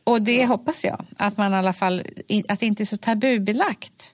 Och 0.03 0.21
det 0.21 0.35
ja. 0.35 0.47
hoppas 0.47 0.83
jag, 0.83 1.05
att 1.17 1.37
man 1.37 1.53
i 1.53 1.55
alla 1.55 1.73
fall, 1.73 2.03
att 2.47 2.59
det 2.59 2.65
inte 2.65 2.83
är 2.83 2.85
så 2.85 2.97
tabubelagt. 2.97 4.13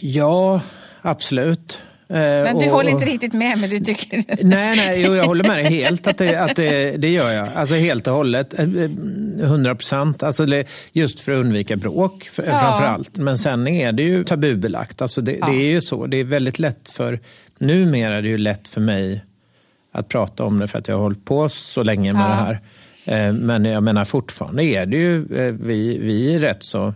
Ja, 0.00 0.60
absolut. 1.02 1.82
Eh, 2.12 2.18
men 2.18 2.58
du 2.58 2.66
och, 2.66 2.72
håller 2.72 2.90
inte 2.90 3.04
riktigt 3.04 3.32
med 3.32 3.58
mig, 3.58 3.68
du 3.68 3.80
tycker... 3.80 4.16
Nej, 4.44 4.76
nej, 4.76 5.02
jo, 5.06 5.14
jag 5.14 5.24
håller 5.24 5.44
med 5.44 5.56
dig 5.56 5.64
helt. 5.64 6.06
Att 6.06 6.18
det, 6.18 6.36
att 6.36 6.56
det, 6.56 6.96
det 6.96 7.08
gör 7.08 7.32
jag. 7.32 7.48
Alltså 7.54 7.74
helt 7.74 8.06
och 8.06 8.14
hållet. 8.14 8.58
100 8.58 9.70
eh, 9.70 9.76
procent. 9.76 10.22
Alltså 10.22 10.46
just 10.92 11.20
för 11.20 11.32
att 11.32 11.38
undvika 11.38 11.76
bråk 11.76 12.28
ja. 12.36 12.42
framför 12.42 12.84
allt. 12.84 13.18
Men 13.18 13.38
sen 13.38 13.68
är 13.68 13.92
det 13.92 14.02
ju 14.02 14.24
tabubelagt. 14.24 15.02
Alltså 15.02 15.20
det, 15.20 15.36
ja. 15.40 15.46
det 15.46 15.52
är 15.52 15.70
ju 15.70 15.80
så. 15.80 16.06
Det 16.06 16.16
är 16.16 16.24
väldigt 16.24 16.58
lätt 16.58 16.88
för... 16.88 17.20
Numera 17.58 18.16
är 18.16 18.22
det 18.22 18.28
ju 18.28 18.38
lätt 18.38 18.68
för 18.68 18.80
mig 18.80 19.24
att 19.92 20.08
prata 20.08 20.44
om 20.44 20.58
det 20.58 20.68
för 20.68 20.78
att 20.78 20.88
jag 20.88 20.94
har 20.94 21.02
hållit 21.02 21.24
på 21.24 21.48
så 21.48 21.82
länge 21.82 22.12
med 22.12 22.22
ja. 22.22 22.28
det 22.28 22.34
här. 22.34 22.60
Eh, 23.28 23.32
men 23.32 23.64
jag 23.64 23.82
menar 23.82 24.04
fortfarande 24.04 24.64
är 24.64 24.86
det 24.86 24.96
ju, 24.96 25.24
vi, 25.60 25.98
vi 25.98 26.34
är 26.34 26.40
rätt 26.40 26.62
så 26.62 26.94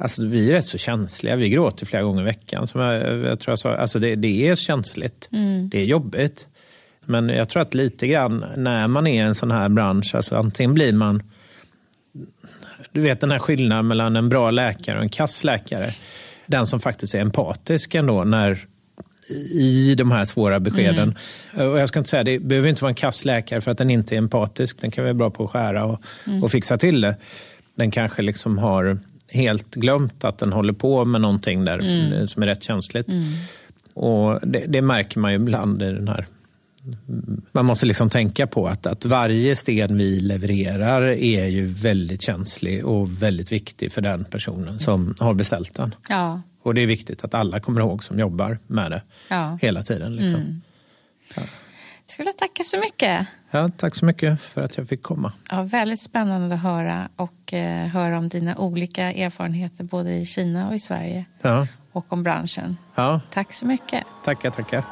Alltså, 0.00 0.26
vi 0.26 0.50
är 0.50 0.52
rätt 0.52 0.66
så 0.66 0.78
känsliga. 0.78 1.36
Vi 1.36 1.48
gråter 1.48 1.86
flera 1.86 2.02
gånger 2.02 2.22
i 2.22 2.24
veckan. 2.24 2.66
Som 2.66 2.80
jag, 2.80 3.18
jag 3.18 3.40
tror 3.40 3.52
jag 3.52 3.58
sa. 3.58 3.76
Alltså, 3.76 3.98
det, 3.98 4.16
det 4.16 4.48
är 4.48 4.56
känsligt. 4.56 5.28
Mm. 5.32 5.68
Det 5.68 5.80
är 5.80 5.84
jobbigt. 5.84 6.46
Men 7.04 7.28
jag 7.28 7.48
tror 7.48 7.62
att 7.62 7.74
lite 7.74 8.06
grann 8.06 8.44
när 8.56 8.88
man 8.88 9.06
är 9.06 9.14
i 9.14 9.18
en 9.18 9.34
sån 9.34 9.50
här 9.50 9.68
bransch, 9.68 10.14
alltså 10.14 10.36
antingen 10.36 10.74
blir 10.74 10.92
man... 10.92 11.22
Du 12.92 13.00
vet 13.00 13.20
den 13.20 13.30
här 13.30 13.38
skillnaden 13.38 13.86
mellan 13.86 14.16
en 14.16 14.28
bra 14.28 14.50
läkare 14.50 14.96
och 14.96 15.02
en 15.02 15.08
kass 15.08 15.44
läkare. 15.44 15.90
Den 16.46 16.66
som 16.66 16.80
faktiskt 16.80 17.14
är 17.14 17.20
empatisk 17.20 17.94
ändå 17.94 18.24
när 18.24 18.66
i 19.52 19.94
de 19.94 20.10
här 20.10 20.24
svåra 20.24 20.60
beskeden. 20.60 21.16
Mm. 21.54 21.70
Och 21.70 21.78
jag 21.78 21.88
ska 21.88 21.98
inte 21.98 22.10
säga, 22.10 22.24
det 22.24 22.38
behöver 22.38 22.68
inte 22.68 22.82
vara 22.82 22.90
en 22.90 22.94
kass 22.94 23.24
läkare 23.24 23.60
för 23.60 23.70
att 23.70 23.78
den 23.78 23.90
inte 23.90 24.14
är 24.14 24.18
empatisk. 24.18 24.80
Den 24.80 24.90
kan 24.90 25.04
vara 25.04 25.14
bra 25.14 25.30
på 25.30 25.44
att 25.44 25.50
skära 25.50 25.84
och, 25.84 26.02
mm. 26.26 26.44
och 26.44 26.52
fixa 26.52 26.78
till 26.78 27.00
det. 27.00 27.16
Den 27.74 27.90
kanske 27.90 28.22
liksom 28.22 28.58
har 28.58 28.98
helt 29.30 29.74
glömt 29.74 30.24
att 30.24 30.38
den 30.38 30.52
håller 30.52 30.72
på 30.72 31.04
med 31.04 31.20
någonting 31.20 31.64
där 31.64 31.78
mm. 31.78 32.28
som 32.28 32.42
är 32.42 32.46
rätt 32.46 32.62
känsligt. 32.62 33.12
Mm. 33.12 33.24
Och 33.94 34.40
det, 34.48 34.64
det, 34.68 34.82
märker 34.82 35.20
man 35.20 35.32
ju 35.32 35.36
ibland 35.36 35.82
i 35.82 35.92
den 35.92 36.08
här 36.08 36.26
man 37.52 37.66
måste 37.66 37.86
liksom 37.86 38.10
tänka 38.10 38.46
på 38.46 38.68
att, 38.68 38.86
att 38.86 39.04
varje 39.04 39.56
sten 39.56 39.98
vi 39.98 40.20
levererar 40.20 41.02
är 41.02 41.46
ju 41.46 41.66
väldigt 41.66 42.22
känslig 42.22 42.86
och 42.86 43.22
väldigt 43.22 43.52
viktig 43.52 43.92
för 43.92 44.00
den 44.00 44.24
personen 44.24 44.78
som 44.78 45.14
har 45.18 45.34
beställt 45.34 45.74
den. 45.74 45.94
Ja. 46.08 46.42
Och 46.62 46.74
det 46.74 46.80
är 46.80 46.86
viktigt 46.86 47.24
att 47.24 47.34
alla 47.34 47.60
kommer 47.60 47.80
ihåg 47.80 48.04
som 48.04 48.18
jobbar 48.18 48.58
med 48.66 48.90
det 48.90 49.02
ja. 49.28 49.58
hela 49.62 49.82
tiden. 49.82 50.16
Liksom. 50.16 50.40
Mm. 50.40 50.60
Ja. 51.36 51.42
Jag 52.08 52.12
skulle 52.12 52.32
tacka 52.32 52.64
så 52.64 52.78
mycket. 52.78 53.26
Ja, 53.50 53.70
tack 53.76 53.94
så 53.94 54.04
mycket 54.04 54.40
för 54.40 54.62
att 54.62 54.76
jag 54.76 54.88
fick 54.88 55.02
komma. 55.02 55.32
Ja, 55.50 55.62
väldigt 55.62 56.00
spännande 56.00 56.54
att 56.54 56.62
höra 56.62 57.08
och 57.16 57.52
eh, 57.52 57.86
höra 57.86 58.18
om 58.18 58.28
dina 58.28 58.56
olika 58.56 59.12
erfarenheter 59.12 59.84
både 59.84 60.14
i 60.14 60.26
Kina 60.26 60.68
och 60.68 60.74
i 60.74 60.78
Sverige. 60.78 61.26
Ja. 61.42 61.66
Och 61.92 62.12
om 62.12 62.22
branschen. 62.22 62.76
Ja. 62.94 63.20
Tack 63.30 63.52
så 63.52 63.66
mycket. 63.66 64.04
Tackar, 64.24 64.50
tackar. 64.50 64.84